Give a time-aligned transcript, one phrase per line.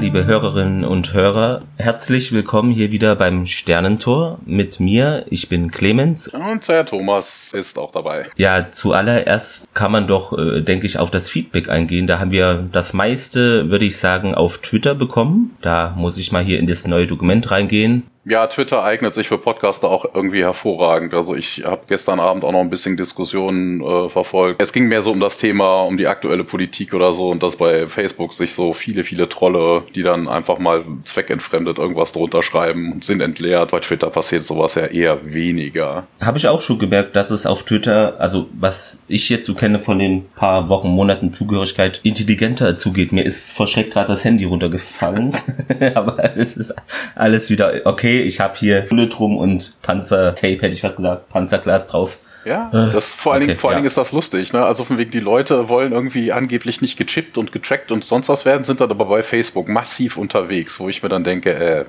[0.00, 5.26] liebe Hörerinnen und Hörer, herzlich willkommen hier wieder beim Sternentor mit mir.
[5.28, 6.28] Ich bin Clemens.
[6.28, 8.24] Und Herr Thomas ist auch dabei.
[8.38, 12.06] Ja, zuallererst kann man doch, äh, denke ich, auf das Feedback eingehen.
[12.06, 15.54] Da haben wir das meiste, würde ich sagen, auf Twitter bekommen.
[15.60, 18.04] Da muss ich mal hier in das neue Dokument reingehen.
[18.26, 21.14] Ja, Twitter eignet sich für Podcaster auch irgendwie hervorragend.
[21.14, 24.60] Also ich habe gestern Abend auch noch ein bisschen Diskussionen äh, verfolgt.
[24.60, 27.56] Es ging mehr so um das Thema, um die aktuelle Politik oder so und dass
[27.56, 32.92] bei Facebook sich so viele, viele Trolle, die dann einfach mal zweckentfremdet irgendwas drunter schreiben
[32.92, 33.70] und sind entleert.
[33.70, 36.06] Bei Twitter passiert sowas ja eher weniger.
[36.20, 39.78] Habe ich auch schon gemerkt, dass es auf Twitter, also was ich jetzt so kenne
[39.78, 43.12] von den paar Wochen, Monaten Zugehörigkeit, intelligenter zugeht.
[43.12, 45.34] Mir ist vor Schreck gerade das Handy runtergefallen.
[45.94, 46.74] Aber es ist
[47.14, 51.28] alles wieder okay okay, ich habe hier Bullet rum und Panzertape, hätte ich was gesagt,
[51.28, 52.18] Panzerglas drauf.
[52.44, 54.64] Ja, äh, das vor allen okay, Dingen, vor allen Dingen ist das lustig, ne?
[54.64, 58.44] Also von wegen die Leute wollen irgendwie angeblich nicht gechippt und getrackt und sonst was
[58.44, 61.84] werden, sind dann aber bei Facebook massiv unterwegs, wo ich mir dann denke, äh,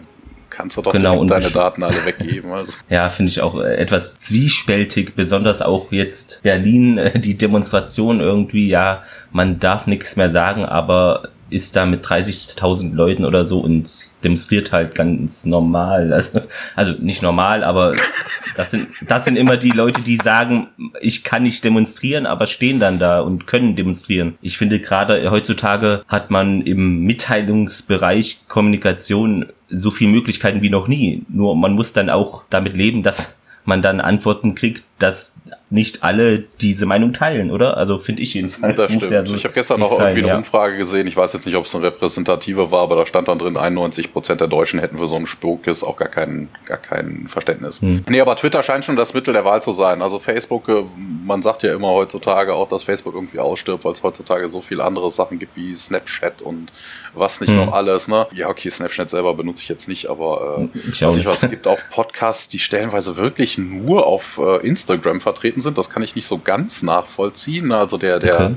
[0.50, 2.52] kannst du doch genau, deine Daten alle weggeben.
[2.52, 2.74] Also.
[2.90, 8.68] ja, finde ich auch äh, etwas zwiespältig, besonders auch jetzt Berlin, äh, die Demonstration irgendwie,
[8.68, 14.11] ja, man darf nichts mehr sagen, aber ist da mit 30.000 Leuten oder so und
[14.24, 16.14] demonstriert halt ganz normal.
[16.14, 16.42] Also,
[16.76, 17.94] also nicht normal, aber
[18.56, 20.68] das sind, das sind immer die Leute, die sagen,
[21.00, 24.38] ich kann nicht demonstrieren, aber stehen dann da und können demonstrieren.
[24.42, 31.24] Ich finde gerade heutzutage hat man im Mitteilungsbereich Kommunikation so viele Möglichkeiten wie noch nie.
[31.30, 36.40] Nur man muss dann auch damit leben, dass man dann Antworten kriegt, dass nicht alle
[36.40, 37.78] diese Meinung teilen, oder?
[37.78, 38.78] Also finde ich jedenfalls.
[38.78, 39.10] Das stimmt.
[39.10, 40.38] Ja so ich habe gestern noch sein, irgendwie eine ja.
[40.38, 41.08] Umfrage gesehen.
[41.08, 44.12] Ich weiß jetzt nicht, ob es eine repräsentative war, aber da stand dann drin, 91
[44.12, 47.82] Prozent der Deutschen hätten für so einen Spukes auch gar kein, gar kein Verständnis.
[47.82, 48.04] Hm.
[48.10, 50.02] Nee, aber Twitter scheint schon das Mittel der Wahl zu sein.
[50.02, 50.84] Also Facebook, äh,
[51.26, 54.84] man sagt ja immer heutzutage auch, dass Facebook irgendwie ausstirbt, weil es heutzutage so viele
[54.84, 56.72] andere Sachen gibt wie Snapchat und
[57.14, 57.58] was nicht hm.
[57.58, 58.08] noch alles.
[58.08, 58.28] Ne?
[58.34, 61.50] Ja, okay, Snapchat selber benutze ich jetzt nicht, aber äh, ich weiß nicht, was es
[61.50, 65.78] gibt auch Podcasts, die stellenweise wirklich nur auf äh, Instagram vertreten sind.
[65.78, 67.72] Das kann ich nicht so ganz nachvollziehen.
[67.72, 68.56] Also der, der okay.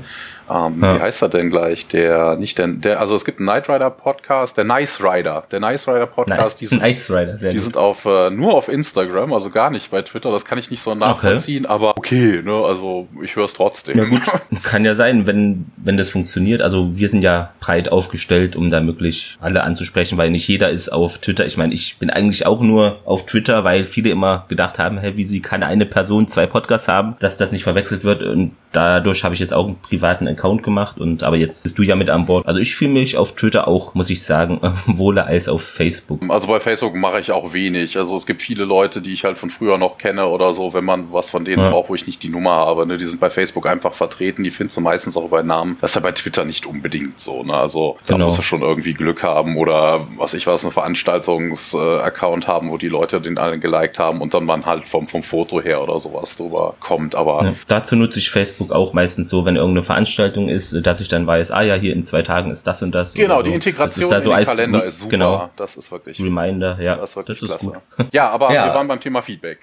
[0.49, 0.95] Ähm, ja.
[0.95, 1.87] Wie heißt er denn gleich?
[1.87, 5.43] Der, nicht der, der, also es gibt einen Knight Rider Podcast, der Nice Rider.
[5.51, 9.33] Der Nice Rider Podcast, die sind, nice Rider, die sind auf, äh, nur auf Instagram,
[9.33, 10.31] also gar nicht bei Twitter.
[10.31, 11.73] Das kann ich nicht so nachvollziehen, okay.
[11.73, 13.97] aber okay, ne, also ich höre es trotzdem.
[13.97, 14.21] Ja gut,
[14.63, 16.61] kann ja sein, wenn, wenn das funktioniert.
[16.61, 20.89] Also wir sind ja breit aufgestellt, um da möglich alle anzusprechen, weil nicht jeder ist
[20.89, 21.45] auf Twitter.
[21.45, 25.17] Ich meine, ich bin eigentlich auch nur auf Twitter, weil viele immer gedacht haben, hey,
[25.17, 29.23] wie sie kann eine Person zwei Podcasts haben, dass das nicht verwechselt wird und dadurch
[29.23, 32.09] habe ich jetzt auch einen privaten Account gemacht und aber jetzt bist du ja mit
[32.09, 32.45] an Bord.
[32.45, 36.21] Also ich fühle mich auf Twitter auch, muss ich sagen, wohler als auf Facebook.
[36.29, 37.97] Also bei Facebook mache ich auch wenig.
[37.97, 40.85] Also es gibt viele Leute, die ich halt von früher noch kenne oder so, wenn
[40.85, 41.69] man was von denen ja.
[41.69, 42.85] braucht, wo ich nicht die Nummer habe.
[42.85, 42.97] Ne?
[42.97, 45.77] Die sind bei Facebook einfach vertreten, die findest du meistens auch über Namen.
[45.81, 47.43] Das ist ja bei Twitter nicht unbedingt so.
[47.43, 47.53] Ne?
[47.53, 48.25] Also da genau.
[48.25, 52.89] musst du schon irgendwie Glück haben oder was ich weiß, einen Veranstaltungs-Account haben, wo die
[52.89, 56.35] Leute den allen geliked haben und dann man halt vom, vom Foto her oder sowas
[56.35, 57.15] drüber kommt.
[57.15, 57.53] Aber ja.
[57.67, 61.27] dazu nutze ich Facebook Facebook auch meistens so, wenn irgendeine Veranstaltung ist, dass ich dann
[61.27, 63.13] weiß, ah ja, hier in zwei Tagen ist das und das.
[63.13, 63.43] Genau, so.
[63.43, 65.09] die Integration in so den Kalender ist super.
[65.11, 65.49] Genau.
[65.55, 66.19] Das ist wirklich.
[66.19, 66.95] Reminder, ja.
[66.95, 67.81] Das ist wirklich das ist klasse.
[67.97, 68.07] Gut.
[68.13, 68.67] Ja, aber ja.
[68.67, 69.59] wir waren beim Thema Feedback.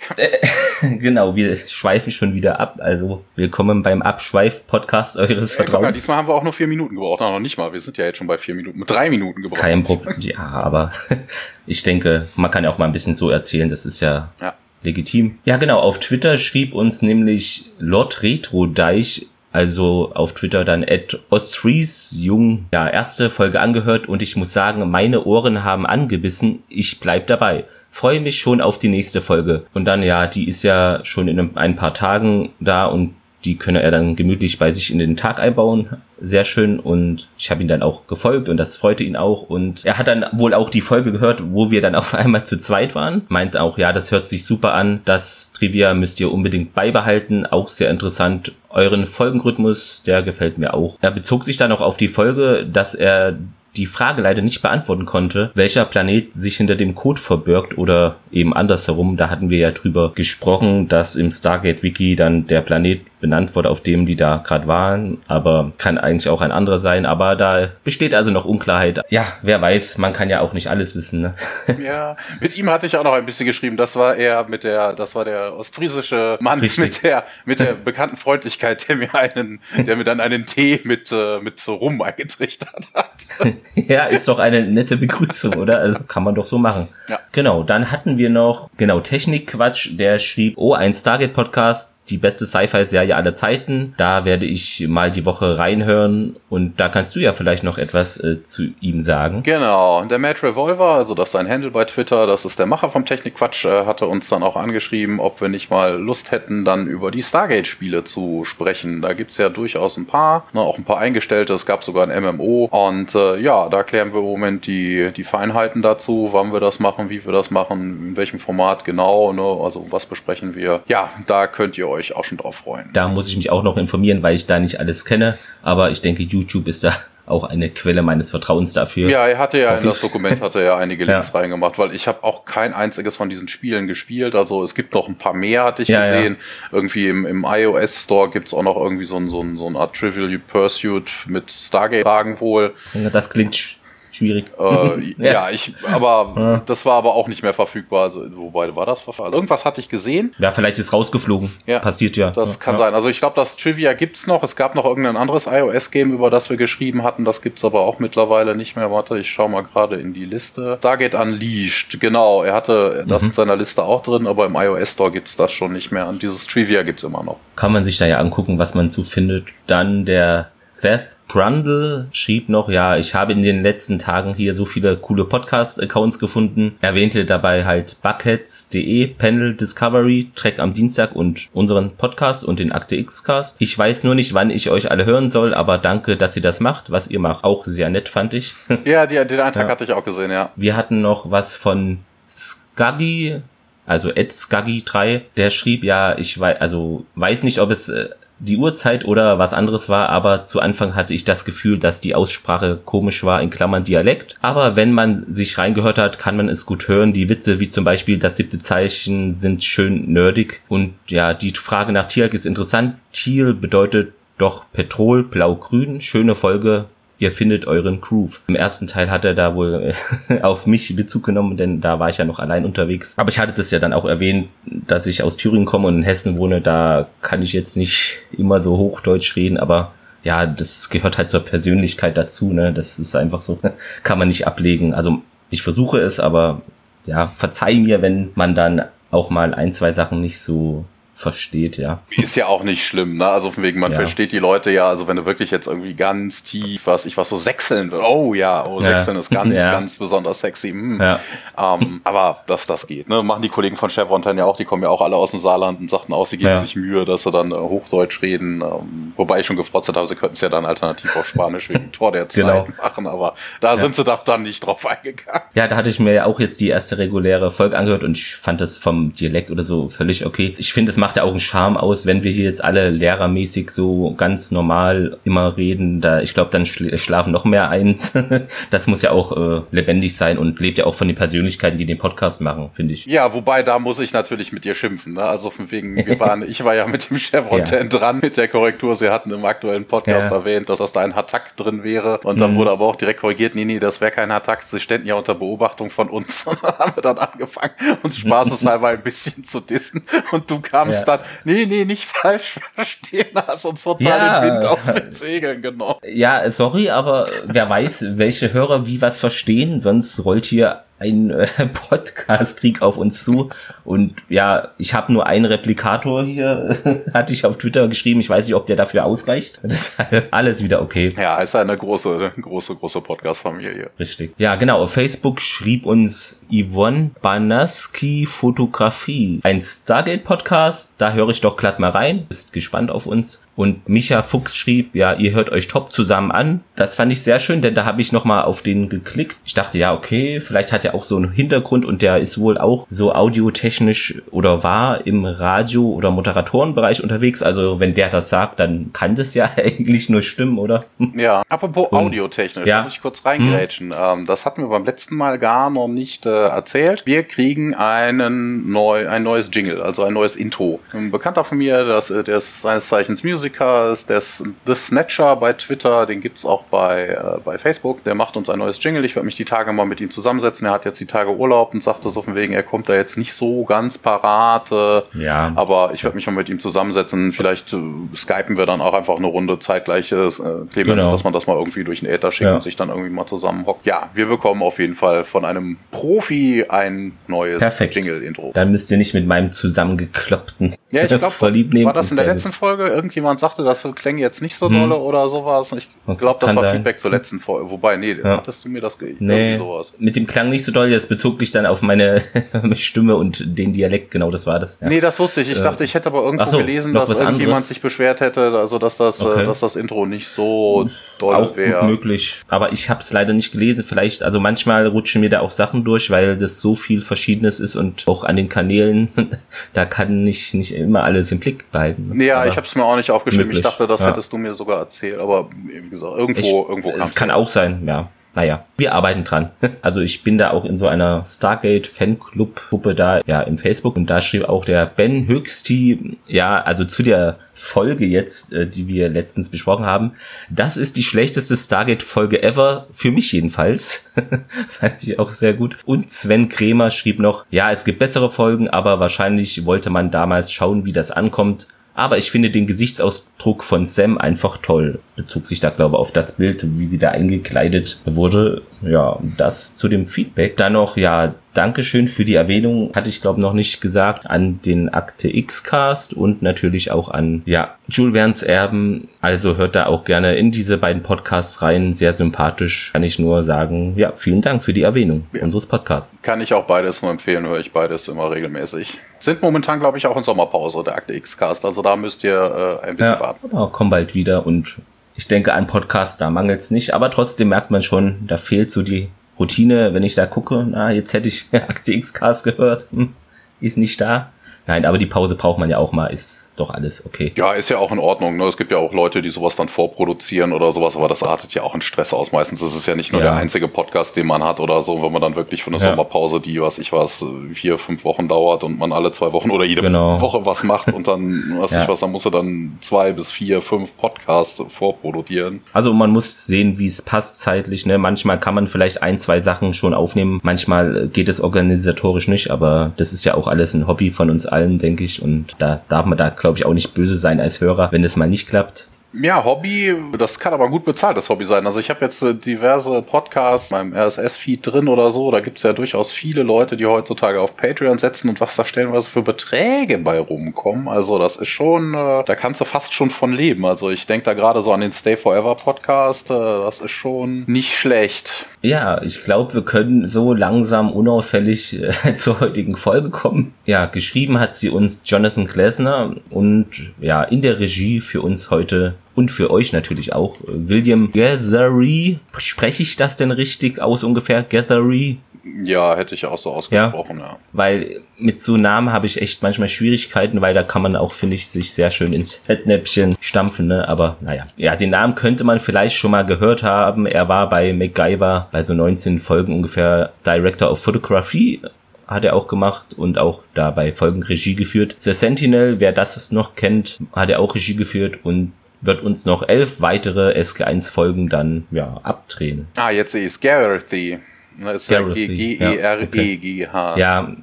[0.82, 2.76] genau, wir schweifen schon wieder ab.
[2.80, 5.86] Also willkommen beim Abschweif-Podcast eures Vertrauens.
[5.86, 7.20] Ja, diesmal haben wir auch nur vier Minuten gebraucht.
[7.20, 7.72] noch nicht mal.
[7.72, 9.60] Wir sind ja jetzt schon bei vier Minuten, mit drei Minuten gebraucht.
[9.60, 10.16] Kein Problem.
[10.18, 10.92] Ja, aber
[11.66, 13.68] ich denke, man kann ja auch mal ein bisschen so erzählen.
[13.68, 14.30] Das ist ja.
[14.40, 15.38] ja legitim.
[15.44, 21.20] Ja, genau, auf Twitter schrieb uns nämlich Lord Retro Deich also auf Twitter dann at
[21.30, 22.66] Ostries Jung.
[22.72, 26.62] Ja, erste Folge angehört und ich muss sagen, meine Ohren haben angebissen.
[26.68, 27.64] Ich bleib dabei.
[27.90, 29.64] Freue mich schon auf die nächste Folge.
[29.74, 33.14] Und dann, ja, die ist ja schon in ein paar Tagen da und
[33.44, 35.88] die könne er dann gemütlich bei sich in den Tag einbauen.
[36.20, 39.84] Sehr schön und ich habe ihn dann auch gefolgt und das freute ihn auch und
[39.84, 42.94] er hat dann wohl auch die Folge gehört, wo wir dann auf einmal zu zweit
[42.94, 43.22] waren.
[43.28, 45.00] Meint auch, ja, das hört sich super an.
[45.04, 47.46] Das Trivia müsst ihr unbedingt beibehalten.
[47.46, 48.52] Auch sehr interessant.
[48.68, 50.96] Euren Folgenrhythmus, der gefällt mir auch.
[51.00, 53.36] Er bezog sich dann auch auf die Folge, dass er
[53.76, 58.54] die Frage leider nicht beantworten konnte, welcher Planet sich hinter dem Code verbirgt oder eben
[58.54, 59.16] andersherum.
[59.16, 63.80] Da hatten wir ja drüber gesprochen, dass im Stargate-Wiki dann der Planet benannt wurde, auf
[63.80, 67.06] dem die da gerade waren, aber kann eigentlich auch ein anderer sein.
[67.06, 69.00] Aber da besteht also noch Unklarheit.
[69.08, 71.20] Ja, wer weiß, man kann ja auch nicht alles wissen.
[71.20, 71.34] Ne?
[71.82, 73.76] Ja, mit ihm hatte ich auch noch ein bisschen geschrieben.
[73.76, 76.84] Das war er mit der, das war der ostfriesische Mann Richtig.
[76.84, 81.10] mit der mit der bekannten Freundlichkeit, der mir einen, der mir dann einen Tee mit
[81.12, 83.12] äh, mit so Rum eingetrichtert hat.
[83.74, 85.78] ja, ist doch eine nette Begrüßung, oder?
[85.78, 86.88] Also kann man doch so machen.
[87.08, 87.18] Ja.
[87.32, 92.46] Genau, dann hatten wir noch genau Technikquatsch, der schrieb, oh, ein Stargate Podcast die beste
[92.46, 93.94] Sci-Fi-Serie aller Zeiten.
[93.96, 98.22] Da werde ich mal die Woche reinhören und da kannst du ja vielleicht noch etwas
[98.22, 99.42] äh, zu ihm sagen.
[99.44, 102.90] Genau, der Matt Revolver, also das ist sein Handle bei Twitter, das ist der Macher
[102.90, 106.86] vom Technikquatsch, äh, hatte uns dann auch angeschrieben, ob wir nicht mal Lust hätten, dann
[106.86, 109.00] über die Stargate-Spiele zu sprechen.
[109.00, 112.22] Da gibt's ja durchaus ein paar, ne, auch ein paar eingestellte, es gab sogar ein
[112.22, 116.60] MMO und äh, ja, da klären wir im Moment die, die Feinheiten dazu, wann wir
[116.60, 120.82] das machen, wie wir das machen, in welchem Format genau, ne, also was besprechen wir.
[120.88, 122.90] Ja, da könnt ihr euch auch schon drauf freuen.
[122.92, 125.38] Da muss ich mich auch noch informieren, weil ich da nicht alles kenne.
[125.62, 126.96] Aber ich denke, YouTube ist da
[127.26, 129.08] auch eine Quelle meines Vertrauens dafür.
[129.08, 131.40] Ja, er hatte ja in das Dokument hatte er einige Links ja.
[131.40, 134.34] reingemacht, weil ich habe auch kein einziges von diesen Spielen gespielt.
[134.34, 136.36] Also es gibt noch ein paar mehr, hatte ich ja, gesehen.
[136.38, 136.68] Ja.
[136.72, 139.76] Irgendwie im, im iOS Store gibt's auch noch irgendwie so ein, so ein, so ein
[139.76, 142.74] Art Trivial Pursuit mit Stargate-Fragen wohl.
[143.12, 143.78] Das klingt
[144.14, 144.46] schwierig.
[144.58, 145.32] Äh, ja.
[145.32, 145.50] ja.
[145.50, 146.62] ich, aber ja.
[146.66, 148.04] das war aber auch nicht mehr verfügbar.
[148.04, 149.26] Also, wobei war das verfügbar?
[149.26, 150.34] Also, irgendwas hatte ich gesehen.
[150.38, 151.52] Ja, vielleicht ist rausgeflogen.
[151.66, 151.78] Ja.
[151.78, 152.30] Passiert ja.
[152.30, 152.94] Das kann sein.
[152.94, 154.42] Also ich glaube, das Trivia gibt's noch.
[154.42, 157.24] Es gab noch irgendein anderes iOS-Game, über das wir geschrieben hatten.
[157.24, 158.90] Das gibt's aber auch mittlerweile nicht mehr.
[158.90, 160.76] Warte, ich schau mal gerade in die Liste.
[160.78, 162.42] Stargate Unleashed, genau.
[162.42, 163.28] Er hatte das mhm.
[163.28, 166.08] in seiner Liste auch drin, aber im iOS Store gibt's das schon nicht mehr.
[166.08, 167.36] Und dieses Trivia gibt's immer noch.
[167.56, 169.48] Kann man sich da ja angucken, was man zu findet.
[169.66, 170.50] Dann der
[170.82, 175.24] Seth Brundle schrieb noch, ja, ich habe in den letzten Tagen hier so viele coole
[175.24, 176.76] Podcast-Accounts gefunden.
[176.80, 182.96] Erwähnte dabei halt Buckheads.de, Panel Discovery, Track am Dienstag und unseren Podcast und den Akte
[182.96, 183.58] X-Cast.
[183.60, 186.58] Ich weiß nur nicht, wann ich euch alle hören soll, aber danke, dass ihr das
[186.58, 187.44] macht, was ihr macht.
[187.44, 188.56] Auch sehr nett, fand ich.
[188.84, 189.68] Ja, die, den Eintrag ja.
[189.68, 190.50] hatte ich auch gesehen, ja.
[190.56, 193.40] Wir hatten noch was von Skuggy,
[193.86, 198.08] also Ed Skuggy 3, der schrieb ja, ich weiß, also weiß nicht, ob es äh,
[198.42, 202.14] die Uhrzeit oder was anderes war, aber zu Anfang hatte ich das Gefühl, dass die
[202.14, 204.34] Aussprache komisch war, in Klammern Dialekt.
[204.42, 207.12] Aber wenn man sich reingehört hat, kann man es gut hören.
[207.12, 210.60] Die Witze, wie zum Beispiel das siebte Zeichen, sind schön nerdig.
[210.68, 212.96] Und ja, die Frage nach Tialk ist interessant.
[213.12, 216.00] Thiel bedeutet doch Petrol, blau-grün.
[216.00, 216.86] Schöne Folge,
[217.22, 218.42] ihr findet euren Groove.
[218.48, 219.94] Im ersten Teil hat er da wohl
[220.28, 223.14] äh, auf mich Bezug genommen, denn da war ich ja noch allein unterwegs.
[223.16, 226.02] Aber ich hatte das ja dann auch erwähnt, dass ich aus Thüringen komme und in
[226.02, 226.60] Hessen wohne.
[226.60, 229.92] Da kann ich jetzt nicht immer so Hochdeutsch reden, aber
[230.24, 232.72] ja, das gehört halt zur Persönlichkeit dazu, ne?
[232.72, 233.58] Das ist einfach so,
[234.02, 234.92] kann man nicht ablegen.
[234.92, 236.62] Also ich versuche es, aber
[237.06, 238.82] ja, verzeih mir, wenn man dann
[239.12, 240.84] auch mal ein, zwei Sachen nicht so
[241.22, 242.00] versteht, ja.
[242.10, 243.26] Ist ja auch nicht schlimm, ne?
[243.26, 243.98] Also von wegen, man ja.
[243.98, 247.28] versteht die Leute ja, also wenn du wirklich jetzt irgendwie ganz tief was, ich was
[247.28, 249.20] so sechseln will, oh ja, oh, sechseln ja.
[249.20, 249.70] ist ganz, ja.
[249.70, 250.70] ganz besonders sexy.
[250.70, 251.00] Hm.
[251.00, 251.20] Ja.
[251.56, 253.22] Ähm, aber dass das geht, ne?
[253.22, 255.80] Machen die Kollegen von Chevron ja auch, die kommen ja auch alle aus dem Saarland
[255.80, 259.40] und sagten auch, sie geben sich Mühe, dass sie dann äh, Hochdeutsch reden, ähm, wobei
[259.40, 262.28] ich schon gefrotzt habe, sie könnten es ja dann alternativ auf Spanisch wegen Tor der
[262.28, 262.66] Zeit genau.
[262.82, 265.42] machen, aber da sind sie doch dann nicht drauf eingegangen.
[265.54, 268.34] Ja, da hatte ich mir ja auch jetzt die erste reguläre Folge angehört und ich
[268.34, 270.54] fand das vom Dialekt oder so völlig okay.
[270.58, 273.70] Ich finde, es macht ja auch einen Charme aus, wenn wir hier jetzt alle lehrermäßig
[273.70, 276.00] so ganz normal immer reden.
[276.00, 277.96] Da, ich glaube, dann schl schlafen noch mehr ein.
[278.70, 281.86] das muss ja auch äh, lebendig sein und lebt ja auch von den Persönlichkeiten, die
[281.86, 283.06] den Podcast machen, finde ich.
[283.06, 285.14] Ja, wobei da muss ich natürlich mit dir schimpfen.
[285.14, 285.22] Ne?
[285.22, 287.84] Also von wegen, wir waren, ich war ja mit dem Chevron ja.
[287.84, 288.94] dran mit der Korrektur.
[288.96, 290.36] Sie hatten im aktuellen Podcast ja.
[290.36, 292.18] erwähnt, dass das da ein Hattack drin wäre.
[292.24, 292.56] Und dann mhm.
[292.56, 294.62] wurde aber auch direkt korrigiert, nee, nee, das wäre kein Hattack.
[294.62, 296.46] Sie ständen ja unter Beobachtung von uns.
[296.52, 300.04] Und dann haben wir dann angefangen, uns spaßeshalber ein bisschen zu dissen.
[300.32, 301.04] Und du kamst ja.
[301.04, 304.40] dann, nee, nee, nicht falsch verstehen, hast uns total ja.
[304.40, 305.96] den Wind aus den Segeln genommen.
[306.04, 311.46] Ja, sorry, aber wer weiß, welche Hörer wie was verstehen, sonst rollt hier ein äh,
[311.72, 313.50] Podcast-Krieg auf uns zu.
[313.84, 316.76] Und ja, ich habe nur einen Replikator hier,
[317.14, 318.20] hatte ich auf Twitter geschrieben.
[318.20, 319.60] Ich weiß nicht, ob der dafür ausreicht.
[319.64, 321.12] Deshalb alles wieder okay.
[321.16, 323.90] Ja, ist eine große, große, große Podcast-Familie.
[323.98, 324.34] Richtig.
[324.38, 324.82] Ja, genau.
[324.82, 329.40] Auf Facebook schrieb uns Yvonne Banaski Fotografie.
[329.42, 330.94] Ein Stargate-Podcast.
[330.98, 332.26] Da höre ich doch glatt mal rein.
[332.30, 333.44] Ist gespannt auf uns.
[333.54, 336.60] Und Micha Fuchs schrieb, ja, ihr hört euch top zusammen an.
[336.74, 339.36] Das fand ich sehr schön, denn da habe ich nochmal auf den geklickt.
[339.44, 342.56] Ich dachte, ja, okay, vielleicht hat er auch so einen Hintergrund und der ist wohl
[342.56, 347.42] auch so audiotechnisch oder war im Radio- oder Moderatorenbereich unterwegs.
[347.42, 350.84] Also wenn der das sagt, dann kann das ja eigentlich nur stimmen, oder?
[351.14, 352.82] Ja, apropos und, audiotechnisch, ja.
[352.82, 353.92] muss ich kurz reingrätschen.
[353.92, 354.20] Hm.
[354.20, 357.02] Ähm, das hatten wir beim letzten Mal gar noch nicht äh, erzählt.
[357.04, 360.80] Wir kriegen einen neu, ein neues Jingle, also ein neues Intro.
[360.94, 365.34] Ein Bekannter von mir, das, äh, der ist seines Zeichens Musiker, ist der The Snatcher
[365.34, 368.04] bei Twitter, den gibt's auch bei, äh, bei Facebook.
[368.04, 369.04] Der macht uns ein neues Jingle.
[369.04, 370.68] Ich werde mich die Tage mal mit ihm zusammensetzen.
[370.68, 372.94] Er hat jetzt die Tage Urlaub und sagt das auf dem Wegen, er kommt da
[372.94, 374.70] jetzt nicht so ganz parat.
[374.70, 375.52] Äh, ja.
[375.56, 377.32] Aber ich werde mich mal mit ihm zusammensetzen.
[377.32, 377.78] Vielleicht äh,
[378.14, 381.10] skypen wir dann auch einfach eine Runde zeitgleich, äh, Clemens, genau.
[381.10, 382.54] dass man das mal irgendwie durch den Äther schickt ja.
[382.54, 383.86] und sich dann irgendwie mal zusammenhockt.
[383.86, 388.52] Ja, wir bekommen auf jeden Fall von einem Profi ein neues Jingle-Intro.
[388.54, 392.52] Dann müsst ihr nicht mit meinem zusammengekloppten ja, ich glaube, war das in der letzten
[392.52, 392.86] Folge?
[392.86, 394.80] Irgendjemand sagte, das klingt jetzt nicht so hm.
[394.80, 395.72] dolle oder sowas.
[395.72, 396.76] Ich glaube, das war sein.
[396.76, 397.70] Feedback zur letzten Folge.
[397.70, 398.38] Wobei, nee, ja.
[398.38, 399.94] hattest du mir das nee, sowas.
[399.98, 402.22] Mit dem Klang nicht so doll, das bezog dich dann auf meine
[402.74, 404.80] Stimme und den Dialekt, genau, das war das.
[404.80, 404.88] Ja.
[404.88, 405.50] Nee, das wusste ich.
[405.50, 407.68] Ich äh, dachte, ich hätte aber irgendwo so, gelesen, dass irgendjemand anderes?
[407.68, 409.44] sich beschwert hätte, also dass das, äh, okay.
[409.44, 411.86] dass das Intro nicht so doll wäre.
[411.86, 412.42] Möglich.
[412.48, 413.84] Aber ich habe es leider nicht gelesen.
[413.84, 417.76] Vielleicht, also manchmal rutschen mir da auch Sachen durch, weil das so viel Verschiedenes ist
[417.76, 419.08] und auch an den Kanälen,
[419.72, 422.20] da kann ich nicht immer alles im Blick behalten.
[422.20, 423.46] Ja, aber ich habe es mir auch nicht aufgeschrieben.
[423.46, 423.64] Möglich.
[423.64, 424.08] Ich dachte, das ja.
[424.08, 425.18] hättest du mir sogar erzählt.
[425.18, 427.14] Aber wie gesagt, irgendwo, ich, irgendwo kann es.
[427.14, 428.08] kann auch sein, ja.
[428.34, 429.50] Naja, wir arbeiten dran.
[429.82, 433.96] Also ich bin da auch in so einer Stargate Fanclub Gruppe da, ja, im Facebook
[433.96, 438.86] und da schrieb auch der Ben Höchsti, ja, also zu der Folge jetzt, äh, die
[438.86, 440.12] wir letztens besprochen haben.
[440.50, 444.04] Das ist die schlechteste Stargate-Folge ever, für mich jedenfalls.
[444.68, 445.78] Fand ich auch sehr gut.
[445.84, 450.52] Und Sven Kremer schrieb noch, ja, es gibt bessere Folgen, aber wahrscheinlich wollte man damals
[450.52, 451.66] schauen, wie das ankommt.
[451.94, 454.98] Aber ich finde den Gesichtsausdruck von Sam einfach toll.
[455.16, 458.62] Bezog sich da, glaube ich, auf das Bild, wie sie da eingekleidet wurde.
[458.80, 460.56] Ja, das zu dem Feedback.
[460.56, 464.88] Dann noch, ja, Dankeschön für die Erwähnung, hatte ich glaube noch nicht gesagt, an den
[464.88, 469.08] Akte X-Cast und natürlich auch an, ja, Jules Verne's Erben.
[469.20, 471.92] Also hört da auch gerne in diese beiden Podcasts rein.
[471.92, 472.92] Sehr sympathisch.
[472.92, 475.42] Kann ich nur sagen, ja, vielen Dank für die Erwähnung ja.
[475.42, 476.20] unseres Podcasts.
[476.22, 478.98] Kann ich auch beides nur empfehlen, höre ich beides immer regelmäßig.
[479.18, 481.64] Sind momentan, glaube ich, auch in Sommerpause, der Akte X-Cast.
[481.64, 483.54] Also da müsst ihr äh, ein bisschen ja, warten.
[483.54, 484.78] Aber komm bald wieder und
[485.14, 488.70] ich denke, an Podcasts, da mangelt es nicht, aber trotzdem merkt man schon, da fehlt
[488.70, 489.08] so die
[489.38, 493.14] Routine, wenn ich da gucke, na, jetzt hätte ich Akte X-Cast gehört, hm,
[493.60, 494.32] ist nicht da.
[494.66, 497.32] Nein, aber die Pause braucht man ja auch mal, ist doch alles okay.
[497.36, 498.36] Ja, ist ja auch in Ordnung.
[498.36, 498.44] Ne?
[498.44, 501.62] Es gibt ja auch Leute, die sowas dann vorproduzieren oder sowas, aber das artet ja
[501.62, 502.32] auch in Stress aus.
[502.32, 503.32] Meistens ist es ja nicht nur ja.
[503.32, 505.90] der einzige Podcast, den man hat oder so, wenn man dann wirklich von einer ja.
[505.90, 509.64] Sommerpause, die, was ich was, vier, fünf Wochen dauert und man alle zwei Wochen oder
[509.64, 510.20] jede genau.
[510.20, 511.82] Woche was macht und dann, was ja.
[511.82, 515.62] ich was, dann muss er dann zwei bis vier, fünf Podcasts vorproduzieren.
[515.72, 517.86] Also man muss sehen, wie es passt zeitlich.
[517.86, 517.98] Ne?
[517.98, 520.40] Manchmal kann man vielleicht ein, zwei Sachen schon aufnehmen.
[520.42, 524.46] Manchmal geht es organisatorisch nicht, aber das ist ja auch alles ein Hobby von uns
[524.46, 525.22] allen, denke ich.
[525.22, 528.16] Und da darf man da, glaube ich, auch nicht böse sein als Hörer, wenn es
[528.16, 528.88] mal nicht klappt.
[529.14, 531.66] Ja, Hobby, das kann aber gut bezahltes Hobby sein.
[531.66, 535.30] Also ich habe jetzt äh, diverse Podcasts in meinem RSS-Feed drin oder so.
[535.30, 539.10] Da gibt's ja durchaus viele Leute, die heutzutage auf Patreon setzen und was da stellenweise
[539.10, 540.88] für Beträge bei rumkommen.
[540.88, 543.66] Also das ist schon, äh, da kannst du fast schon von leben.
[543.66, 546.30] Also ich denke da gerade so an den Stay Forever Podcast.
[546.30, 548.46] Äh, das ist schon nicht schlecht.
[548.62, 553.52] Ja, ich glaube, wir können so langsam unauffällig äh, zur heutigen Folge kommen.
[553.66, 558.94] Ja, geschrieben hat sie uns Jonathan Glesner und ja, in der Regie für uns heute
[559.14, 562.18] und für euch natürlich auch William Gathery.
[562.38, 564.42] Spreche ich das denn richtig aus ungefähr?
[564.42, 565.18] Gathery?
[565.64, 567.26] Ja, hätte ich auch so ausgesprochen, ja.
[567.26, 567.38] ja.
[567.52, 571.34] Weil mit so Namen habe ich echt manchmal Schwierigkeiten, weil da kann man auch, finde
[571.34, 573.88] ich, sich sehr schön ins Fettnäpfchen stampfen, ne?
[573.88, 574.46] Aber naja.
[574.56, 577.06] Ja, den Namen könnte man vielleicht schon mal gehört haben.
[577.06, 581.60] Er war bei MacGyver bei so 19 Folgen ungefähr Director of Photography
[582.06, 584.94] hat er auch gemacht und auch da bei Folgen Regie geführt.
[584.98, 588.52] The Sentinel, wer das noch kennt, hat er auch Regie geführt und
[588.82, 592.66] wird uns noch elf weitere SG1-Folgen dann ja abdrehen.
[592.76, 593.40] Ah, jetzt sehe ich es.
[593.40, 594.18] Garrethy.
[594.60, 596.98] Das ist G-E-R-E-G-H.
[596.98, 597.34] Ja,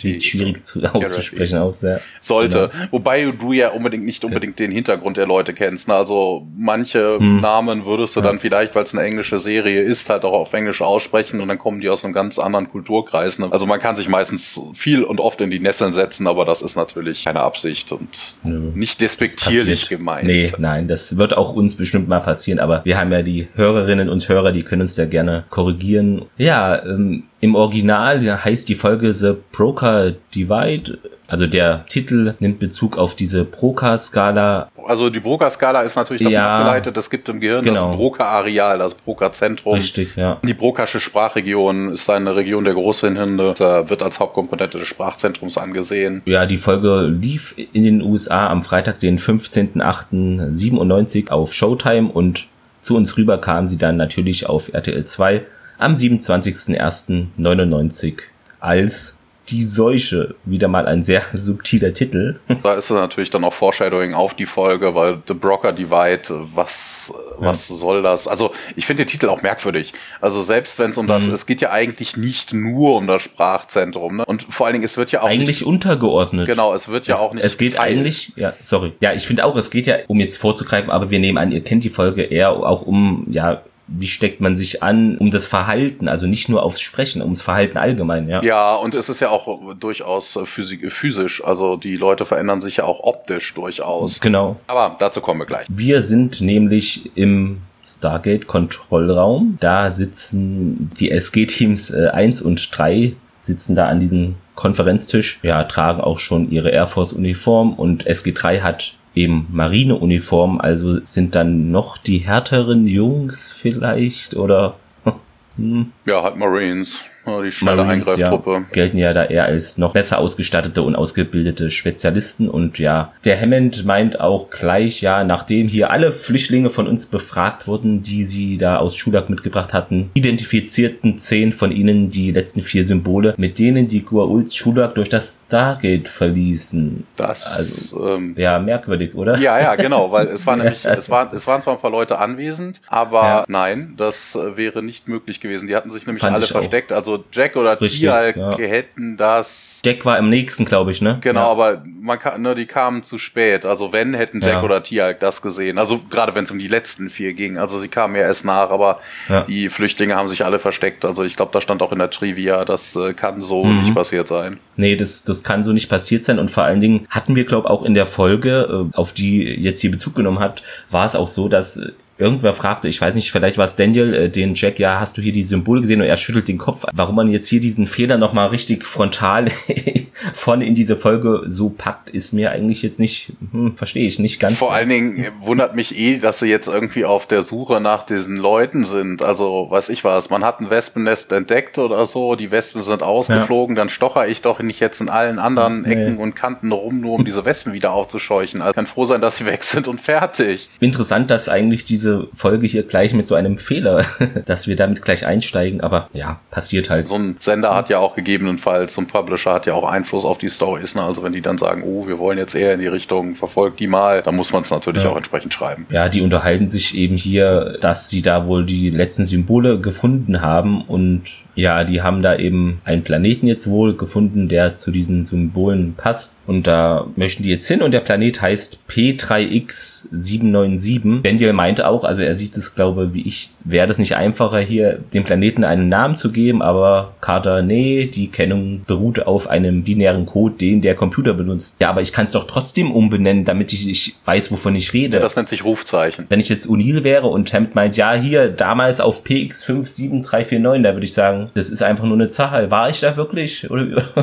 [0.00, 1.82] Sieht schwierig zu, auszusprechen aus.
[1.82, 2.00] Ja.
[2.20, 2.70] Sollte.
[2.72, 2.86] Genau.
[2.90, 5.88] Wobei du ja unbedingt nicht unbedingt den Hintergrund der Leute kennst.
[5.88, 5.94] Ne?
[5.94, 7.40] Also manche hm.
[7.40, 8.26] Namen würdest du ja.
[8.26, 11.58] dann vielleicht, weil es eine englische Serie ist, halt auch auf Englisch aussprechen und dann
[11.58, 13.38] kommen die aus einem ganz anderen Kulturkreis.
[13.38, 13.48] Ne?
[13.50, 16.76] Also man kann sich meistens viel und oft in die Nesseln setzen, aber das ist
[16.76, 18.08] natürlich keine Absicht und
[18.44, 18.50] ja.
[18.50, 20.26] nicht despektierlich gemeint.
[20.26, 24.08] Nee, nein, das wird auch uns bestimmt mal passieren, aber wir haben ja die Hörerinnen
[24.08, 26.26] und Hörer, die können uns ja gerne korrigieren.
[26.36, 30.98] Ja, ähm, Im Original heißt die Folge The Broca Divide.
[31.28, 34.70] Also der Titel nimmt Bezug auf diese Broca-Skala.
[34.86, 37.88] Also die Broca-Skala ist natürlich davon ja, abgeleitet, es gibt im Gehirn genau.
[37.88, 39.74] das Broca-Areal, das Broca-Zentrum.
[39.74, 40.38] Richtig, ja.
[40.42, 43.54] Die Brokasche Sprachregion ist eine Region der Großhirnhinde,
[43.88, 46.22] wird als Hauptkomponente des Sprachzentrums angesehen.
[46.24, 52.46] Ja, die Folge lief in den USA am Freitag, den 15.08.97 auf Showtime und
[52.80, 55.42] zu uns rüber kam sie dann natürlich auf RTL 2
[55.78, 58.18] am 27.01.99
[58.60, 59.18] als
[59.50, 60.34] die Seuche.
[60.44, 62.38] Wieder mal ein sehr subtiler Titel.
[62.62, 67.12] Da ist es natürlich dann auch Foreshadowing auf die Folge, weil The Broker Divide, was,
[67.38, 67.76] was ja.
[67.76, 68.26] soll das?
[68.26, 69.92] Also ich finde den Titel auch merkwürdig.
[70.20, 71.10] Also selbst wenn es um mhm.
[71.10, 74.16] das, es geht ja eigentlich nicht nur um das Sprachzentrum.
[74.16, 74.24] Ne?
[74.26, 76.46] Und vor allen Dingen, es wird ja auch eigentlich nicht, untergeordnet.
[76.46, 77.44] Genau, es wird ja es, auch nicht.
[77.44, 77.92] Es geht Teil.
[77.92, 78.92] eigentlich, ja, sorry.
[79.00, 81.62] Ja, ich finde auch, es geht ja, um jetzt vorzugreifen, aber wir nehmen an, ihr
[81.62, 86.08] kennt die Folge eher auch um, ja, wie steckt man sich an, um das Verhalten,
[86.08, 88.42] also nicht nur aufs Sprechen, ums Verhalten allgemein, ja.
[88.42, 93.00] Ja, und es ist ja auch durchaus physisch, also die Leute verändern sich ja auch
[93.02, 94.20] optisch durchaus.
[94.20, 94.56] Genau.
[94.66, 95.66] Aber dazu kommen wir gleich.
[95.70, 99.56] Wir sind nämlich im Stargate-Kontrollraum.
[99.60, 106.00] Da sitzen die SG-Teams äh, 1 und 3 sitzen da an diesem Konferenztisch, ja, tragen
[106.00, 112.18] auch schon ihre Air Force-Uniform und SG3 hat eben Marineuniform, also sind dann noch die
[112.18, 114.76] härteren Jungs vielleicht oder
[115.56, 115.92] hm.
[116.04, 117.00] Ja, halt Marines.
[117.42, 118.52] Die schnelle Marines, Eingreiftruppe.
[118.52, 122.48] Ja, gelten ja da eher als noch besser ausgestattete und ausgebildete Spezialisten.
[122.48, 127.66] Und ja, der Hammond meint auch gleich, ja, nachdem hier alle Flüchtlinge von uns befragt
[127.66, 132.84] wurden, die sie da aus Schulak mitgebracht hatten, identifizierten zehn von ihnen die letzten vier
[132.84, 137.06] Symbole, mit denen die Gua'uld Schulak durch das Stargate verließen.
[137.16, 139.38] Das, also, ähm, ja, merkwürdig, oder?
[139.38, 142.18] Ja, ja, genau, weil es war nämlich, es war, es waren zwar ein paar Leute
[142.18, 143.44] anwesend, aber ja.
[143.48, 145.68] nein, das äh, wäre nicht möglich gewesen.
[145.68, 146.92] Die hatten sich nämlich Fand alle versteckt.
[146.92, 146.96] Auch.
[146.96, 148.56] Also Jack oder Tialk ja.
[148.56, 149.80] hätten das.
[149.84, 151.18] Jack war im nächsten, glaube ich, ne?
[151.20, 151.46] Genau, ja.
[151.46, 153.64] aber man kann, ne, die kamen zu spät.
[153.64, 154.62] Also wenn hätten Jack ja.
[154.62, 155.78] oder Tialk das gesehen.
[155.78, 157.58] Also gerade wenn es um die letzten vier ging.
[157.58, 159.00] Also sie kamen ja erst nach, aber
[159.46, 161.04] die Flüchtlinge haben sich alle versteckt.
[161.04, 163.82] Also ich glaube, da stand auch in der Trivia, das äh, kann so mhm.
[163.82, 164.58] nicht passiert sein.
[164.76, 166.38] Nee, das, das kann so nicht passiert sein.
[166.38, 169.80] Und vor allen Dingen hatten wir, glaube auch in der Folge, äh, auf die jetzt
[169.80, 171.80] hier Bezug genommen hat, war es auch so, dass
[172.18, 175.22] irgendwer fragte, ich weiß nicht, vielleicht war es Daniel, äh, den Jack, ja, hast du
[175.22, 176.00] hier die Symbole gesehen?
[176.00, 179.46] Und er schüttelt den Kopf, warum man jetzt hier diesen Fehler nochmal richtig frontal
[180.34, 184.40] vorne in diese Folge so packt, ist mir eigentlich jetzt nicht, hm, verstehe ich nicht
[184.40, 184.58] ganz.
[184.58, 188.36] Vor allen Dingen wundert mich eh, dass sie jetzt irgendwie auf der Suche nach diesen
[188.36, 189.22] Leuten sind.
[189.22, 193.76] Also, weiß ich was, man hat ein Wespennest entdeckt oder so, die Wespen sind ausgeflogen,
[193.76, 193.82] ja.
[193.82, 195.92] dann stocher ich doch nicht jetzt in allen anderen nee.
[195.92, 198.60] Ecken und Kanten rum, nur um diese Wespen wieder aufzuscheuchen.
[198.60, 200.68] Also kann froh sein, dass sie weg sind und fertig.
[200.80, 204.04] Interessant, dass eigentlich diese diese Folge hier gleich mit so einem Fehler,
[204.46, 207.08] dass wir damit gleich einsteigen, aber ja, passiert halt.
[207.08, 210.38] So ein Sender hat ja auch gegebenenfalls, so ein Publisher hat ja auch Einfluss auf
[210.38, 211.02] die Stories, ne?
[211.02, 213.86] Also wenn die dann sagen, oh, wir wollen jetzt eher in die Richtung, verfolgt die
[213.86, 215.10] mal, dann muss man es natürlich ja.
[215.10, 215.86] auch entsprechend schreiben.
[215.90, 220.82] Ja, die unterhalten sich eben hier, dass sie da wohl die letzten Symbole gefunden haben
[220.82, 221.22] und
[221.58, 226.38] ja, die haben da eben einen Planeten jetzt wohl gefunden, der zu diesen Symbolen passt.
[226.46, 231.22] Und da möchten die jetzt hin und der Planet heißt P3X797.
[231.22, 234.98] Daniel meinte auch, also er sieht es, glaube wie ich, wäre das nicht einfacher, hier
[235.12, 240.26] dem Planeten einen Namen zu geben, aber Carter, nee, die Kennung beruht auf einem binären
[240.26, 241.76] Code, den der Computer benutzt.
[241.80, 245.16] Ja, aber ich kann es doch trotzdem umbenennen, damit ich, ich weiß, wovon ich rede.
[245.16, 246.26] Ja, das nennt sich Rufzeichen.
[246.28, 251.04] Wenn ich jetzt Unil wäre und Hemd meint, ja, hier, damals auf PX57349, da würde
[251.04, 252.70] ich sagen, das ist einfach nur eine Zahl.
[252.70, 253.68] War ich da wirklich?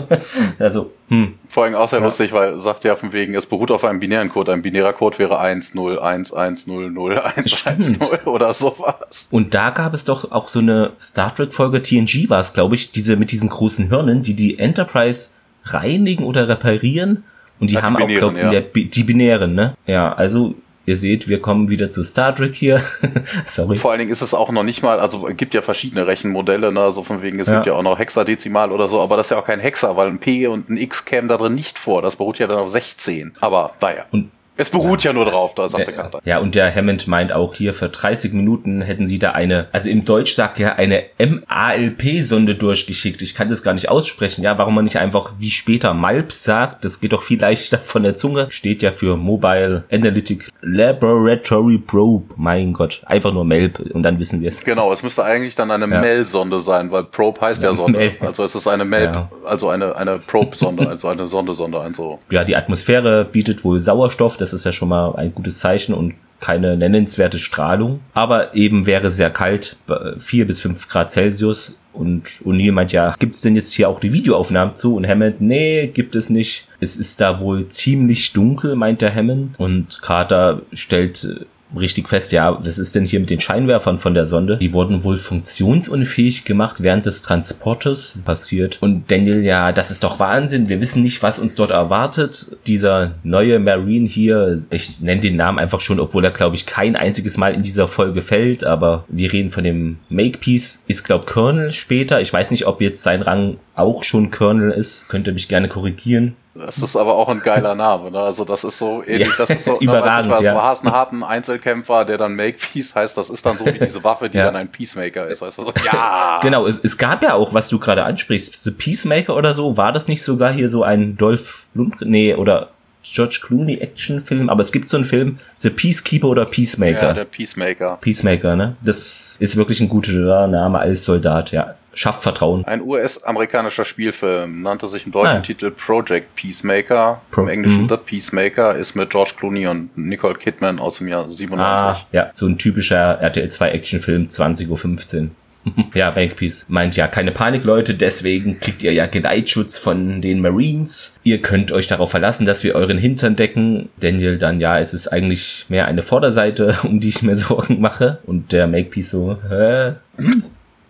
[0.59, 1.35] also, hm.
[1.49, 2.05] Vor allem auch sehr ja.
[2.05, 4.51] lustig, weil sagt ja von wegen, es beruht auf einem binären Code.
[4.51, 9.27] Ein binärer Code wäre 1, 0, 1, 1, 0, 0, 1, 1, 0 oder sowas.
[9.29, 12.75] Und da gab es doch auch so eine Star Trek Folge TNG war es, glaube
[12.75, 15.31] ich, diese mit diesen großen Hirnen, die die Enterprise
[15.65, 17.23] reinigen oder reparieren.
[17.59, 18.83] Und die ja, haben die auch, glaube ich, ja.
[18.83, 19.77] die binären, ne?
[19.85, 22.81] Ja, also Ihr seht, wir kommen wieder zu Star Trek hier.
[23.45, 23.77] Sorry.
[23.77, 26.71] Vor allen Dingen ist es auch noch nicht mal, also es gibt ja verschiedene Rechenmodelle,
[26.71, 27.55] ne, so von wegen, es ja.
[27.55, 30.07] gibt ja auch noch Hexadezimal oder so, aber das ist ja auch kein Hexa, weil
[30.07, 32.01] ein P und ein X kämen da drin nicht vor.
[32.01, 33.33] Das beruht ja dann auf 16.
[33.41, 34.05] Aber naja.
[34.11, 36.21] Und es beruht ja, ja nur drauf, da sagt der Kater.
[36.25, 39.89] Ja, und der Hammond meint auch hier, für 30 Minuten hätten sie da eine, also
[39.89, 43.21] im Deutsch sagt er, eine MALP-Sonde durchgeschickt.
[43.21, 46.85] Ich kann das gar nicht aussprechen, ja, warum man nicht einfach wie später MALP sagt,
[46.85, 52.33] das geht doch viel leichter von der Zunge, steht ja für Mobile Analytic Laboratory Probe,
[52.37, 54.63] mein Gott, einfach nur MELP und dann wissen wir es.
[54.63, 56.01] Genau, es müsste eigentlich dann eine ja.
[56.01, 57.99] MEL-Sonde sein, weil Probe heißt ja, ja Sonde.
[57.99, 58.11] Mel.
[58.21, 59.29] Also es ist eine MELP, ja.
[59.45, 62.19] also eine, eine Probe-Sonde, also eine Sonde-Sonde, also.
[62.31, 66.13] Ja, die Atmosphäre bietet wohl Sauerstoff, Das ist ja schon mal ein gutes Zeichen und
[66.39, 69.77] keine nennenswerte Strahlung, aber eben wäre sehr kalt,
[70.17, 71.79] vier bis fünf Grad Celsius.
[71.91, 74.97] Und O'Neill meint ja, gibt's denn jetzt hier auch die Videoaufnahmen zu?
[74.97, 76.67] Und Hammond, nee, gibt es nicht.
[76.79, 79.59] Es ist da wohl ziemlich dunkel, meint der Hammond.
[79.59, 84.25] Und Carter stellt richtig fest, ja, was ist denn hier mit den Scheinwerfern von der
[84.25, 84.57] Sonde?
[84.57, 88.77] Die wurden wohl funktionsunfähig gemacht während des Transportes passiert.
[88.81, 90.69] Und Daniel, ja, das ist doch Wahnsinn.
[90.69, 92.57] Wir wissen nicht, was uns dort erwartet.
[92.67, 96.95] Dieser neue Marine hier, ich nenne den Namen einfach schon, obwohl er, glaube ich, kein
[96.95, 101.71] einziges Mal in dieser Folge fällt, aber wir reden von dem Makepeace, ist, glaube Colonel
[101.71, 102.21] später.
[102.21, 105.07] Ich weiß nicht, ob jetzt sein Rang auch schon Colonel ist.
[105.09, 106.35] Könnt ihr mich gerne korrigieren.
[106.57, 108.19] Das ist aber auch ein geiler Name, ne?
[108.19, 110.53] Also das ist so ähnlich, ja, das ist so, ne, was, ja.
[110.53, 113.77] du hast einen harten Einzelkämpfer, der dann Make Peace heißt, das ist dann so wie
[113.77, 114.45] diese Waffe, die ja.
[114.45, 115.41] dann ein Peacemaker ist.
[115.41, 116.39] Weißt du, so, ja.
[116.41, 119.91] Genau, es, es gab ja auch, was du gerade ansprichst, The Peacemaker oder so, war
[119.91, 122.69] das nicht sogar hier so ein Dolph Lundgren, nee, oder
[123.13, 127.07] George Clooney Actionfilm, aber es gibt so einen Film, The Peacekeeper oder Peacemaker.
[127.07, 127.97] Ja, der Peacemaker.
[128.01, 128.75] Peacemaker, ne?
[128.83, 132.65] Das ist wirklich ein guter Name als Soldat, ja schafft Vertrauen.
[132.65, 135.41] Ein US-amerikanischer Spielfilm nannte sich im deutschen ah.
[135.41, 137.21] Titel Project Peacemaker.
[137.31, 137.89] Pro Im Englischen mhm.
[137.89, 141.57] The Peacemaker ist mit George Clooney und Nicole Kidman aus dem Jahr 97.
[141.59, 145.29] Ah, ja, so ein typischer RTL 2 Actionfilm 20.15 Uhr.
[145.93, 151.15] ja, Bankpiece meint ja, keine Panik, Leute, deswegen kriegt ihr ja Geleitschutz von den Marines.
[151.23, 153.89] Ihr könnt euch darauf verlassen, dass wir euren Hintern decken.
[153.99, 158.19] Daniel dann, ja, es ist eigentlich mehr eine Vorderseite, um die ich mir Sorgen mache.
[158.25, 159.93] Und der Makepeace so, hä?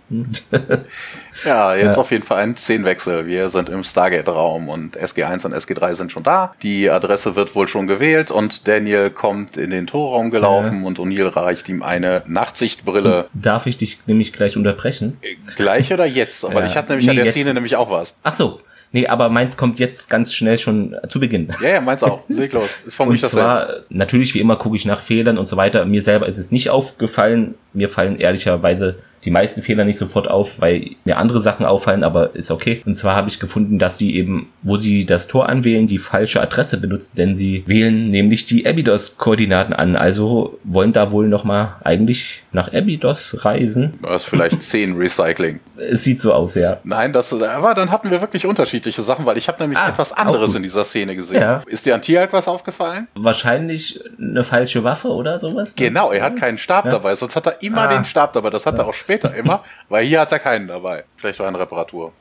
[1.46, 2.02] ja, jetzt ja.
[2.02, 3.26] auf jeden Fall ein Szenenwechsel.
[3.26, 6.54] Wir sind im Stargate-Raum und SG1 und SG3 sind schon da.
[6.62, 10.88] Die Adresse wird wohl schon gewählt und Daniel kommt in den Torraum gelaufen ja.
[10.88, 13.28] und O'Neill reicht ihm eine Nachtsichtbrille.
[13.34, 15.18] Darf ich dich nämlich gleich unterbrechen?
[15.56, 16.46] Gleich oder jetzt?
[16.46, 16.68] Aber ja.
[16.68, 17.34] ich hatte nämlich nee, an der jetzt.
[17.34, 18.16] Szene nämlich auch was.
[18.24, 18.62] Ach so.
[18.92, 21.50] Nee, aber meins kommt jetzt ganz schnell schon zu Beginn.
[21.62, 22.24] Ja, ja, meins auch.
[22.30, 22.70] Leg los.
[22.86, 25.84] Ist und zwar, natürlich wie immer gucke ich nach Fehlern und so weiter.
[25.84, 27.56] Mir selber ist es nicht aufgefallen.
[27.74, 32.36] Mir fallen ehrlicherweise die meisten Fehler nicht sofort auf, weil mir andere Sachen auffallen, aber
[32.36, 32.82] ist okay.
[32.86, 36.42] Und zwar habe ich gefunden, dass sie eben, wo sie das Tor anwählen, die falsche
[36.42, 39.96] Adresse benutzen, denn sie wählen nämlich die Abydos-Koordinaten an.
[39.96, 44.00] Also wollen da wohl nochmal eigentlich nach Abydos reisen.
[44.06, 45.60] Das ist vielleicht 10 Recycling.
[45.78, 46.78] Es sieht so aus, ja.
[46.84, 50.14] Nein, das, aber dann hatten wir wirklich unterschiedliche Sachen, weil ich habe nämlich ah, etwas
[50.14, 51.42] anderes in dieser Szene gesehen.
[51.42, 51.64] Ja.
[51.66, 53.08] Ist dir an Tierhack was aufgefallen?
[53.16, 55.76] Wahrscheinlich eine falsche Waffe oder sowas.
[55.76, 56.92] Genau, er hat keinen Stab ja.
[56.92, 57.96] dabei, sonst hat er immer ah.
[57.96, 58.52] den Stab dabei.
[58.52, 61.06] Das hat er auch später später immer, weil hier hat er keinen dabei.
[61.18, 62.12] Vielleicht war eine Reparatur.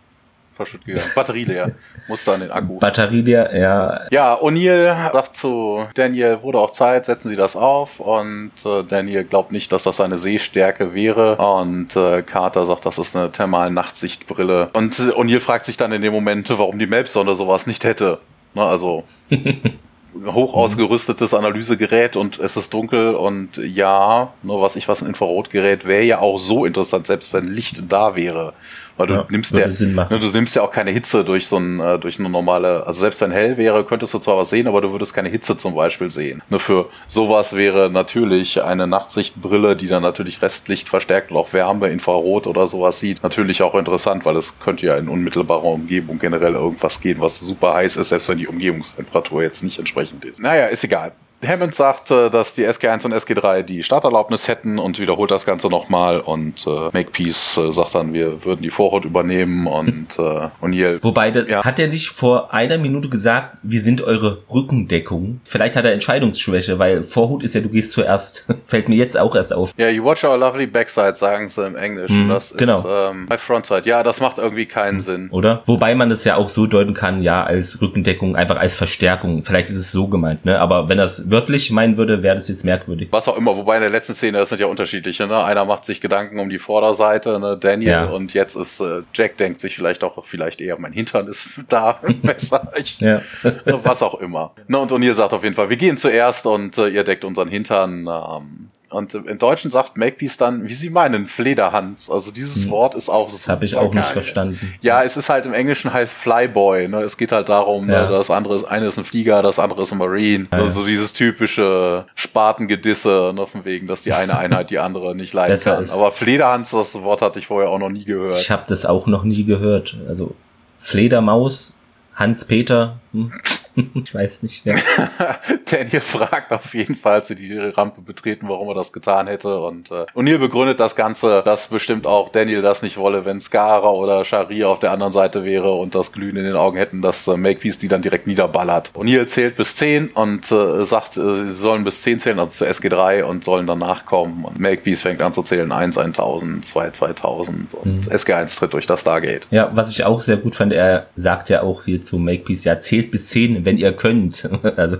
[0.53, 1.11] Verschütt gegangen.
[1.17, 1.73] Batterie leer.
[2.07, 2.79] Muss an den Akku.
[2.79, 4.03] Batterie leer, ja.
[4.13, 7.99] Ja, O'Neill sagt zu Daniel, wurde auch Zeit, setzen Sie das auf.
[7.99, 11.37] Und äh, Daniel glaubt nicht, dass das seine Sehstärke wäre.
[11.37, 14.71] Und äh, Carter sagt, das ist eine Thermal-Nachtsichtbrille.
[14.75, 18.21] Und äh, O'Neill fragt sich dann in dem Moment, warum die Melpsonde sowas nicht hätte.
[18.55, 19.03] Na, also.
[20.27, 20.59] hoch mhm.
[20.59, 26.03] ausgerüstetes Analysegerät und es ist dunkel und ja, nur was ich was ein Infrarotgerät wäre
[26.03, 28.55] ja auch so interessant, selbst wenn Licht da wäre.
[28.97, 31.81] Weil du ja, nimmst ja, ne, du nimmst ja auch keine Hitze durch so ein,
[31.81, 34.81] äh, durch eine normale, also selbst wenn hell wäre, könntest du zwar was sehen, aber
[34.81, 36.43] du würdest keine Hitze zum Beispiel sehen.
[36.49, 41.89] Nur für sowas wäre natürlich eine Nachtsichtbrille, die dann natürlich Restlicht verstärkt und auch Wärme,
[41.89, 46.55] Infrarot oder sowas sieht, natürlich auch interessant, weil es könnte ja in unmittelbarer Umgebung generell
[46.55, 50.41] irgendwas gehen, was super heiß ist, selbst wenn die Umgebungstemperatur jetzt nicht entsprechend ist.
[50.41, 51.13] Naja, ist egal.
[51.47, 56.21] Hammond sagt, dass die SG1 und SG3 die Starterlaubnis hätten und wiederholt das Ganze nochmal
[56.21, 61.03] und äh, Makepeace äh, sagt dann, wir würden die Vorhut übernehmen und äh, O'Neill.
[61.03, 61.65] Wobei, ja.
[61.65, 65.41] hat er nicht vor einer Minute gesagt, wir sind eure Rückendeckung?
[65.45, 68.47] Vielleicht hat er Entscheidungsschwäche, weil Vorhut ist ja, du gehst zuerst.
[68.65, 69.73] Fällt mir jetzt auch erst auf.
[69.77, 72.27] Ja, you watch our lovely backside, sagen sie im Englischen.
[72.27, 72.79] Mm, das genau.
[72.79, 73.83] ist ähm, my frontside.
[73.85, 75.29] Ja, das macht irgendwie keinen Sinn.
[75.31, 75.63] Oder?
[75.67, 79.45] Wobei man das ja auch so deuten kann, ja, als Rückendeckung, einfach als Verstärkung.
[79.45, 80.61] Vielleicht ist es so gemeint, ne?
[80.61, 83.09] Aber wenn das wörtlich meinen würde, wäre das jetzt merkwürdig.
[83.11, 85.43] Was auch immer, wobei in der letzten Szene, das sind ja unterschiedliche, ne?
[85.43, 87.59] Einer macht sich Gedanken um die Vorderseite, ne?
[87.59, 88.05] Daniel, ja.
[88.05, 91.99] und jetzt ist äh, Jack denkt sich vielleicht auch, vielleicht eher mein Hintern ist da
[92.23, 92.73] besser.
[92.77, 93.21] Ich, ja.
[93.65, 94.53] was auch immer.
[94.69, 94.79] Ne?
[94.79, 98.09] Und O'Neill sagt auf jeden Fall, wir gehen zuerst und äh, ihr deckt unseren Hintern.
[98.09, 102.11] Ähm, und im Deutschen sagt Makepeace dann, wie sie meinen, Flederhans.
[102.11, 102.71] Also dieses hm.
[102.71, 103.31] Wort ist auch.
[103.31, 103.97] Das habe ich auch geil.
[103.97, 104.75] nicht verstanden.
[104.81, 106.89] Ja, es ist halt im Englischen heißt Flyboy.
[106.89, 107.01] Ne?
[107.03, 108.03] Es geht halt darum, ja.
[108.03, 110.47] ne, das andere ist, eine ist ein Flieger, das andere ist ein Marine.
[110.53, 110.59] Ja.
[110.59, 115.61] Also dieses typische Spartengedisse, ne, von wegen, dass die eine Einheit die andere nicht leiden
[115.61, 115.83] kann.
[115.83, 115.93] Ist.
[115.93, 118.39] Aber Flederhans, das Wort hatte ich vorher auch noch nie gehört.
[118.39, 119.97] Ich habe das auch noch nie gehört.
[120.09, 120.35] Also
[120.79, 121.77] Fledermaus,
[122.15, 122.97] Hans-Peter.
[123.13, 123.33] Hm.
[123.95, 124.65] ich weiß nicht.
[124.65, 124.77] Ja.
[125.71, 129.61] Daniel fragt auf jeden Fall, als sie die Rampe betreten, warum er das getan hätte.
[129.61, 133.91] Und äh, O'Neill begründet das Ganze, dass bestimmt auch Daniel das nicht wolle, wenn Skara
[133.91, 137.27] oder Sharia auf der anderen Seite wäre und das Glühen in den Augen hätten, dass
[137.27, 138.93] äh, Makepeace die dann direkt niederballert.
[138.95, 142.67] O'Neill zählt bis 10 und äh, sagt, äh, sie sollen bis 10 zählen, also zu
[142.67, 144.45] SG3 und sollen danach kommen.
[144.45, 148.13] Und Makepeace fängt an zu zählen 1, 1000, 2, 2000 und mhm.
[148.13, 149.49] SG1 tritt durch das Stargate.
[149.51, 152.79] Ja, was ich auch sehr gut fand, er sagt ja auch hier zu Makepeace, ja,
[152.79, 154.49] zählt bis 10, wenn ihr könnt.
[154.77, 154.99] also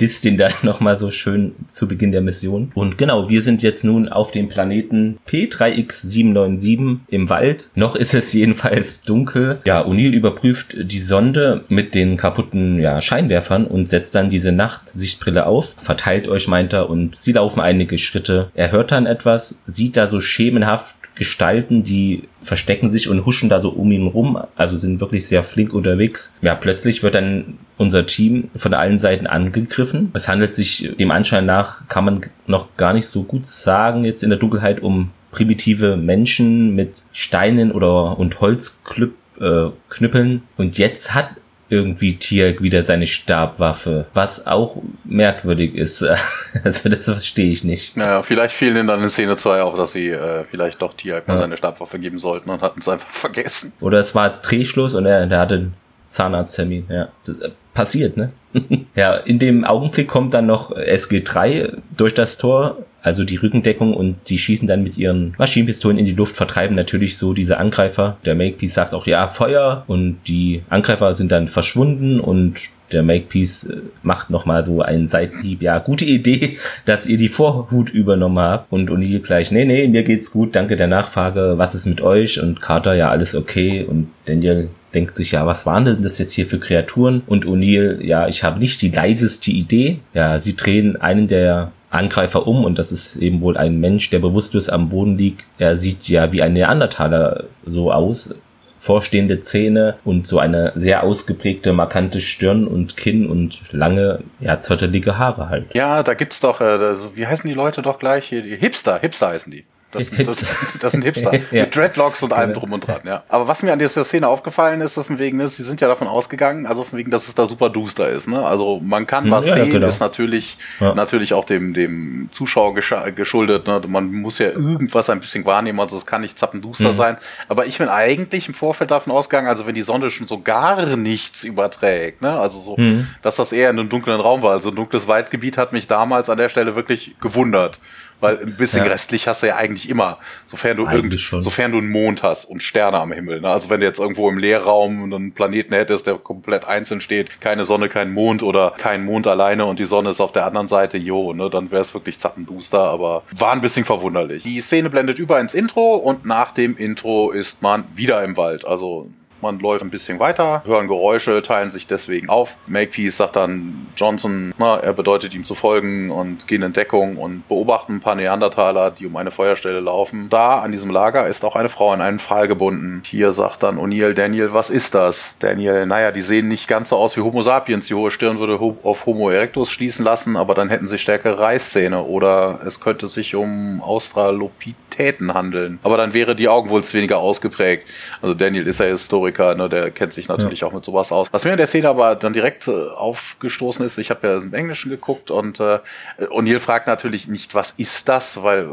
[0.00, 2.70] disst den da nochmal so schön zu Beginn der Mission.
[2.74, 7.70] Und genau, wir sind jetzt nun auf dem Planeten P3X797 im Wald.
[7.74, 9.58] Noch ist es jedenfalls dunkel.
[9.64, 15.46] Ja, O'Neill überprüft die Sonde mit den kaputten ja, Scheinwerfern und setzt dann diese Nachtsichtbrille
[15.46, 15.74] auf.
[15.78, 18.50] Verteilt euch, meint er, und sie laufen einige Schritte.
[18.54, 23.60] Er hört dann etwas, sieht da so schemenhaft Gestalten, die verstecken sich und huschen da
[23.60, 26.36] so um ihn rum, also sind wirklich sehr flink unterwegs.
[26.42, 30.10] Ja, plötzlich wird dann unser Team von allen Seiten angegriffen.
[30.14, 34.22] Es handelt sich dem Anschein nach, kann man noch gar nicht so gut sagen, jetzt
[34.22, 39.12] in der Dunkelheit um primitive Menschen mit Steinen oder und Holzknüppeln.
[39.40, 41.30] Äh, und jetzt hat
[41.68, 46.02] irgendwie Tier wieder seine Stabwaffe, was auch merkwürdig ist.
[46.64, 47.96] also das verstehe ich nicht.
[47.96, 51.22] Naja, vielleicht fiel ihnen dann in Szene 2 auch, dass sie äh, vielleicht doch Tier
[51.26, 51.36] ja.
[51.36, 53.72] seine Stabwaffe geben sollten und hatten es einfach vergessen.
[53.80, 55.74] Oder es war Drehschluss und er, er hatte einen
[56.06, 56.86] Zahnarzttermin.
[56.88, 58.32] Ja, das, äh, passiert, ne?
[58.96, 64.16] ja, in dem Augenblick kommt dann noch SG3 durch das Tor also die Rückendeckung und
[64.28, 68.16] die schießen dann mit ihren Maschinenpistolen in die Luft, vertreiben natürlich so diese Angreifer.
[68.24, 72.58] Der Makepeace sagt auch, ja, Feuer und die Angreifer sind dann verschwunden und
[72.90, 75.62] der Makepeace äh, macht nochmal so einen Seitenhieb.
[75.62, 78.72] Ja, gute Idee, dass ihr die Vorhut übernommen habt.
[78.72, 81.54] Und O'Neill gleich, nee, nee, mir geht's gut, danke der Nachfrage.
[81.58, 82.42] Was ist mit euch?
[82.42, 83.84] Und Carter, ja, alles okay.
[83.88, 87.22] Und Daniel denkt sich, ja, was waren denn das jetzt hier für Kreaturen?
[87.26, 90.00] Und O'Neill, ja, ich habe nicht die leiseste Idee.
[90.12, 94.18] Ja, sie drehen einen der Angreifer um und das ist eben wohl ein Mensch, der
[94.18, 95.44] bewusstlos am Boden liegt.
[95.58, 98.34] Er sieht ja wie ein Neandertaler so aus.
[98.78, 105.18] Vorstehende Zähne und so eine sehr ausgeprägte, markante Stirn und Kinn und lange, ja, zottelige
[105.18, 105.74] Haare halt.
[105.74, 108.42] Ja, da gibt's doch, äh, wie heißen die Leute doch gleich hier?
[108.42, 109.64] Die Hipster, Hipster heißen die.
[109.92, 111.32] Das, das, das sind Hipster.
[111.52, 111.62] ja.
[111.62, 113.22] Mit Dreadlocks und allem drum und dran, ja.
[113.28, 115.88] Aber was mir an dieser Szene aufgefallen ist, so von wegen, ist, sie sind ja
[115.88, 118.44] davon ausgegangen, also von wegen, dass es da super duster ist, ne?
[118.44, 119.86] Also man kann hm, was ja, sehen, genau.
[119.86, 120.94] ist natürlich, ja.
[120.94, 123.80] natürlich auch dem, dem Zuschauer geschuldet, ne?
[123.86, 126.96] Man muss ja irgendwas ein bisschen wahrnehmen, also es kann nicht zappenduster mhm.
[126.96, 127.16] sein.
[127.48, 130.96] Aber ich bin eigentlich im Vorfeld davon ausgegangen, also wenn die Sonne schon so gar
[130.96, 132.38] nichts überträgt, ne?
[132.38, 133.06] Also so, mhm.
[133.22, 134.52] dass das eher in einem dunklen Raum war.
[134.52, 137.78] Also ein dunkles Waldgebiet hat mich damals an der Stelle wirklich gewundert.
[138.20, 138.90] Weil ein bisschen ja.
[138.90, 142.62] restlich hast du ja eigentlich immer, sofern du irgend, sofern du einen Mond hast und
[142.62, 143.40] Sterne am Himmel.
[143.40, 143.48] Ne?
[143.48, 147.64] Also wenn du jetzt irgendwo im Leerraum einen Planeten hättest, der komplett einzeln steht, keine
[147.64, 150.96] Sonne, kein Mond oder kein Mond alleine und die Sonne ist auf der anderen Seite,
[150.96, 154.42] jo, ne, dann wäre es wirklich zappenduster, aber war ein bisschen verwunderlich.
[154.42, 158.64] Die Szene blendet über ins Intro und nach dem Intro ist man wieder im Wald.
[158.64, 159.10] Also
[159.46, 162.56] man läuft ein bisschen weiter, hören Geräusche, teilen sich deswegen auf.
[162.66, 167.46] Makepeace sagt dann Johnson, na, er bedeutet ihm zu folgen und gehen in Deckung und
[167.46, 170.28] beobachten ein paar Neandertaler, die um eine Feuerstelle laufen.
[170.30, 173.02] Da an diesem Lager ist auch eine Frau in einen Pfahl gebunden.
[173.06, 175.36] Hier sagt dann O'Neill, Daniel, was ist das?
[175.38, 177.86] Daniel, naja, die sehen nicht ganz so aus wie Homo sapiens.
[177.86, 182.02] Die hohe Stirn würde auf Homo erectus schließen lassen, aber dann hätten sie stärkere Reißzähne
[182.02, 185.78] oder es könnte sich um Australopitäten handeln.
[185.84, 187.86] Aber dann wäre die Augenwulst weniger ausgeprägt.
[188.20, 190.66] Also Daniel ist ja Historiker Historiker, ne, der kennt sich natürlich ja.
[190.66, 191.28] auch mit sowas aus.
[191.32, 194.54] Was mir in der Szene aber dann direkt äh, aufgestoßen ist, ich habe ja im
[194.54, 195.78] Englischen geguckt und äh,
[196.18, 198.68] O'Neill fragt natürlich nicht, was ist das, weil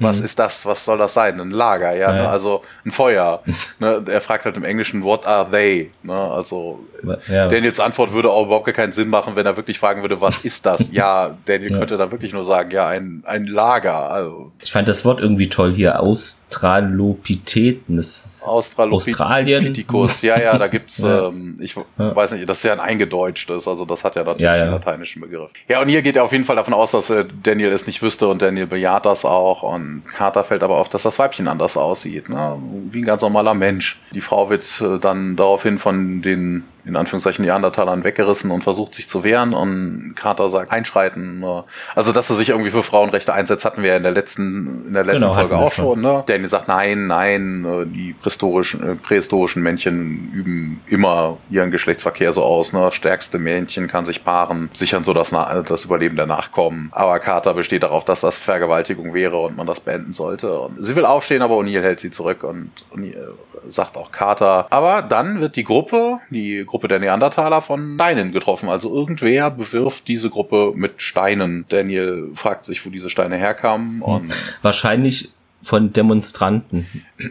[0.00, 0.24] was mhm.
[0.24, 1.40] ist das, was soll das sein?
[1.40, 2.28] Ein Lager, ja, ne?
[2.28, 3.42] also ein Feuer.
[3.78, 4.04] ne?
[4.06, 5.90] Er fragt halt im Englischen, what are they?
[6.02, 6.14] Ne?
[6.14, 6.80] Also
[7.28, 10.38] ja, Daniels Antwort würde auch überhaupt keinen Sinn machen, wenn er wirklich fragen würde, was
[10.38, 10.88] ist das?
[10.92, 11.78] ja, Daniel ja.
[11.78, 14.10] könnte dann wirklich nur sagen, ja, ein, ein Lager.
[14.10, 14.52] Also.
[14.62, 17.96] Ich fand das Wort irgendwie toll hier, Australopitheten.
[17.96, 19.74] Das Australien.
[20.22, 21.28] Ja, ja, da gibt's, ja.
[21.28, 24.70] Ähm, ich weiß nicht, das ist ja ein eingedeutschtes, also das hat ja natürlich einen
[24.72, 25.50] lateinischen Begriff.
[25.68, 28.02] Ja, und hier geht er auf jeden Fall davon aus, dass äh, Daniel es nicht
[28.02, 31.76] wüsste und Daniel bejaht das auch und Carter fällt aber auf, dass das Weibchen anders
[31.76, 32.60] aussieht, ne?
[32.90, 34.00] wie ein ganz normaler Mensch.
[34.12, 39.08] Die Frau wird äh, dann daraufhin von den in Anführungszeichen Neandertalern weggerissen und versucht sich
[39.08, 41.40] zu wehren und Carter sagt einschreiten.
[41.40, 41.64] Ne?
[41.94, 45.04] Also dass er sich irgendwie für Frauenrechte einsetzt, hatten wir in der letzten in der
[45.04, 46.00] letzten genau, Folge auch schon.
[46.00, 46.24] Ne?
[46.26, 52.42] Danny sagt nein, nein, äh, die prähistorischen, äh, prähistorischen Männchen üben immer ihren Geschlechtsverkehr so
[52.42, 52.72] aus.
[52.72, 52.80] Ne?
[52.80, 56.88] Das stärkste Männchen kann sich paaren, sichern so das, das Überleben der Nachkommen.
[56.92, 60.58] Aber Carter besteht darauf, dass das Vergewaltigung wäre und man das beenden sollte.
[60.58, 63.34] Und sie will aufstehen, aber O'Neill hält sie zurück und O'Neill
[63.66, 64.66] sagt auch Carter.
[64.70, 68.68] Aber dann wird die Gruppe, die Gruppe Gruppe der Neandertaler von Steinen getroffen.
[68.68, 71.64] Also irgendwer bewirft diese Gruppe mit Steinen.
[71.68, 73.94] Daniel fragt sich, wo diese Steine herkamen.
[73.96, 74.02] Hm.
[74.02, 75.30] Und Wahrscheinlich
[75.62, 76.86] von Demonstranten.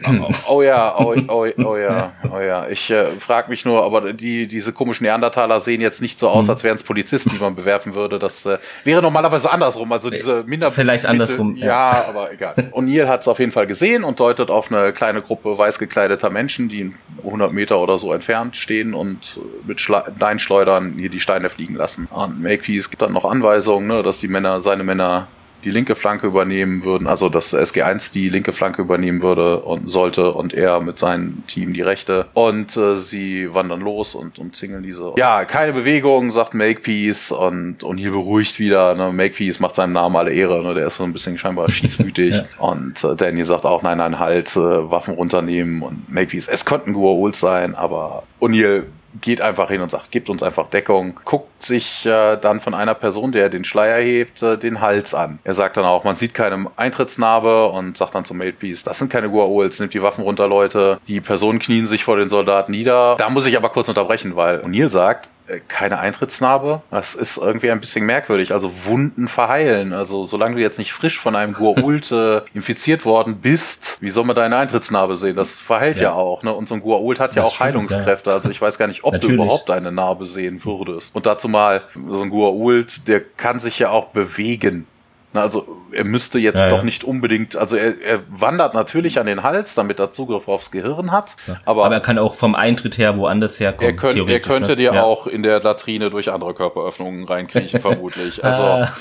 [0.06, 2.66] Oh, oh ja, oh, oh, oh, ja, oh ja.
[2.70, 6.44] Ich äh, frage mich nur, aber die, diese komischen Neandertaler sehen jetzt nicht so aus,
[6.44, 6.50] hm.
[6.50, 8.18] als wären es Polizisten, die man bewerfen würde.
[8.18, 9.90] Das äh, wäre normalerweise andersrum.
[9.92, 11.56] Also diese minder Vielleicht andersrum.
[11.56, 12.68] Ja, ja, aber egal.
[12.72, 15.78] Und Neil hat es auf jeden Fall gesehen und deutet auf eine kleine Gruppe weiß
[15.78, 16.92] gekleideter Menschen, die
[17.24, 22.08] 100 Meter oder so entfernt stehen und mit Steinschleudern hier die Steine fliegen lassen.
[22.10, 25.28] Und Makepeace gibt dann noch Anweisungen, ne, dass die Männer, seine Männer
[25.64, 30.32] die linke Flanke übernehmen würden, also dass SG1 die linke Flanke übernehmen würde und sollte
[30.32, 32.26] und er mit seinem Team die rechte.
[32.34, 35.12] Und äh, sie wandern los und umzingeln diese.
[35.16, 38.94] Ja, keine Bewegung, sagt Makepeace und, und hier beruhigt wieder.
[38.94, 39.12] Ne?
[39.12, 40.74] Makepeace macht seinem Namen alle Ehre, ne?
[40.74, 42.34] der ist so ein bisschen scheinbar schießmütig.
[42.34, 42.44] ja.
[42.58, 46.94] Und äh, Daniel sagt auch, nein, nein, halt, äh, Waffen runternehmen und Makepeace, es konnten
[46.94, 48.84] Gua'uld sein, aber O'Neill
[49.20, 52.94] geht einfach hin und sagt, gibt uns einfach Deckung, guckt sich äh, dann von einer
[52.94, 55.38] Person, der den Schleier hebt, äh, den Hals an.
[55.44, 59.10] Er sagt dann auch, man sieht keine Eintrittsnarbe und sagt dann zum Maidpiece, das sind
[59.10, 61.00] keine Guaols, nimmt die Waffen runter, Leute.
[61.06, 63.16] Die Personen knien sich vor den Soldaten nieder.
[63.18, 65.28] Da muss ich aber kurz unterbrechen, weil O'Neill sagt,
[65.68, 66.82] keine Eintrittsnarbe.
[66.90, 68.52] Das ist irgendwie ein bisschen merkwürdig.
[68.52, 69.92] Also Wunden verheilen.
[69.92, 74.24] Also solange du jetzt nicht frisch von einem Gua'uld äh, infiziert worden bist, wie soll
[74.24, 75.36] man deine Eintrittsnarbe sehen?
[75.36, 76.42] Das verheilt ja, ja auch.
[76.42, 76.52] Ne?
[76.52, 78.30] Und so ein Gua'uld hat ja das auch stimmt, Heilungskräfte.
[78.30, 78.36] Ja.
[78.36, 81.14] Also ich weiß gar nicht, ob du überhaupt eine Narbe sehen würdest.
[81.14, 84.86] Und dazu mal, so ein Gua'uld, der kann sich ja auch bewegen.
[85.34, 86.84] Also er müsste jetzt ja, doch ja.
[86.84, 91.12] nicht unbedingt, also er, er, wandert natürlich an den Hals, damit er Zugriff aufs Gehirn
[91.12, 91.36] hat.
[91.46, 91.60] Ja.
[91.66, 93.94] Aber, aber, er kann auch vom Eintritt her woanders herkommen.
[93.94, 94.76] Er, könnt, er könnte ne?
[94.76, 98.42] dir auch in der Latrine durch andere Körperöffnungen reinkriechen, vermutlich.
[98.42, 98.92] Also ah.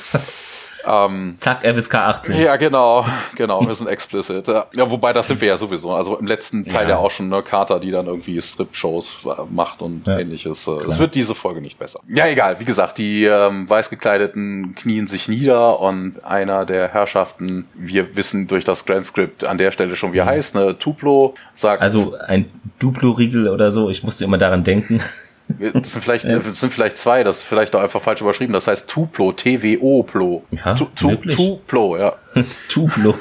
[0.87, 2.39] Ähm, Zack, FSK 18.
[2.39, 4.47] Ja, genau, genau, wir sind explicit.
[4.47, 5.91] Ja, wobei das sind wir ja sowieso.
[5.91, 9.81] Also im letzten Teil ja, ja auch schon eine Carter, die dann irgendwie Strip-Shows macht
[9.81, 10.65] und ja, ähnliches.
[10.67, 11.99] Es wird diese Folge nicht besser.
[12.07, 12.59] Ja, egal.
[12.59, 18.63] Wie gesagt, die ähm, Weißgekleideten knien sich nieder und einer der Herrschaften, wir wissen durch
[18.63, 20.29] das Grand Script an der Stelle schon, wie er mhm.
[20.29, 21.81] heißt, ne, Tuplo, sagt.
[21.81, 25.01] Also ein Duplo-Riegel oder so, ich musste immer daran denken.
[25.47, 26.39] Das sind vielleicht, ja.
[26.39, 28.53] das sind vielleicht zwei, das ist vielleicht auch einfach falsch überschrieben.
[28.53, 30.43] Das heißt Tuplo, T-W-O-Plo.
[30.51, 32.13] Ja, tu, tu, Tuplo, ja.
[32.69, 33.15] Tuplo.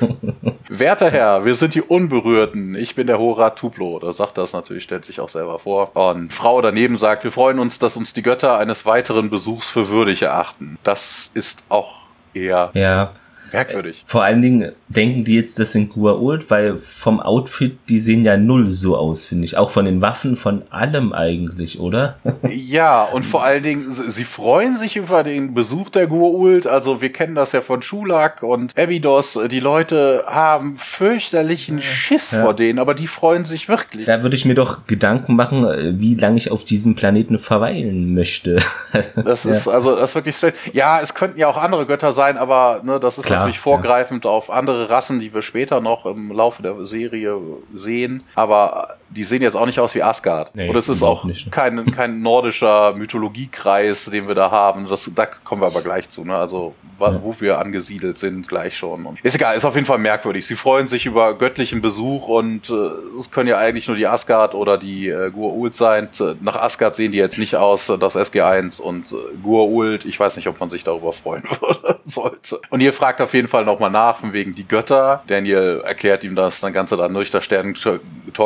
[0.69, 2.75] Werter Herr, wir sind die Unberührten.
[2.75, 3.99] Ich bin der Horat Tuplo.
[3.99, 5.97] Da sagt das natürlich, stellt sich auch selber vor.
[5.97, 9.89] Und Frau daneben sagt, wir freuen uns, dass uns die Götter eines weiteren Besuchs für
[9.89, 10.79] würdig erachten.
[10.83, 11.95] Das ist auch
[12.35, 13.13] eher ja.
[13.53, 14.05] Merkwürdig.
[14.07, 18.37] Vor allen Dingen denken die jetzt, das sind Gua'uld, weil vom Outfit, die sehen ja
[18.37, 19.57] null so aus, finde ich.
[19.57, 22.19] Auch von den Waffen, von allem eigentlich, oder?
[22.49, 26.67] ja, und vor allen Dingen, sie freuen sich über den Besuch der Gua'uld.
[26.67, 29.39] Also wir kennen das ja von Schulak und Abydos.
[29.51, 32.43] Die Leute haben fürchterlichen Schiss ja.
[32.43, 34.07] vor denen, aber die freuen sich wirklich.
[34.07, 38.59] Da würde ich mir doch Gedanken machen, wie lange ich auf diesem Planeten verweilen möchte.
[39.25, 39.51] das ja.
[39.51, 40.55] ist also das ist wirklich straight.
[40.73, 44.25] Ja, es könnten ja auch andere Götter sein, aber ne, das ist Klar natürlich vorgreifend
[44.25, 44.31] ja.
[44.31, 47.39] auf andere Rassen, die wir später noch im Laufe der Serie
[47.75, 48.23] sehen.
[48.35, 50.55] Aber die sehen jetzt auch nicht aus wie Asgard.
[50.55, 51.51] Nee, Und es ist auch nicht.
[51.53, 54.89] kein, kein nordischer Mythologiekreis, den wir da haben.
[54.89, 56.25] Das, da kommen wir aber gleich zu.
[56.25, 56.37] Ne?
[56.37, 57.23] Also ja.
[57.23, 59.07] wo wir angesiedelt sind, gleich schon.
[59.07, 60.47] Und ist egal, ist auf jeden Fall merkwürdig.
[60.47, 64.55] Sie freuen sich über göttlichen Besuch und äh, es können ja eigentlich nur die Asgard
[64.55, 66.09] oder die äh, Gua'uld sein.
[66.41, 70.49] Nach Asgard sehen die jetzt nicht aus, das SG1 und äh, Gua'uld, ich weiß nicht,
[70.49, 72.61] ob man sich darüber freuen würde, sollte.
[72.71, 75.23] Und ihr fragt auf jeden Fall nochmal nach, von wegen die Götter.
[75.27, 77.99] Daniel erklärt ihm das dann Ganze dann durch das Sternentor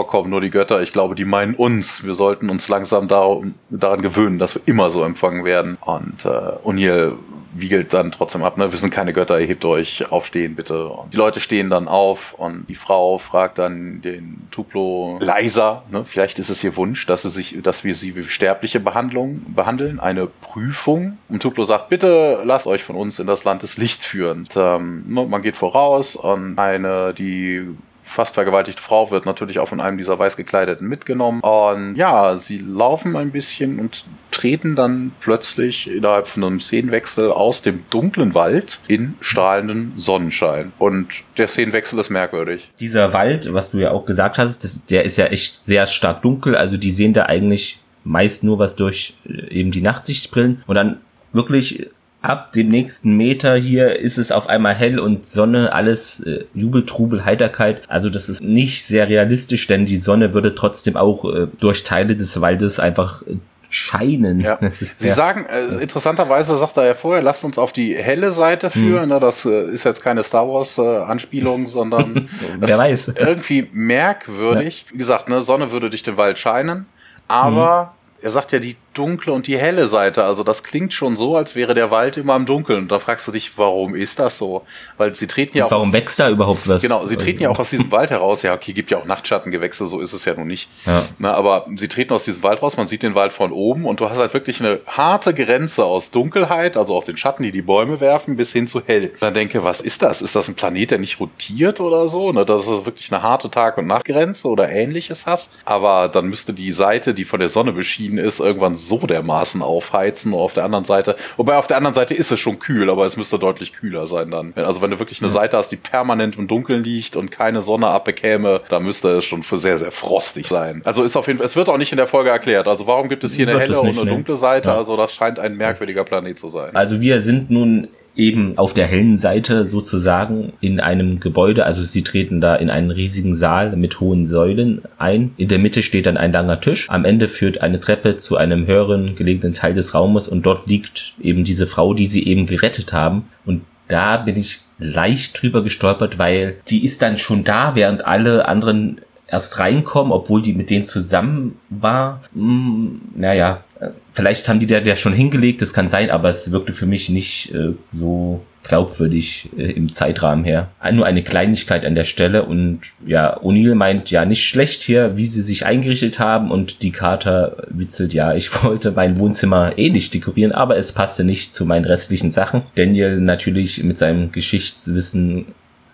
[0.07, 0.81] kommen nur die Götter.
[0.81, 2.03] Ich glaube, die meinen uns.
[2.03, 5.77] Wir sollten uns langsam daran gewöhnen, dass wir immer so empfangen werden.
[5.83, 6.29] Und äh,
[6.64, 7.12] O'Neill
[7.53, 8.71] wiegelt dann trotzdem ab, ne?
[8.71, 10.89] Wir sind keine Götter, erhebt euch, aufstehen bitte.
[10.89, 16.05] Und die Leute stehen dann auf und die Frau fragt dann den Tuplo leiser, ne?
[16.05, 20.01] Vielleicht ist es ihr Wunsch, dass sie sich, dass wir sie wie sterbliche Behandlung behandeln,
[20.01, 21.19] eine Prüfung.
[21.29, 24.41] Und Tuplo sagt, bitte lasst euch von uns in das Land des Lichts führen.
[24.41, 27.67] Und, ähm, man geht voraus und eine, die
[28.11, 31.40] fast vergewaltigte Frau wird natürlich auch von einem dieser weiß gekleideten mitgenommen.
[31.40, 37.62] Und ja, sie laufen ein bisschen und treten dann plötzlich innerhalb von einem Szenenwechsel aus
[37.62, 40.73] dem dunklen Wald in strahlenden Sonnenschein.
[40.79, 42.70] Und der Szenenwechsel ist merkwürdig.
[42.81, 46.23] Dieser Wald, was du ja auch gesagt hast, das, der ist ja echt sehr stark
[46.23, 46.57] dunkel.
[46.57, 50.62] Also die sehen da eigentlich meist nur was durch äh, eben die Nachtsichtbrillen.
[50.66, 51.01] Und dann
[51.33, 51.88] wirklich
[52.23, 56.85] ab dem nächsten Meter hier ist es auf einmal hell und Sonne, alles äh, Jubel,
[56.85, 57.83] Trubel, Heiterkeit.
[57.89, 62.17] Also das ist nicht sehr realistisch, denn die Sonne würde trotzdem auch äh, durch Teile
[62.17, 63.37] des Waldes einfach äh,
[63.71, 64.41] scheinen.
[64.41, 64.55] Ja.
[64.61, 65.15] Ist, Sie ja.
[65.15, 68.83] sagen, äh, interessanterweise sagt er ja vorher, lasst uns auf die helle Seite hm.
[68.83, 69.03] führen.
[69.05, 69.09] Hm.
[69.09, 72.29] Ne, das äh, ist jetzt keine Star Wars äh, Anspielung, sondern
[72.59, 73.15] wer weiß.
[73.17, 74.87] irgendwie merkwürdig.
[74.87, 74.95] Ja.
[74.95, 76.87] Wie gesagt, ne, Sonne würde durch den Wald scheinen,
[77.29, 80.24] aber hm er sagt ja die dunkle und die helle Seite.
[80.24, 82.81] Also das klingt schon so, als wäre der Wald immer im Dunkeln.
[82.81, 84.62] Und da fragst du dich, warum ist das so?
[84.96, 85.70] Weil sie treten ja und auch.
[85.72, 86.83] Warum aus, wächst da überhaupt was?
[86.83, 88.42] Genau, sie treten ja auch aus diesem Wald heraus.
[88.42, 90.68] Ja, okay, gibt ja auch Nachtschattengewächse, so ist es ja nun nicht.
[90.87, 91.07] Ja.
[91.18, 94.00] Na, aber sie treten aus diesem Wald raus, man sieht den Wald von oben und
[94.00, 97.62] du hast halt wirklich eine harte Grenze aus Dunkelheit, also auf den Schatten, die die
[97.62, 99.12] Bäume werfen, bis hin zu hell.
[99.20, 100.22] Dann denke, was ist das?
[100.22, 102.32] Ist das ein Planet, der nicht rotiert oder so?
[102.32, 105.51] Ne, dass du wirklich eine harte Tag- und Nachtgrenze oder ähnliches hast.
[105.64, 110.35] Aber dann müsste die Seite, die von der Sonne beschienen ist, irgendwann so dermaßen aufheizen.
[110.35, 113.16] auf der anderen Seite, wobei auf der anderen Seite ist es schon kühl, aber es
[113.16, 114.55] müsste deutlich kühler sein dann.
[114.57, 115.35] Also wenn du wirklich eine ja.
[115.35, 119.43] Seite hast, die permanent im Dunkeln liegt und keine Sonne abbekäme, dann müsste es schon
[119.43, 120.83] für sehr, sehr frostig sein.
[120.85, 122.68] Also ist auf jeden Fall, es wird auch nicht in der Folge erklärt.
[122.68, 124.68] Also warum gibt es hier eine helle und eine dunkle Seite?
[124.70, 124.76] Ja.
[124.76, 126.74] Also das scheint ein merkwürdiger Planet zu sein.
[126.74, 127.89] Also wir sind nun
[128.21, 131.64] eben auf der hellen Seite sozusagen in einem Gebäude.
[131.64, 135.33] Also sie treten da in einen riesigen Saal mit hohen Säulen ein.
[135.39, 136.89] In der Mitte steht dann ein langer Tisch.
[136.91, 141.14] Am Ende führt eine Treppe zu einem höheren gelegenen Teil des Raumes und dort liegt
[141.21, 143.25] eben diese Frau, die sie eben gerettet haben.
[143.47, 148.47] Und da bin ich leicht drüber gestolpert, weil die ist dann schon da, während alle
[148.47, 149.01] anderen
[149.31, 152.22] erst reinkommen, obwohl die mit denen zusammen war.
[152.35, 153.64] Hm, naja,
[154.12, 157.09] vielleicht haben die der ja schon hingelegt, das kann sein, aber es wirkte für mich
[157.09, 160.68] nicht äh, so glaubwürdig äh, im Zeitrahmen her.
[160.93, 165.24] Nur eine Kleinigkeit an der Stelle und ja, O'Neill meint ja nicht schlecht hier, wie
[165.24, 170.53] sie sich eingerichtet haben und die Carter witzelt ja, ich wollte mein Wohnzimmer ähnlich dekorieren,
[170.53, 172.62] aber es passte nicht zu meinen restlichen Sachen.
[172.74, 175.47] Daniel natürlich mit seinem Geschichtswissen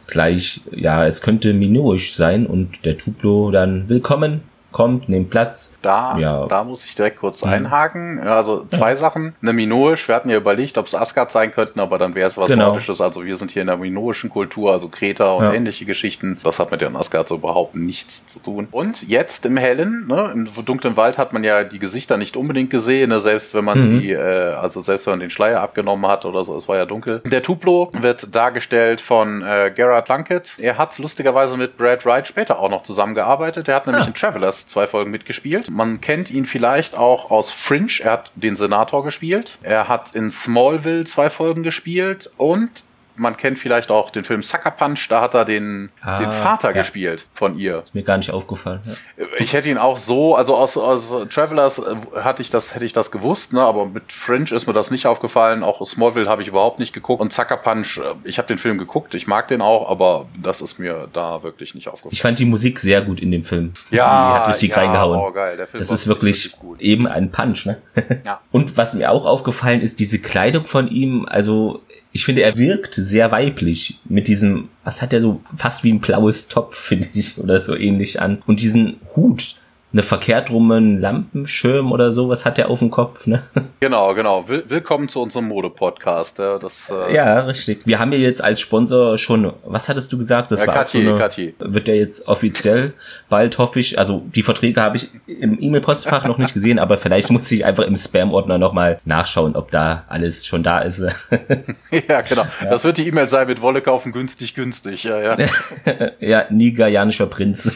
[0.07, 4.43] gleich, ja, es könnte minoisch sein und der Tuplo dann willkommen
[4.77, 5.73] kommt, nimmt Platz.
[5.81, 6.47] Da, ja.
[6.49, 7.51] da muss ich direkt kurz mhm.
[7.51, 8.21] einhaken.
[8.21, 8.97] Also zwei ja.
[8.97, 9.35] Sachen.
[9.41, 12.37] Eine minoisch, wir hatten ja überlegt, ob es Asgard sein könnten, aber dann wäre es
[12.37, 12.67] was genau.
[12.67, 13.01] Nordisches.
[13.01, 15.55] Also wir sind hier in der minoischen Kultur, also Kreta und ja.
[15.55, 16.39] ähnliche Geschichten.
[16.45, 18.69] Das hat mit den Asgard so überhaupt nichts zu tun.
[18.71, 22.69] Und jetzt im Hellen, ne, im dunklen Wald hat man ja die Gesichter nicht unbedingt
[22.69, 24.01] gesehen, ne, selbst wenn man mhm.
[24.01, 26.85] die, äh, also selbst wenn man den Schleier abgenommen hat oder so, es war ja
[26.85, 27.23] dunkel.
[27.25, 30.53] Der Tuplo wird dargestellt von äh, Gerard Plunkett.
[30.59, 33.69] Er hat lustigerweise mit Brad Wright später auch noch zusammengearbeitet.
[33.69, 34.09] Er hat nämlich ah.
[34.09, 35.71] in Travelers zwei Folgen mitgespielt.
[35.71, 37.87] Man kennt ihn vielleicht auch aus Fringe.
[38.01, 39.59] Er hat den Senator gespielt.
[39.63, 42.85] Er hat in Smallville zwei Folgen gespielt und
[43.17, 46.69] man kennt vielleicht auch den Film Sucker Punch, da hat er den, ah, den Vater
[46.69, 46.83] ja.
[46.83, 47.83] gespielt von ihr.
[47.85, 48.81] Ist mir gar nicht aufgefallen.
[48.85, 49.27] Ja.
[49.39, 52.93] Ich hätte ihn auch so, also aus, aus Travelers äh, hatte ich das, hätte ich
[52.93, 55.63] das gewusst, ne, aber mit Fringe ist mir das nicht aufgefallen.
[55.63, 57.21] Auch Smallville habe ich überhaupt nicht geguckt.
[57.21, 60.61] Und Sucker Punch, äh, ich habe den Film geguckt, ich mag den auch, aber das
[60.61, 62.13] ist mir da wirklich nicht aufgefallen.
[62.13, 63.73] Ich fand die Musik sehr gut in dem Film.
[63.91, 64.33] Ja.
[64.33, 65.19] Die hat richtig ja, reingehauen.
[65.19, 65.57] Oh, geil.
[65.57, 67.79] Der Film das ist wirklich, wirklich eben ein Punch, ne?
[68.25, 68.41] Ja.
[68.53, 71.83] Und was mir auch aufgefallen ist, diese Kleidung von ihm, also
[72.17, 76.01] ich finde, er wirkt sehr weiblich mit diesem, was hat er so, fast wie ein
[76.01, 78.43] blaues Topf, finde ich, oder so ähnlich an.
[78.47, 79.57] Und diesen Hut,
[79.97, 83.43] eine verkehrt rummen Lampenschirm oder sowas hat er auf dem Kopf, ne?
[83.81, 84.49] Genau, genau.
[84.49, 86.39] Will willkommen zu unserem Mode-Podcast.
[86.39, 87.87] Ja, das, äh ja, richtig.
[87.87, 90.51] Wir haben ja jetzt als Sponsor schon, was hattest du gesagt?
[90.51, 92.93] Das ja, war Kati, so eine, wird der jetzt offiziell
[93.29, 93.99] bald, hoffe ich.
[93.99, 97.85] Also die Verträge habe ich im E-Mail-Postfach noch nicht gesehen, aber vielleicht muss ich einfach
[97.85, 101.01] im Spam-Ordner nochmal nachschauen, ob da alles schon da ist.
[102.09, 102.47] ja, genau.
[102.63, 102.71] Ja.
[102.71, 105.05] Das wird die E-Mail sein mit Wolle kaufen günstig, günstig.
[105.05, 105.37] Ja, ja.
[106.19, 107.73] ja, nigerianischer Prinz.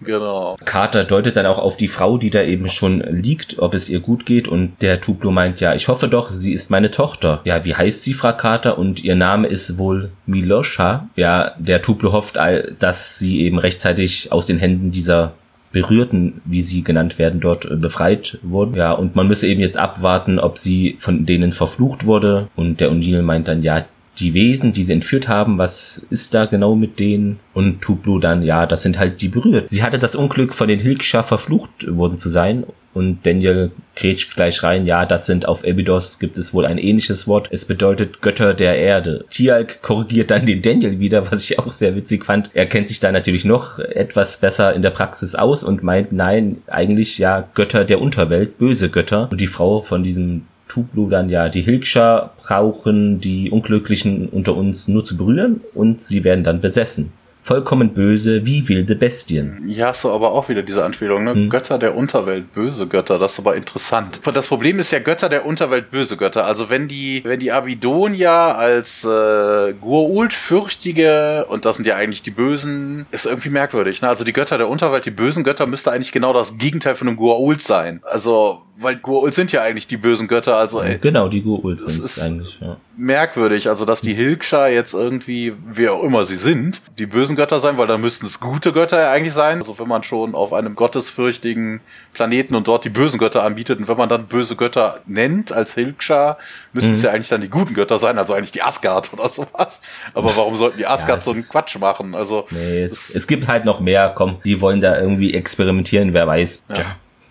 [0.00, 0.56] genau.
[0.64, 4.00] Carter deutet dann auch auf die Frau, die da eben schon liegt, ob es ihr
[4.00, 7.40] gut geht und der Tuplo meint, ja, ich hoffe doch, sie ist meine Tochter.
[7.44, 11.08] Ja, wie heißt sie, fragt Carter und ihr Name ist wohl Miloscha.
[11.16, 12.38] Ja, der Tuplo hofft,
[12.78, 15.32] dass sie eben rechtzeitig aus den Händen dieser
[15.72, 18.74] Berührten, wie sie genannt werden, dort äh, befreit wurden.
[18.74, 22.48] Ja, und man müsse eben jetzt abwarten, ob sie von denen verflucht wurde.
[22.56, 23.84] Und der O'Neill meint dann, ja,
[24.18, 27.40] die Wesen, die sie entführt haben, was ist da genau mit denen?
[27.54, 29.70] Und Tublu dann, ja, das sind halt die berührt.
[29.70, 32.64] Sie hatte das Unglück, von den Hilkscha verflucht worden zu sein.
[32.92, 37.28] Und Daniel grätscht gleich rein, ja, das sind auf Abydos gibt es wohl ein ähnliches
[37.28, 37.48] Wort.
[37.52, 39.24] Es bedeutet Götter der Erde.
[39.30, 42.50] Tialk korrigiert dann den Daniel wieder, was ich auch sehr witzig fand.
[42.52, 46.62] Er kennt sich da natürlich noch etwas besser in der Praxis aus und meint, nein,
[46.66, 49.28] eigentlich ja Götter der Unterwelt, böse Götter.
[49.30, 54.88] Und die Frau von diesem Tublu dann ja die Hilkscher brauchen die Unglücklichen unter uns
[54.88, 57.12] nur zu berühren und sie werden dann besessen
[57.42, 59.62] vollkommen böse wie wilde Bestien.
[59.66, 61.32] Ja, hast du aber auch wieder diese Anspielung, ne?
[61.32, 61.50] Hm.
[61.50, 64.20] Götter der Unterwelt, böse Götter, das ist aber interessant.
[64.34, 66.44] Das Problem ist ja Götter der Unterwelt, böse Götter.
[66.44, 72.22] Also wenn die, wenn die Abidonia als äh, Gurult fürchtige, und das sind ja eigentlich
[72.22, 74.02] die Bösen, ist irgendwie merkwürdig.
[74.02, 74.08] Ne?
[74.08, 77.16] Also die Götter der Unterwelt, die bösen Götter, müsste eigentlich genau das Gegenteil von einem
[77.16, 78.00] Gurult sein.
[78.04, 82.04] Also weil Goa'uld sind ja eigentlich die bösen Götter, also ey, Genau, die Goa'uld sind
[82.04, 82.76] es eigentlich, ja.
[82.96, 87.60] Merkwürdig, also dass die Hilkscha jetzt irgendwie, wer auch immer sie sind, die bösen Götter
[87.60, 89.60] sein, weil dann müssten es gute Götter ja eigentlich sein.
[89.60, 91.80] Also wenn man schon auf einem gottesfürchtigen
[92.12, 95.74] Planeten und dort die bösen Götter anbietet und wenn man dann böse Götter nennt als
[95.74, 96.38] Hilkscha,
[96.72, 97.04] müssten es mhm.
[97.06, 99.80] ja eigentlich dann die guten Götter sein, also eigentlich die Asgard oder sowas.
[100.14, 102.14] Aber warum sollten die Asgard ja, so einen Quatsch machen?
[102.14, 106.26] Also nee, es, es gibt halt noch mehr, komm, die wollen da irgendwie experimentieren, wer
[106.26, 106.64] weiß.
[106.68, 106.76] Ja.
[106.76, 106.84] ja,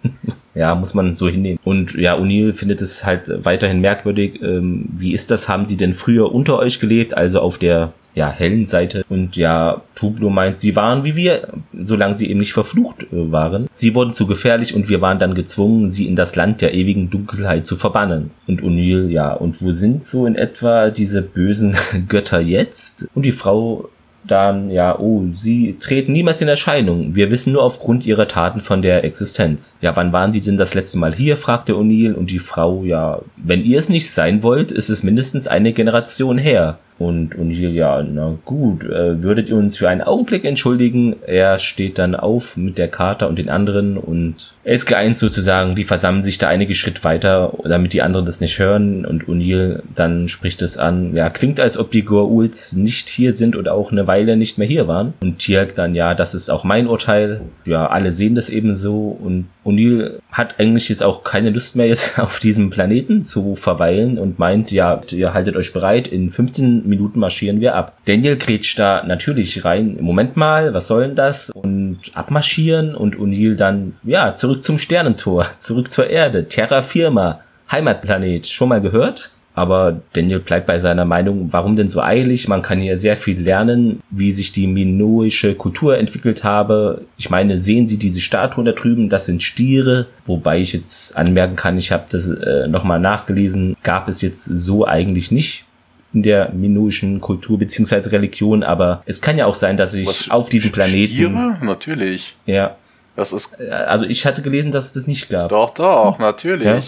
[0.76, 1.60] muss man so hinnehmen.
[1.64, 4.42] Und ja, O'Neill findet es halt weiterhin merkwürdig.
[4.42, 5.48] Ähm, wie ist das?
[5.48, 7.16] Haben die denn früher unter euch gelebt?
[7.16, 9.04] Also auf der ja, hellen Seite.
[9.08, 11.48] Und ja, Tublo meint, sie waren wie wir,
[11.80, 13.68] solange sie eben nicht verflucht äh, waren.
[13.72, 17.10] Sie wurden zu gefährlich und wir waren dann gezwungen, sie in das Land der ewigen
[17.10, 18.32] Dunkelheit zu verbannen.
[18.48, 21.76] Und O'Neill, ja, und wo sind so in etwa diese bösen
[22.10, 23.08] Götter jetzt?
[23.14, 23.90] Und die Frau
[24.32, 27.16] dann, ja, oh, sie treten niemals in Erscheinung.
[27.16, 29.78] Wir wissen nur aufgrund ihrer Taten von der Existenz.
[29.82, 31.38] Ja, wann waren die denn das letzte Mal hier?
[31.38, 35.48] fragte O'Neill und die Frau, ja, wenn ihr es nicht sein wollt, ist es mindestens
[35.48, 36.80] eine Generation her.
[37.00, 41.16] Und O'Neill, ja, na gut, äh, würdet ihr uns für einen Augenblick entschuldigen?
[41.26, 46.24] Er steht dann auf mit der Kater und den anderen und SG1 sozusagen, die versammeln
[46.24, 50.62] sich da einige Schritt weiter, damit die anderen das nicht hören und O'Neill dann spricht
[50.62, 54.36] es an, ja, klingt als ob die Goa'uls nicht hier sind oder auch eine Weile
[54.36, 55.14] nicht mehr hier waren.
[55.22, 57.42] Und Tierk dann, ja, das ist auch mein Urteil.
[57.66, 61.88] Ja, alle sehen das eben so und O'Neill hat eigentlich jetzt auch keine Lust mehr
[61.88, 66.88] jetzt auf diesem Planeten zu verweilen und meint, ja, ihr haltet euch bereit, in 15
[66.88, 67.98] Minuten marschieren wir ab.
[68.06, 69.98] Daniel grätscht da natürlich rein.
[70.00, 71.50] Moment mal, was soll denn das?
[71.52, 77.42] Und abmarschieren und O'Neill dann, ja, zurück zum Sternentor, zurück zur Erde, Terra Firma,
[77.72, 78.48] Heimatplanet.
[78.48, 79.30] Schon mal gehört?
[79.60, 82.48] Aber Daniel bleibt bei seiner Meinung, warum denn so eilig?
[82.48, 87.02] Man kann hier sehr viel lernen, wie sich die minoische Kultur entwickelt habe.
[87.18, 89.10] Ich meine, sehen Sie diese Statuen da drüben?
[89.10, 90.08] Das sind Stiere.
[90.24, 94.88] Wobei ich jetzt anmerken kann, ich habe das äh, nochmal nachgelesen, gab es jetzt so
[94.88, 95.66] eigentlich nicht
[96.14, 100.30] in der minoischen Kultur beziehungsweise Religion, aber es kann ja auch sein, dass ich Was,
[100.30, 101.14] auf diesem Planeten.
[101.16, 101.58] Stiere?
[101.62, 102.38] Natürlich.
[102.46, 102.78] Ja.
[103.18, 103.60] Das ist.
[103.60, 105.50] Also ich hatte gelesen, dass es das nicht gab.
[105.50, 106.66] Doch, doch, natürlich.
[106.66, 106.82] Ja?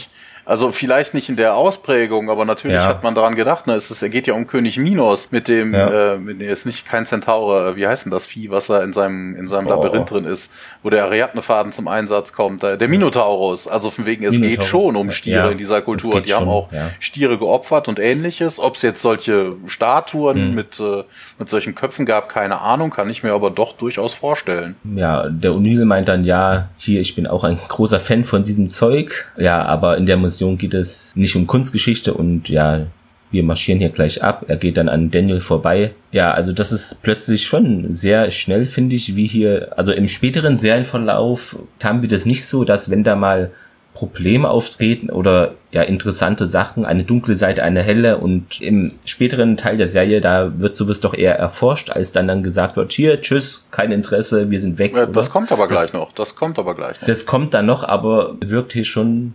[0.45, 2.85] Also vielleicht nicht in der Ausprägung, aber natürlich ja.
[2.85, 5.73] hat man daran gedacht, ne, es, ist, er geht ja um König Minos mit dem,
[5.73, 6.13] ja.
[6.13, 8.93] äh, mit, ist nicht kein Zentaure, äh, wie heißt denn das Vieh, was da in
[8.93, 9.69] seinem, in seinem oh.
[9.69, 10.51] Labyrinth drin ist,
[10.83, 14.57] wo der Ariadnefaden zum Einsatz kommt, der, Minotaurus, also von wegen, es Minotaurus.
[14.57, 15.49] geht schon um Stiere ja.
[15.49, 16.69] in dieser Kultur, die schon, haben auch
[16.99, 20.55] Stiere geopfert und ähnliches, ob es jetzt solche Statuen mhm.
[20.55, 21.03] mit, äh,
[21.37, 24.75] mit solchen Köpfen gab, keine Ahnung, kann ich mir aber doch durchaus vorstellen.
[24.95, 28.69] Ja, der O'Neill meint dann, ja, hier, ich bin auch ein großer Fan von diesem
[28.69, 32.88] Zeug, ja, aber in der Mission geht es nicht um Kunstgeschichte und ja,
[33.32, 34.45] wir marschieren hier gleich ab.
[34.47, 35.93] Er geht dann an Daniel vorbei.
[36.11, 40.57] Ja, also das ist plötzlich schon sehr schnell, finde ich, wie hier, also im späteren
[40.57, 43.51] Serienverlauf haben wir das nicht so, dass wenn da mal
[43.93, 49.75] Probleme auftreten oder ja interessante Sachen, eine dunkle Seite, eine helle und im späteren Teil
[49.75, 53.67] der Serie, da wird sowas doch eher erforscht, als dann dann gesagt wird, hier, tschüss,
[53.69, 54.95] kein Interesse, wir sind weg.
[54.95, 57.07] Ja, das kommt aber gleich das, noch, das kommt aber gleich noch.
[57.07, 59.34] Das kommt dann noch, aber wirkt hier schon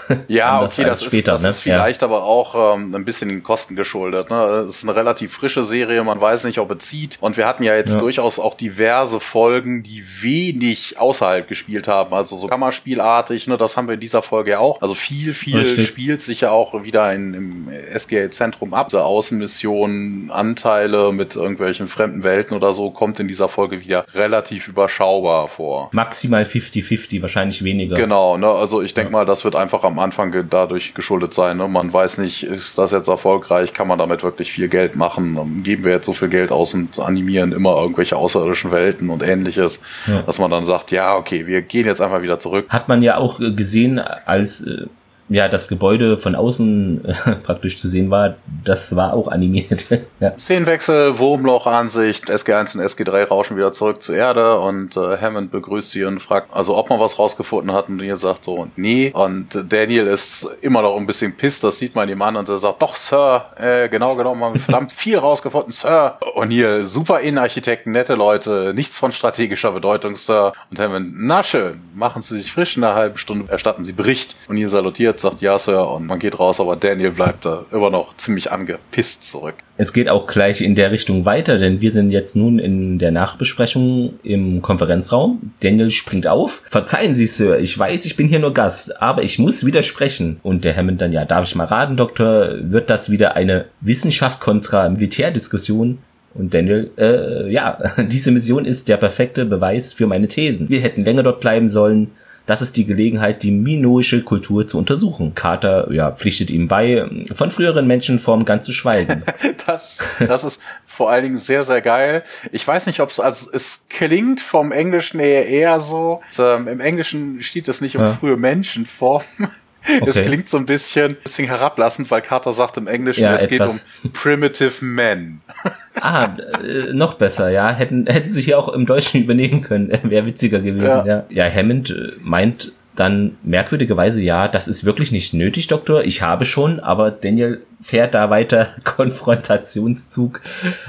[0.28, 1.48] ja, okay, das, später, ist, das ne?
[1.50, 2.08] ist vielleicht ja.
[2.08, 4.30] aber auch ähm, ein bisschen den Kosten geschuldet.
[4.30, 4.36] Ne?
[4.66, 7.18] Es ist eine relativ frische Serie, man weiß nicht, ob es zieht.
[7.20, 8.00] Und wir hatten ja jetzt ja.
[8.00, 12.14] durchaus auch diverse Folgen, die wenig außerhalb gespielt haben.
[12.14, 13.58] Also so Kammerspielartig, ne?
[13.58, 14.80] das haben wir in dieser Folge ja auch.
[14.80, 15.88] Also viel, viel Richtig.
[15.88, 18.88] spielt sich ja auch wieder in, im SGA-Zentrum ab.
[18.88, 24.68] Diese Außenmissionen, Anteile mit irgendwelchen fremden Welten oder so, kommt in dieser Folge wieder relativ
[24.68, 25.90] überschaubar vor.
[25.92, 27.96] Maximal 50-50, wahrscheinlich weniger.
[27.96, 28.48] Genau, ne?
[28.48, 29.18] also ich denke ja.
[29.18, 31.56] mal, das wird einfach am Anfang dadurch geschuldet sein.
[31.56, 31.66] Ne?
[31.66, 35.64] Man weiß nicht, ist das jetzt erfolgreich, kann man damit wirklich viel Geld machen?
[35.64, 39.80] Geben wir jetzt so viel Geld aus und animieren immer irgendwelche außerirdischen Welten und ähnliches,
[40.06, 40.22] ja.
[40.22, 42.66] dass man dann sagt, ja, okay, wir gehen jetzt einfach wieder zurück.
[42.68, 44.86] Hat man ja auch gesehen, als äh,
[45.32, 47.12] ja, das Gebäude von außen äh,
[47.42, 49.86] praktisch zu sehen war, das war auch animiert.
[50.20, 50.38] ja.
[50.38, 56.04] Szenenwechsel, Wurmlochansicht, SG1 und SG3 rauschen wieder zurück zur Erde und äh, Hammond begrüßt sie
[56.04, 59.10] und fragt, also ob man was rausgefunden hat und ihr sagt so und nee.
[59.14, 62.58] Und Daniel ist immer noch ein bisschen pisst, das sieht man ihm an und er
[62.58, 66.18] sagt, doch Sir, äh, genau genommen haben wir verdammt viel rausgefunden, Sir.
[66.34, 70.52] Und hier super Innenarchitekten, nette Leute, nichts von strategischer Bedeutung, Sir.
[70.70, 74.36] Und Hammond, na schön, machen Sie sich frisch in einer halben Stunde, erstatten Sie Bericht.
[74.48, 77.90] Und ihr salutiert sagt ja, Sir, und man geht raus, aber Daniel bleibt da immer
[77.90, 79.54] noch ziemlich angepisst zurück.
[79.78, 83.10] Es geht auch gleich in der Richtung weiter, denn wir sind jetzt nun in der
[83.10, 85.52] Nachbesprechung im Konferenzraum.
[85.60, 86.62] Daniel springt auf.
[86.68, 90.40] Verzeihen Sie, Sir, ich weiß, ich bin hier nur Gast, aber ich muss widersprechen.
[90.42, 94.42] Und der Hammond dann, ja, darf ich mal raten, Doktor, wird das wieder eine Wissenschaft
[94.42, 95.98] kontra Militärdiskussion?
[96.34, 100.68] Und Daniel, äh, ja, diese Mission ist der perfekte Beweis für meine Thesen.
[100.68, 102.10] Wir hätten länger dort bleiben sollen
[102.46, 105.34] das ist die Gelegenheit, die minoische Kultur zu untersuchen.
[105.34, 109.22] Carter ja, pflichtet ihm bei, von früheren Menschenformen ganz zu schweigen.
[109.66, 112.22] das, das ist vor allen Dingen sehr, sehr geil.
[112.50, 116.20] Ich weiß nicht, ob es, also es klingt vom Englischen eher, eher so.
[116.38, 118.12] Ähm, Im Englischen steht es nicht um ja.
[118.12, 119.50] frühe Menschenformen.
[120.00, 120.20] Okay.
[120.20, 123.84] Es klingt so ein bisschen, bisschen herablassend, weil Carter sagt im Englischen, ja, es etwas.
[123.84, 125.40] geht um Primitive Men.
[125.94, 127.70] Ah, äh, noch besser, ja.
[127.70, 129.92] Hätten, hätten sich ja auch im Deutschen übernehmen können.
[130.02, 131.06] Wäre witziger gewesen, ja.
[131.06, 131.24] ja.
[131.28, 136.04] Ja, Hammond äh, meint dann merkwürdigerweise, ja, das ist wirklich nicht nötig, Doktor.
[136.04, 140.40] Ich habe schon, aber Daniel fährt da weiter Konfrontationszug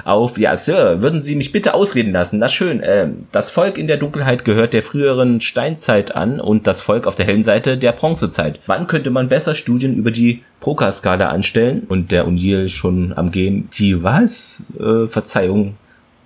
[0.04, 0.38] auf.
[0.38, 2.40] Ja, Sir, würden Sie mich bitte ausreden lassen?
[2.40, 2.82] Na schön.
[2.82, 7.16] Äh, das Volk in der Dunkelheit gehört der früheren Steinzeit an und das Volk auf
[7.16, 8.60] der hellen Seite der Bronzezeit.
[8.66, 11.84] Wann könnte man besser Studien über die Proka-Skala anstellen?
[11.88, 13.70] Und der O'Neill schon am Gehen.
[13.74, 14.64] Die was?
[14.80, 15.78] Äh, Verzeihung.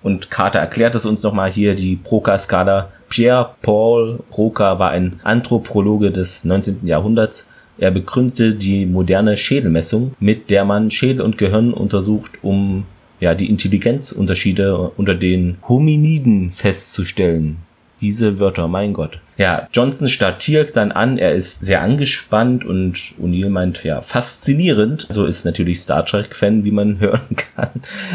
[0.03, 6.43] Und Carter erklärt es uns nochmal hier, die Proka-Skala Pierre-Paul Roca war ein Anthropologe des
[6.43, 6.85] 19.
[6.85, 7.49] Jahrhunderts.
[7.77, 12.85] Er begründete die moderne Schädelmessung, mit der man Schädel und Gehirn untersucht, um
[13.19, 17.66] ja, die Intelligenzunterschiede unter den Hominiden festzustellen
[18.01, 19.19] diese Wörter, mein Gott.
[19.37, 25.07] Ja, Johnson startiert dann an, er ist sehr angespannt und O'Neill meint, ja, faszinierend.
[25.09, 27.69] So ist natürlich Star Trek-Fan, wie man hören kann,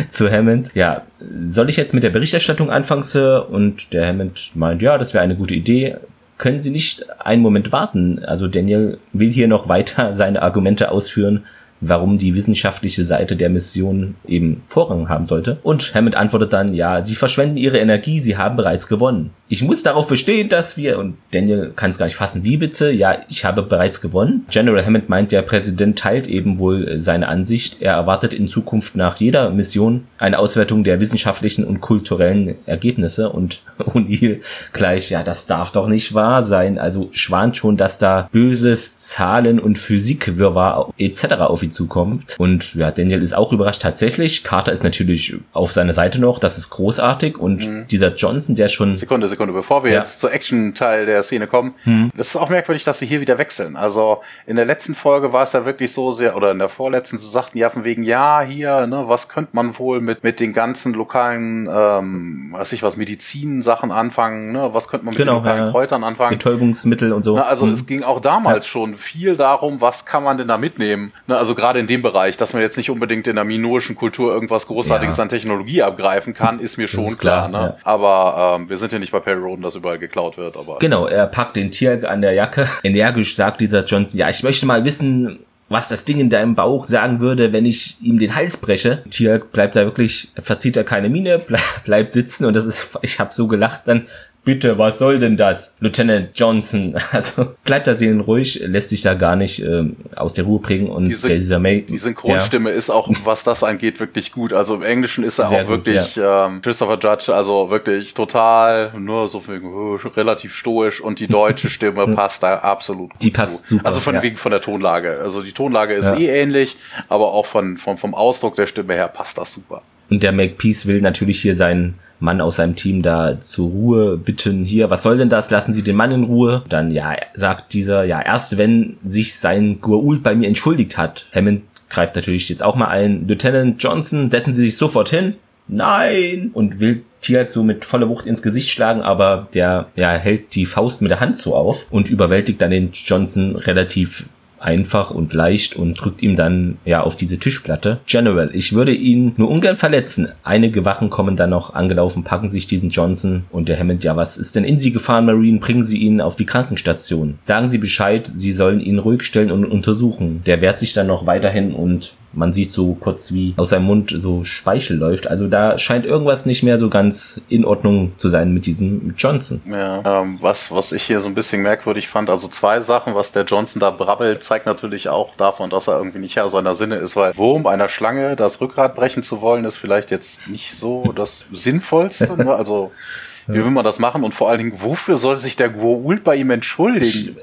[0.08, 0.70] zu Hammond.
[0.74, 1.02] Ja,
[1.40, 3.48] soll ich jetzt mit der Berichterstattung anfangen, Sir?
[3.50, 5.96] Und der Hammond meint, ja, das wäre eine gute Idee.
[6.38, 8.24] Können Sie nicht einen Moment warten?
[8.24, 11.44] Also Daniel will hier noch weiter seine Argumente ausführen
[11.82, 15.58] warum die wissenschaftliche Seite der Mission eben Vorrang haben sollte.
[15.62, 19.30] Und Hammond antwortet dann, ja, sie verschwenden ihre Energie, sie haben bereits gewonnen.
[19.52, 22.90] Ich muss darauf bestehen, dass wir, und Daniel kann es gar nicht fassen, wie bitte?
[22.90, 24.46] Ja, ich habe bereits gewonnen.
[24.48, 27.76] General Hammond meint, der Präsident teilt eben wohl seine Ansicht.
[27.80, 33.60] Er erwartet in Zukunft nach jeder Mission eine Auswertung der wissenschaftlichen und kulturellen Ergebnisse und
[33.78, 34.40] O'Neill
[34.72, 36.78] gleich, ja, das darf doch nicht wahr sein.
[36.78, 41.24] Also schwant schon, dass da böses Zahlen- und Physikwirrwarr etc.
[41.40, 42.36] auf ihn zukommt.
[42.38, 44.44] Und ja, Daniel ist auch überrascht tatsächlich.
[44.44, 47.36] Carter ist natürlich auf seiner Seite noch, das ist großartig.
[47.36, 47.86] Und mhm.
[47.90, 48.96] dieser Johnson, der schon.
[48.96, 49.98] Sekunde, Sekunde, bevor wir ja.
[49.98, 52.10] jetzt zur Action-Teil der Szene kommen, mhm.
[52.16, 53.76] das ist auch merkwürdig, dass sie hier wieder wechseln.
[53.76, 57.18] Also in der letzten Folge war es ja wirklich so sehr, oder in der vorletzten,
[57.18, 60.52] sie sagten ja von wegen, ja, hier, ne, was könnte man wohl mit, mit den
[60.52, 64.70] ganzen lokalen, ähm, weiß ich was, Medizinsachen anfangen, ne?
[64.72, 65.70] Was könnte man mit genau, den lokalen ja.
[65.70, 66.30] Kräutern anfangen?
[66.30, 67.36] Betäubungsmittel und so.
[67.36, 67.72] Na, also mhm.
[67.72, 68.70] es ging auch damals ja.
[68.70, 71.12] schon viel darum, was kann man denn da mitnehmen?
[71.26, 74.32] Ne, also gerade in dem Bereich, dass man jetzt nicht unbedingt in der minoischen Kultur
[74.32, 77.48] irgendwas Großartiges an Technologie abgreifen kann, ist mir schon ist klar.
[77.48, 77.76] klar ne?
[77.84, 80.56] Aber ähm, wir sind ja nicht bei Perry Roden, dass überall geklaut wird.
[80.56, 82.68] Aber genau, er packt den Tier an der Jacke.
[82.82, 86.84] Energisch sagt dieser Johnson, ja, ich möchte mal wissen, was das Ding in deinem Bauch
[86.84, 89.02] sagen würde, wenn ich ihm den Hals breche.
[89.10, 91.40] Tier bleibt da wirklich, verzieht er keine Miene,
[91.84, 94.06] bleibt sitzen und das ist, ich habe so gelacht dann,
[94.44, 95.76] bitte, was soll denn das?
[95.80, 96.94] Lieutenant Johnson.
[97.12, 100.88] Also bleibt da sehen ruhig, lässt sich da gar nicht ähm, aus der Ruhe bringen
[100.88, 102.76] und Diese, dieser May die Synchronstimme ja.
[102.76, 104.52] ist auch, was das angeht, wirklich gut.
[104.52, 106.46] Also im Englischen ist er Sehr auch gut, wirklich ja.
[106.46, 111.68] ähm, Christopher Judge, also wirklich total, nur so viel, äh, relativ stoisch und die deutsche
[111.70, 113.22] Stimme passt da absolut gut.
[113.22, 113.76] Die passt zu.
[113.76, 113.88] super.
[113.88, 114.22] Also von ja.
[114.22, 115.18] wegen von der Tonlage.
[115.20, 116.76] Also die Tonlage ist eh ähnlich,
[117.08, 119.82] aber auch von, von vom Ausdruck der Stimme her passt das super.
[120.12, 124.62] Und der Makepeace will natürlich hier seinen Mann aus seinem Team da zur Ruhe bitten.
[124.62, 125.50] Hier, was soll denn das?
[125.50, 126.64] Lassen Sie den Mann in Ruhe.
[126.68, 131.24] Dann, ja, sagt dieser, ja, erst wenn sich sein Gua'uld bei mir entschuldigt hat.
[131.34, 133.26] Hammond greift natürlich jetzt auch mal ein.
[133.26, 135.36] Lieutenant Johnson, setzen Sie sich sofort hin.
[135.66, 136.50] Nein!
[136.52, 140.66] Und will Tiert so mit voller Wucht ins Gesicht schlagen, aber der ja, hält die
[140.66, 144.26] Faust mit der Hand so auf und überwältigt dann den Johnson relativ
[144.62, 148.00] einfach und leicht und drückt ihm dann ja auf diese Tischplatte.
[148.06, 150.28] General, ich würde ihn nur ungern verletzen.
[150.42, 154.38] Einige Wachen kommen dann noch angelaufen, packen sich diesen Johnson und der Hammond, ja, was
[154.38, 155.58] ist denn in Sie gefahren, Marine?
[155.58, 157.38] Bringen Sie ihn auf die Krankenstation.
[157.42, 160.42] Sagen Sie Bescheid, Sie sollen ihn ruhig stellen und untersuchen.
[160.46, 164.12] Der wehrt sich dann noch weiterhin und man sieht so kurz, wie aus seinem Mund
[164.16, 165.26] so Speichel läuft.
[165.26, 169.62] Also da scheint irgendwas nicht mehr so ganz in Ordnung zu sein mit diesem Johnson.
[169.66, 173.32] Ja, ähm, was, was ich hier so ein bisschen merkwürdig fand, also zwei Sachen, was
[173.32, 176.96] der Johnson da brabbelt, zeigt natürlich auch davon, dass er irgendwie nicht Herr seiner Sinne
[176.96, 181.12] ist, weil Wurm einer Schlange das Rückgrat brechen zu wollen, ist vielleicht jetzt nicht so
[181.14, 182.36] das Sinnvollste.
[182.36, 182.54] Ne?
[182.54, 182.92] Also
[183.46, 184.24] wie will man das machen?
[184.24, 187.36] Und vor allen Dingen, wofür soll sich der Goa'uld bei ihm entschuldigen?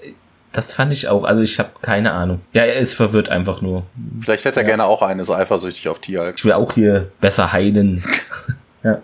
[0.51, 2.41] Das fand ich auch, also ich habe keine Ahnung.
[2.53, 3.83] Ja, er ist verwirrt einfach nur.
[4.21, 4.69] Vielleicht hätte er ja.
[4.69, 6.35] gerne auch eine, so eifersüchtig auf Tialk.
[6.37, 8.03] Ich will auch hier besser heilen.
[8.83, 9.01] ja.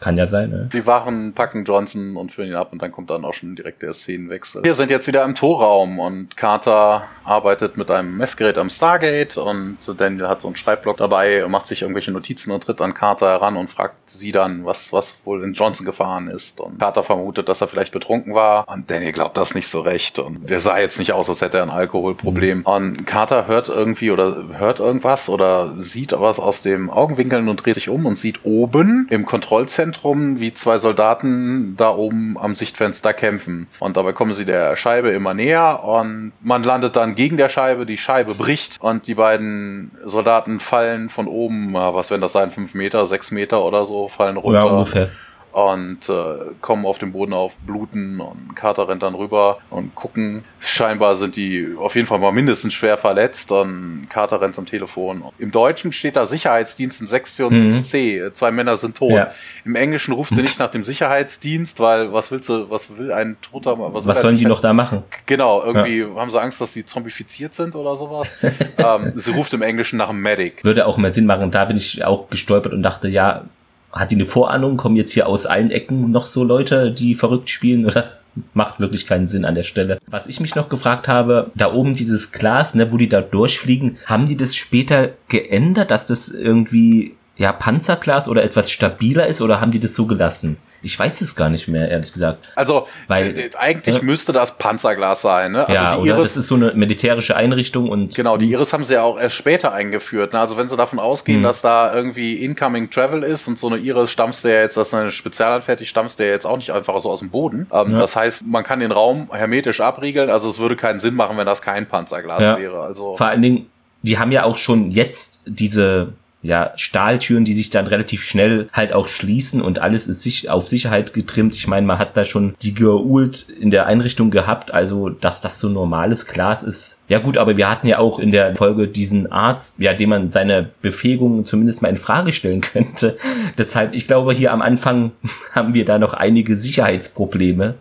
[0.00, 0.68] Kann ja sein, ne?
[0.72, 3.82] Die Wachen packen Johnson und führen ihn ab und dann kommt dann auch schon direkt
[3.82, 4.64] der Szenenwechsel.
[4.64, 9.78] Wir sind jetzt wieder im Torraum und Carter arbeitet mit einem Messgerät am Stargate und
[9.96, 13.56] Daniel hat so einen Schreibblock dabei, macht sich irgendwelche Notizen und tritt an Carter heran
[13.56, 16.60] und fragt sie dann, was, was wohl in Johnson gefahren ist.
[16.60, 20.18] Und Carter vermutet, dass er vielleicht betrunken war und Daniel glaubt das nicht so recht
[20.18, 22.58] und der sah jetzt nicht aus, als hätte er ein Alkoholproblem.
[22.58, 22.64] Mhm.
[22.64, 27.74] Und Carter hört irgendwie oder hört irgendwas oder sieht was aus dem Augenwinkeln und dreht
[27.74, 33.66] sich um und sieht oben im Kontrollzentrum, wie zwei Soldaten da oben am Sichtfenster kämpfen.
[33.80, 37.84] Und dabei kommen sie der Scheibe immer näher und man landet dann gegen der Scheibe,
[37.84, 42.74] die Scheibe bricht und die beiden Soldaten fallen von oben, was werden das sein, fünf
[42.74, 44.60] Meter, sechs Meter oder so, fallen runter.
[44.60, 45.10] Ja, ungefähr
[45.52, 50.44] und äh, kommen auf dem Boden auf, bluten und Carter rennt dann rüber und gucken.
[50.60, 55.24] Scheinbar sind die auf jeden Fall mal mindestens schwer verletzt und Carter rennt am Telefon.
[55.38, 57.82] Im Deutschen steht da Sicherheitsdienst in Sektion mhm.
[57.82, 59.12] C, zwei Männer sind tot.
[59.12, 59.30] Ja.
[59.64, 63.36] Im Englischen ruft sie nicht nach dem Sicherheitsdienst, weil was willst du, was will ein
[63.42, 65.02] Toter, was, was sollen die noch da machen?
[65.26, 66.14] Genau, irgendwie ja.
[66.16, 68.38] haben sie Angst, dass sie zombifiziert sind oder sowas.
[68.78, 70.64] ähm, sie ruft im Englischen nach einem Medic.
[70.64, 71.50] Würde auch mehr Sinn machen.
[71.50, 73.44] Da bin ich auch gestolpert und dachte, ja,
[73.92, 74.76] hat die eine Vorahnung?
[74.76, 78.12] Kommen jetzt hier aus allen Ecken noch so Leute, die verrückt spielen oder?
[78.54, 79.98] Macht wirklich keinen Sinn an der Stelle.
[80.06, 83.98] Was ich mich noch gefragt habe, da oben dieses Glas, ne, wo die da durchfliegen,
[84.06, 89.60] haben die das später geändert, dass das irgendwie ja Panzerglas oder etwas stabiler ist oder
[89.60, 90.58] haben die das so gelassen?
[90.82, 92.48] Ich weiß es gar nicht mehr, ehrlich gesagt.
[92.54, 95.68] Also, Weil, äh, eigentlich äh, müsste das Panzerglas sein, ne?
[95.68, 98.14] Also ja, die Iris, das ist so eine militärische Einrichtung und.
[98.14, 100.32] Genau, die Iris haben sie ja auch erst später eingeführt.
[100.32, 100.40] Ne?
[100.40, 101.44] Also, wenn sie davon ausgehen, mhm.
[101.44, 104.88] dass da irgendwie Incoming Travel ist und so eine Iris stammst du ja jetzt, das
[104.88, 107.66] ist eine Spezialanfertig, stammst du ja jetzt auch nicht einfach so aus dem Boden.
[107.72, 107.98] Ähm, ja.
[107.98, 111.46] Das heißt, man kann den Raum hermetisch abriegeln, also es würde keinen Sinn machen, wenn
[111.46, 112.80] das kein Panzerglas wäre.
[112.80, 113.16] Also.
[113.16, 113.66] Vor allen Dingen,
[114.02, 118.92] die haben ja auch schon jetzt diese ja, Stahltüren, die sich dann relativ schnell halt
[118.92, 121.54] auch schließen und alles ist sich auf Sicherheit getrimmt.
[121.54, 125.60] Ich meine, man hat da schon die geult in der Einrichtung gehabt, also dass das
[125.60, 126.98] so normales Glas ist.
[127.08, 130.28] Ja gut, aber wir hatten ja auch in der Folge diesen Arzt, ja, dem man
[130.28, 133.18] seine Befähigung zumindest mal in Frage stellen könnte.
[133.58, 135.12] Deshalb, ich glaube, hier am Anfang
[135.52, 137.74] haben wir da noch einige Sicherheitsprobleme,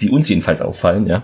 [0.00, 1.22] die uns jedenfalls auffallen, ja.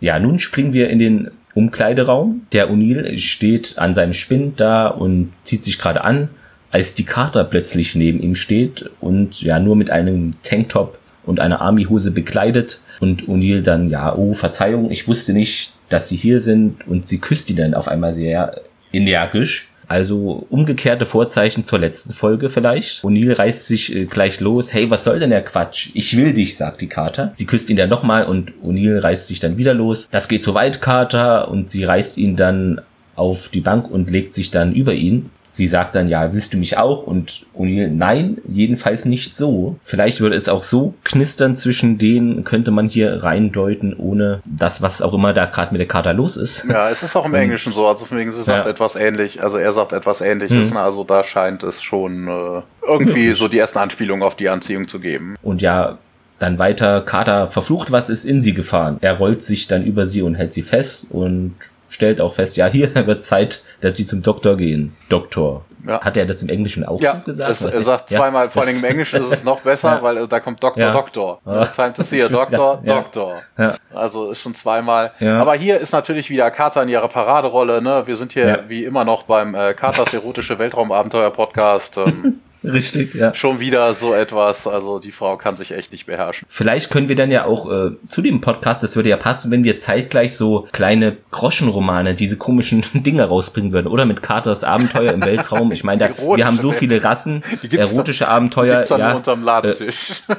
[0.00, 2.46] Ja, nun springen wir in den Umkleideraum.
[2.52, 6.28] Der O'Neill steht an seinem Spind da und zieht sich gerade an,
[6.70, 11.60] als die Carter plötzlich neben ihm steht und ja nur mit einem Tanktop und einer
[11.60, 12.80] Armyhose bekleidet.
[13.00, 16.86] Und O'Neill dann ja, oh Verzeihung, ich wusste nicht, dass sie hier sind.
[16.86, 18.60] Und sie küsst ihn dann auf einmal sehr
[18.92, 23.04] energisch also umgekehrte Vorzeichen zur letzten Folge vielleicht.
[23.04, 24.72] O'Neill reißt sich äh, gleich los.
[24.72, 25.90] Hey, was soll denn der Quatsch?
[25.92, 27.30] Ich will dich, sagt die Carter.
[27.34, 30.08] Sie küsst ihn dann nochmal und O'Neill reißt sich dann wieder los.
[30.10, 31.48] Das geht zu weit, Carter.
[31.48, 32.80] Und sie reißt ihn dann
[33.16, 35.28] auf die Bank und legt sich dann über ihn.
[35.54, 37.06] Sie sagt dann, ja, willst du mich auch?
[37.06, 39.76] Und O'Neill, nein, jedenfalls nicht so.
[39.82, 45.02] Vielleicht würde es auch so knistern zwischen denen, könnte man hier reindeuten, ohne das, was
[45.02, 46.64] auch immer da gerade mit der Karte los ist.
[46.70, 48.70] Ja, es ist auch im Englischen so, also von wegen, sie sagt ja.
[48.70, 50.78] etwas ähnlich, also er sagt etwas ähnliches, mhm.
[50.78, 55.00] also da scheint es schon äh, irgendwie so die ersten Anspielungen auf die Anziehung zu
[55.00, 55.36] geben.
[55.42, 55.98] Und ja,
[56.38, 58.96] dann weiter, Carter verflucht, was ist in sie gefahren.
[59.02, 61.56] Er rollt sich dann über sie und hält sie fest und
[61.92, 64.96] stellt auch fest, ja, hier wird Zeit, dass sie zum Doktor gehen.
[65.08, 65.64] Doktor.
[65.86, 66.00] Ja.
[66.00, 67.50] Hat er das im Englischen auch ja, so gesagt?
[67.50, 68.18] Es, er sagt ja?
[68.18, 70.02] zweimal, vor allem im Englischen ist es noch besser, ja.
[70.02, 70.92] weil äh, da kommt Doktor.
[70.92, 71.40] Doktor.
[71.44, 71.66] Ja.
[71.66, 73.42] Time to see a Doktor, Doktor.
[73.58, 73.74] Ja.
[73.92, 75.10] Also ist schon zweimal.
[75.18, 75.38] Ja.
[75.38, 77.82] Aber hier ist natürlich wieder Carter in ihrer Paraderolle.
[77.82, 78.02] Ne?
[78.06, 81.96] Wir sind hier wie immer noch beim äh, Carters erotische Weltraumabenteuer-Podcast.
[81.96, 83.34] Ähm, Richtig, ja.
[83.34, 86.46] Schon wieder so etwas, also die Frau kann sich echt nicht beherrschen.
[86.48, 89.64] Vielleicht können wir dann ja auch äh, zu dem Podcast, das würde ja passen, wenn
[89.64, 93.88] wir zeitgleich so kleine Groschenromane, diese komischen Dinge rausbringen würden.
[93.88, 95.72] Oder mit Carters Abenteuer im Weltraum.
[95.72, 98.64] Ich meine, wir haben so viele Rassen, erotische da, Abenteuer.
[98.64, 100.22] Die gibt's dann ja, unterm Ladentisch.
[100.28, 100.34] Äh,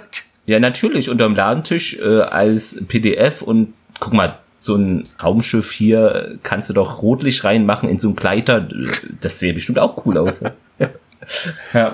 [0.46, 6.70] ja, natürlich, unterm Ladentisch äh, als PDF und guck mal, so ein Raumschiff hier kannst
[6.70, 8.66] du doch Rotlicht reinmachen in so ein Gleiter.
[9.22, 10.42] Das sähe bestimmt auch cool aus.
[11.74, 11.94] Ja.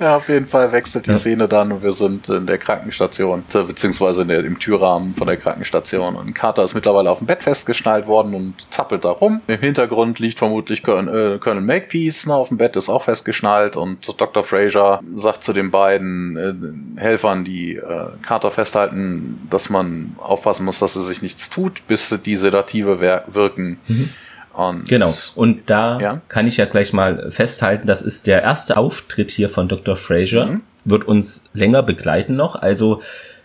[0.00, 0.16] Ja.
[0.16, 1.18] auf jeden Fall wechselt die ja.
[1.18, 5.36] Szene dann und wir sind in der Krankenstation, beziehungsweise in der, im Türrahmen von der
[5.36, 6.16] Krankenstation.
[6.16, 9.42] Und Carter ist mittlerweile auf dem Bett festgeschnallt worden und zappelt da rum.
[9.46, 13.76] Im Hintergrund liegt vermutlich Colonel, äh, Colonel Makepeace ne, auf dem Bett, ist auch festgeschnallt
[13.76, 14.42] und Dr.
[14.42, 20.78] Fraser sagt zu den beiden äh, Helfern, die äh, Carter festhalten, dass man aufpassen muss,
[20.78, 23.78] dass er sich nichts tut, bis die Sedative wirken.
[23.86, 24.10] Mhm.
[24.54, 25.14] Und genau.
[25.34, 26.20] Und da ja?
[26.28, 29.96] kann ich ja gleich mal festhalten, das ist der erste Auftritt hier von Dr.
[29.96, 30.46] Fraser.
[30.46, 30.62] Mhm.
[30.84, 32.56] Wird uns länger begleiten noch.
[32.56, 33.00] Also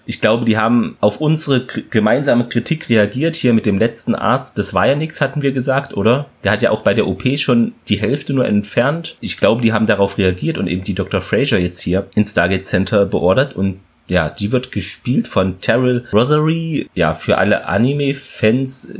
[0.10, 4.58] ich glaube, die haben auf unsere gemeinsame Kritik reagiert hier mit dem letzten Arzt.
[4.58, 6.26] Das war ja nichts, hatten wir gesagt, oder?
[6.44, 9.18] Der hat ja auch bei der OP schon die Hälfte nur entfernt.
[9.22, 11.22] Ich glaube, die haben darauf reagiert und eben die Dr.
[11.22, 16.90] Fraser jetzt hier ins Stargate Center beordert und ja, die wird gespielt von Terrell Rothery.
[16.96, 18.94] Ja, für alle Anime-Fans,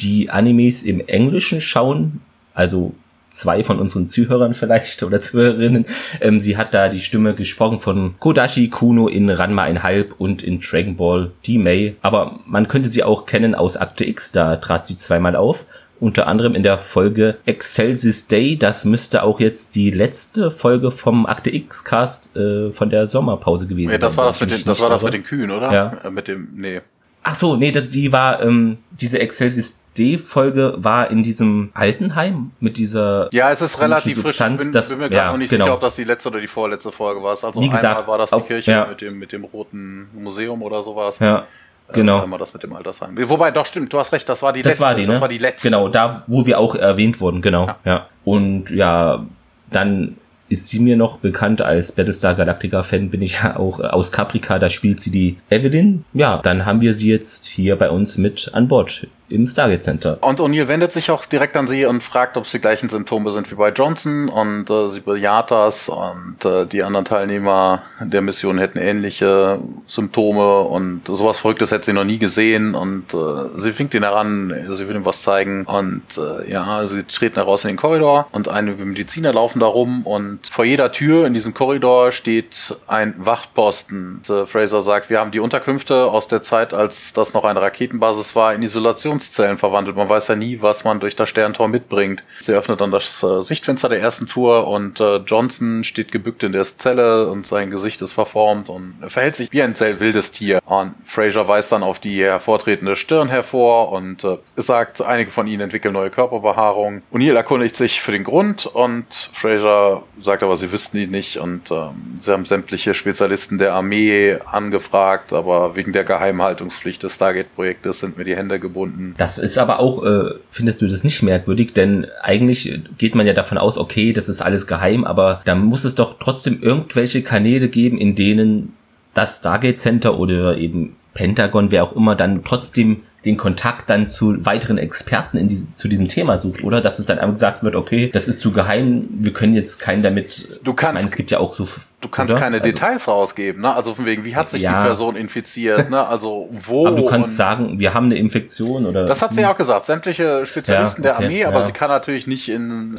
[0.00, 2.20] die Animes im Englischen schauen,
[2.54, 2.94] also
[3.34, 5.86] zwei von unseren Zuhörern vielleicht oder Zuhörerinnen.
[6.20, 10.60] Ähm, sie hat da die Stimme gesprochen von Kodashi Kuno in Ranma 1,5 und in
[10.60, 11.96] Dragon Ball D-May.
[12.00, 15.66] Aber man könnte sie auch kennen aus Akte X, da trat sie zweimal auf.
[16.00, 18.58] Unter anderem in der Folge Excelsis Day.
[18.58, 23.66] Das müsste auch jetzt die letzte Folge vom Akte X Cast äh, von der Sommerpause
[23.66, 24.18] gewesen ja, das sein.
[24.18, 25.72] War das, mit den, das war das mit den Kühen, oder?
[25.72, 25.92] Ja.
[26.04, 26.80] Äh, mit dem, nee.
[27.24, 32.76] Ach so, nee, das, die war, ähm, diese Excelsis D-Folge war in diesem Altenheim mit
[32.76, 34.68] dieser Ja, es ist relativ Substanz, frisch.
[34.68, 35.64] Ich bin, das, bin mir ja, gar nicht genau.
[35.64, 37.30] sicher, ob das die letzte oder die vorletzte Folge war.
[37.30, 38.86] Also Wie gesagt, einmal war das die auf, Kirche ja.
[38.86, 41.18] mit dem mit dem roten Museum oder sowas.
[41.18, 41.46] Ja.
[41.92, 42.18] Genau.
[42.18, 43.16] Äh, einmal das mit dem Altersheim.
[43.28, 44.84] Wobei, doch stimmt, du hast recht, das war die das letzte.
[44.84, 45.12] War die, ne?
[45.12, 45.68] Das war die letzte.
[45.68, 47.66] Genau, da, wo wir auch erwähnt wurden, genau.
[47.66, 47.78] Ja.
[47.84, 48.06] ja.
[48.24, 49.24] Und ja,
[49.70, 50.16] dann
[50.48, 54.58] ist sie mir noch bekannt als Battlestar Galactica Fan, bin ich ja auch aus Caprica,
[54.58, 56.04] da spielt sie die Evelyn.
[56.12, 60.18] Ja, dann haben wir sie jetzt hier bei uns mit an Bord im Stargate Center.
[60.20, 63.32] Und O'Neill wendet sich auch direkt an sie und fragt, ob es die gleichen Symptome
[63.32, 68.20] sind wie bei Johnson und äh, sie bejaht das und äh, die anderen Teilnehmer der
[68.20, 73.78] Mission hätten ähnliche Symptome und sowas Verrücktes hätte sie noch nie gesehen und äh, sie
[73.78, 77.68] winkt ihn heran, sie will ihm was zeigen und äh, ja, sie treten heraus in
[77.68, 82.12] den Korridor und einige Mediziner laufen da rum und vor jeder Tür in diesem Korridor
[82.12, 84.20] steht ein Wachtposten.
[84.28, 87.60] Und, äh, Fraser sagt, wir haben die Unterkünfte aus der Zeit, als das noch eine
[87.60, 89.96] Raketenbasis war, in Isolation Informationszellen verwandelt.
[89.96, 92.24] Man weiß ja nie, was man durch das Sterntor mitbringt.
[92.40, 96.52] Sie öffnet dann das äh, Sichtfenster der ersten Tour und äh, Johnson steht gebückt in
[96.52, 100.60] der Zelle und sein Gesicht ist verformt und verhält sich wie ein sehr wildes Tier.
[100.64, 105.62] Und Fraser weist dann auf die hervortretende Stirn hervor und äh, sagt, einige von ihnen
[105.62, 107.02] entwickeln neue Körperbehaarung.
[107.12, 111.70] O'Neill erkundigt sich für den Grund und Fraser sagt aber, sie wüssten ihn nicht und
[111.70, 118.18] ähm, sie haben sämtliche Spezialisten der Armee angefragt, aber wegen der Geheimhaltungspflicht des Stargate-Projektes sind
[118.18, 119.03] mir die Hände gebunden.
[119.16, 121.74] Das ist aber auch, äh, findest du das nicht merkwürdig?
[121.74, 125.84] Denn eigentlich geht man ja davon aus, okay, das ist alles geheim, aber da muss
[125.84, 128.72] es doch trotzdem irgendwelche Kanäle geben, in denen
[129.12, 134.44] das Stargate Center oder eben Pentagon, wer auch immer, dann trotzdem den Kontakt dann zu
[134.44, 136.80] weiteren Experten in diese, zu diesem Thema sucht, oder?
[136.80, 140.02] Dass es dann einfach gesagt wird, okay, das ist zu geheim, wir können jetzt keinen
[140.02, 140.60] damit.
[140.62, 141.66] Du kannst, ich meine, es gibt ja auch so.
[142.00, 142.40] Du kannst oder?
[142.40, 143.74] keine also, Details rausgeben, ne?
[143.74, 146.06] Also von wegen, wie hat sich ja, die Person infiziert, ne?
[146.06, 146.86] Also wo.
[146.86, 149.06] Aber du kannst sagen, wir haben eine Infektion oder.
[149.06, 149.86] Das hat sie ja auch gesagt.
[149.86, 151.66] Sämtliche Spezialisten ja, okay, der Armee, aber ja.
[151.66, 152.94] sie kann natürlich nicht in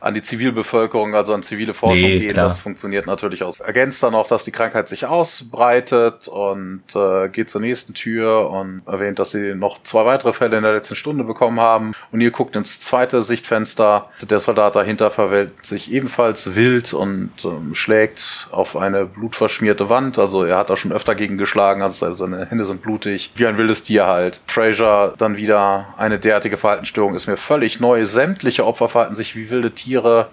[0.00, 2.32] an die Zivilbevölkerung, also an zivile Forschung nee, gehen.
[2.32, 2.48] Klar.
[2.48, 3.60] Das funktioniert natürlich aus.
[3.60, 8.82] Ergänzt dann auch, dass die Krankheit sich ausbreitet und äh, geht zur nächsten Tür und
[8.86, 11.92] erwähnt, dass sie noch zwei weitere Fälle in der letzten Stunde bekommen haben.
[12.12, 14.10] Und ihr guckt ins zweite Sichtfenster.
[14.30, 20.20] Der Soldat dahinter verwählt sich ebenfalls wild und ähm, schlägt auf eine blutverschmierte Wand.
[20.20, 23.32] Also er hat da schon öfter gegen geschlagen, also seine Hände sind blutig.
[23.34, 24.40] Wie ein wildes Tier halt.
[24.46, 28.06] Fraser dann wieder eine derartige Verhaltensstörung ist mir völlig neu.
[28.06, 30.28] Sämtliche Opfer verhalten sich wie wilde Tiere.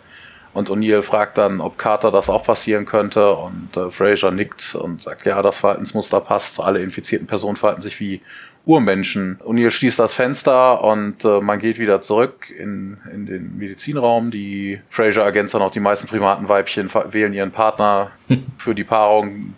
[0.54, 3.36] Und O'Neill fragt dann, ob Carter das auch passieren könnte.
[3.36, 6.60] Und äh, Fraser nickt und sagt, ja, das Verhaltensmuster passt.
[6.60, 8.22] Alle infizierten Personen verhalten sich wie
[8.66, 9.40] Urmenschen.
[9.44, 14.32] O'Neill schließt das Fenster und äh, man geht wieder zurück in, in den Medizinraum.
[14.32, 18.12] Die Fraser ergänzt dann auch, die meisten Primatenweibchen wählen ihren Partner
[18.58, 19.54] für die Paarung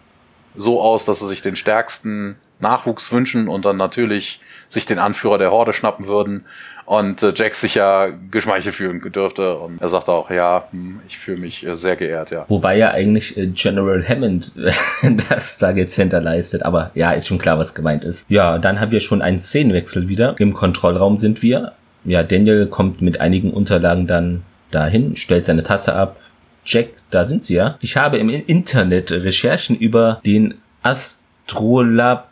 [0.55, 5.37] so aus, dass sie sich den stärksten Nachwuchs wünschen und dann natürlich sich den Anführer
[5.37, 6.45] der Horde schnappen würden
[6.85, 11.17] und äh, Jack sich ja geschmeichelt fühlen dürfte und er sagt auch, ja, hm, ich
[11.17, 12.45] fühle mich äh, sehr geehrt, ja.
[12.47, 14.51] Wobei ja eigentlich äh, General Hammond
[15.29, 18.25] das Target Center leistet, aber ja, ist schon klar, was gemeint ist.
[18.29, 20.35] Ja, dann haben wir schon einen Szenenwechsel wieder.
[20.39, 21.73] Im Kontrollraum sind wir.
[22.03, 26.17] Ja, Daniel kommt mit einigen Unterlagen dann dahin, stellt seine Tasse ab.
[26.65, 27.77] Jack, da sind sie ja.
[27.81, 32.30] Ich habe im Internet Recherchen über den Astrolab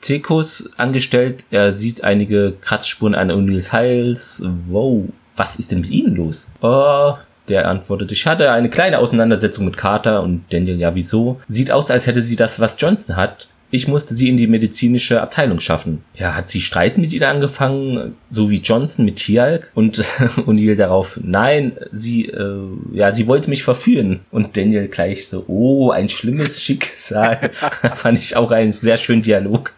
[0.00, 1.44] Tekus angestellt.
[1.50, 4.42] Er sieht einige Kratzspuren an O'Neills Hals.
[4.68, 5.04] Wow,
[5.36, 6.52] was ist denn mit Ihnen los?
[6.60, 7.14] Oh,
[7.48, 11.40] der antwortet, ich hatte eine kleine Auseinandersetzung mit Carter und Daniel, ja wieso?
[11.48, 13.48] Sieht aus, als hätte sie das, was Johnson hat.
[13.70, 16.04] Ich musste sie in die medizinische Abteilung schaffen.
[16.14, 19.72] Ja, hat sie Streit mit ihnen angefangen, so wie Johnson mit Tialk?
[19.74, 19.98] Und
[20.46, 22.60] O'Neill darauf, nein, sie, äh,
[22.92, 24.20] ja, sie wollte mich verführen.
[24.30, 27.50] Und Daniel gleich so, oh, ein schlimmes Schicksal.
[27.94, 29.74] Fand ich auch einen sehr schönen Dialog.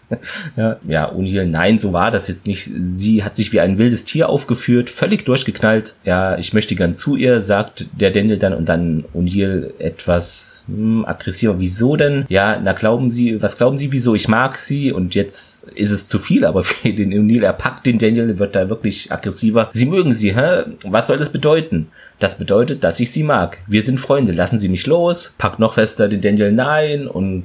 [0.56, 2.70] ja, ja, O'Neill, nein, so war das jetzt nicht.
[2.80, 5.96] Sie hat sich wie ein wildes Tier aufgeführt, völlig durchgeknallt.
[6.04, 11.04] Ja, ich möchte gern zu ihr, sagt der Daniel dann und dann O'Neill etwas hm,
[11.06, 11.58] aggressiver.
[11.58, 12.26] Wieso denn?
[12.28, 14.14] Ja, na glauben Sie, was glauben Sie, wieso?
[14.14, 17.86] Ich mag sie und jetzt ist es zu viel, aber für den O'Neill, er packt
[17.86, 19.70] den Daniel, wird da wirklich aggressiver.
[19.72, 20.64] Sie mögen sie, hä?
[20.84, 21.88] Was soll das bedeuten?
[22.18, 23.58] Das bedeutet, dass ich sie mag.
[23.66, 25.34] Wir sind Freunde, lassen Sie mich los.
[25.38, 27.44] Packt noch fester den Daniel, nein und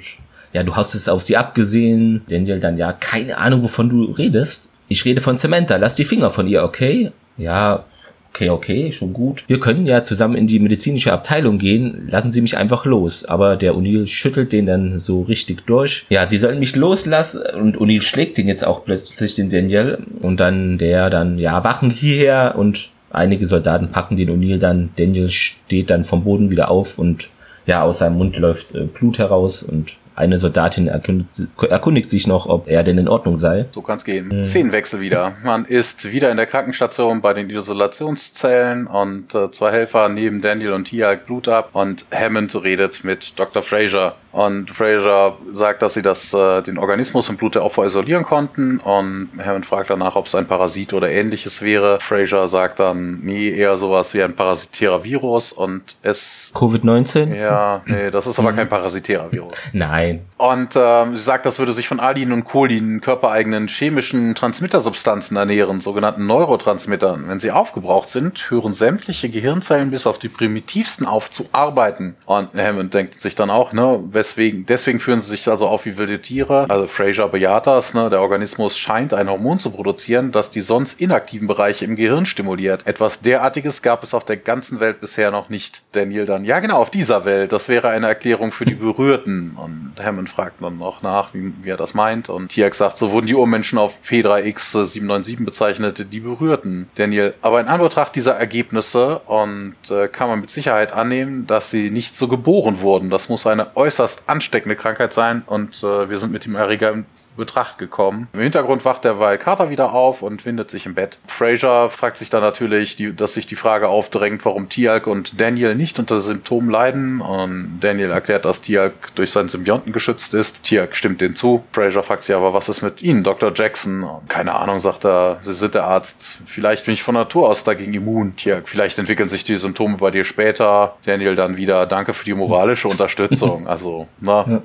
[0.53, 2.21] ja, du hast es auf sie abgesehen.
[2.29, 4.71] Daniel dann, ja, keine Ahnung, wovon du redest.
[4.88, 7.11] Ich rede von Samantha, lass die Finger von ihr, okay?
[7.38, 7.86] Ja,
[8.34, 9.43] okay, okay, schon gut.
[9.47, 12.07] Wir können ja zusammen in die medizinische Abteilung gehen.
[12.09, 13.25] Lassen Sie mich einfach los.
[13.25, 16.05] Aber der O'Neill schüttelt den dann so richtig durch.
[16.09, 17.43] Ja, Sie sollen mich loslassen.
[17.59, 19.99] Und O'Neill schlägt den jetzt auch plötzlich, den Daniel.
[20.21, 22.55] Und dann der dann, ja, wachen hierher.
[22.57, 24.89] Und einige Soldaten packen den O'Neill dann.
[24.95, 27.29] Daniel steht dann vom Boden wieder auf und
[27.65, 32.45] ja, aus seinem Mund läuft äh, Blut heraus und eine Soldatin erkundigt, erkundigt, sich noch,
[32.45, 33.66] ob er denn in Ordnung sei.
[33.72, 34.28] So kann's gehen.
[34.28, 34.45] Mhm.
[34.45, 35.36] Szenenwechsel wieder.
[35.43, 40.74] Man ist wieder in der Krankenstation bei den Isolationszellen und äh, zwei Helfer neben Daniel
[40.74, 43.61] und Tia Blut ab und Hammond redet mit Dr.
[43.61, 48.24] Fraser und Fraser sagt, dass sie das, äh, den Organismus im Blut der Opfer isolieren
[48.24, 48.80] konnten.
[48.80, 51.99] Und Hammond fragt danach, ob es ein Parasit oder ähnliches wäre.
[52.01, 55.53] Fraser sagt dann, nee, eher sowas wie ein parasitärer Virus.
[55.53, 56.51] Und es.
[56.55, 57.36] Covid-19?
[57.36, 58.55] Ja, nee, das ist aber mhm.
[58.55, 59.53] kein parasitärer Virus.
[59.72, 60.02] Nein.
[60.37, 65.81] Und ähm, sie sagt, das würde sich von Alin und Cholin, körpereigenen chemischen Transmittersubstanzen ernähren,
[65.81, 67.27] sogenannten Neurotransmittern.
[67.27, 72.15] Wenn sie aufgebraucht sind, hören sämtliche Gehirnzellen bis auf die primitivsten auf zu arbeiten.
[72.25, 75.97] Und Hammond denkt sich dann auch, ne, Deswegen, deswegen führen sie sich also auf wie
[75.97, 76.65] wilde Tiere.
[76.69, 78.09] Also Fraser bejaht das, ne?
[78.09, 82.85] Der Organismus scheint ein Hormon zu produzieren, das die sonst inaktiven Bereiche im Gehirn stimuliert.
[82.85, 85.81] Etwas derartiges gab es auf der ganzen Welt bisher noch nicht.
[85.93, 87.51] Daniel dann, ja genau, auf dieser Welt.
[87.51, 89.57] Das wäre eine Erklärung für die Berührten.
[89.57, 92.29] Und Hammond fragt dann noch nach, wie, wie er das meint.
[92.29, 96.89] Und Tiak sagt, so wurden die Urmenschen auf P3X 797 bezeichnet, die Berührten.
[96.95, 101.89] Daniel, aber in Anbetracht dieser Ergebnisse und äh, kann man mit Sicherheit annehmen, dass sie
[101.89, 103.09] nicht so geboren wurden.
[103.09, 107.03] Das muss eine äußerst ansteckende Krankheit sein und äh, wir sind mit dem Erreger
[107.36, 108.27] Betracht gekommen.
[108.34, 111.19] Im Hintergrund wacht derweil Carter wieder auf und windet sich im Bett.
[111.27, 115.75] Fraser fragt sich dann natürlich, die, dass sich die Frage aufdrängt, warum Tialk und Daniel
[115.75, 117.21] nicht unter Symptomen leiden.
[117.21, 120.63] Und Daniel erklärt, dass Tialk durch seinen Symbionten geschützt ist.
[120.63, 121.63] Tialk stimmt dem zu.
[121.71, 123.51] Fraser fragt sich aber, was ist mit Ihnen, Dr.
[123.53, 124.05] Jackson?
[124.27, 126.41] Keine Ahnung, sagt er, Sie sind der Arzt.
[126.45, 128.36] Vielleicht bin ich von Natur aus dagegen immun.
[128.36, 130.95] Tialk, vielleicht entwickeln sich die Symptome bei dir später.
[131.05, 133.67] Daniel dann wieder, danke für die moralische Unterstützung.
[133.67, 134.61] Also, na, ja.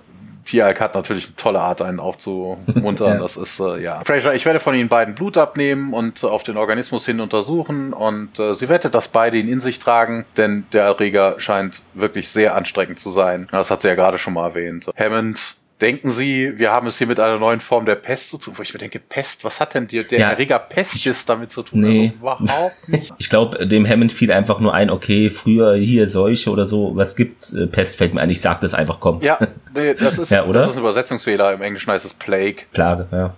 [0.49, 3.13] Tialk hat natürlich eine tolle Art, einen aufzumuntern.
[3.15, 3.19] ja.
[3.19, 4.03] Das ist, äh, ja.
[4.05, 8.39] Fraser, ich werde von Ihnen beiden Blut abnehmen und auf den Organismus hin untersuchen und
[8.39, 12.55] äh, sie wettet, dass beide ihn in sich tragen, denn der Erreger scheint wirklich sehr
[12.55, 13.47] anstrengend zu sein.
[13.51, 14.87] Das hat sie ja gerade schon mal erwähnt.
[14.97, 18.55] Hammond denken Sie, wir haben es hier mit einer neuen Form der Pest zu tun?
[18.57, 20.31] Wo ich mir denke, Pest, was hat denn die, der ja.
[20.31, 21.81] Erreger Pestis damit zu tun?
[21.81, 22.13] Nee.
[22.21, 23.13] Also überhaupt nicht.
[23.19, 27.17] ich glaube, dem Hammond fiel einfach nur ein, okay, früher hier Seuche oder so, was
[27.17, 27.53] gibt's?
[27.53, 29.21] Äh, Pest fällt mir ein, ich sag das einfach, komm.
[29.21, 29.39] Ja,
[29.75, 30.61] nee, das ist, ja, oder?
[30.61, 31.53] das ist ein Übersetzungsfehler.
[31.53, 32.65] Im Englischen heißt es Plague.
[32.73, 33.35] Plage, ja.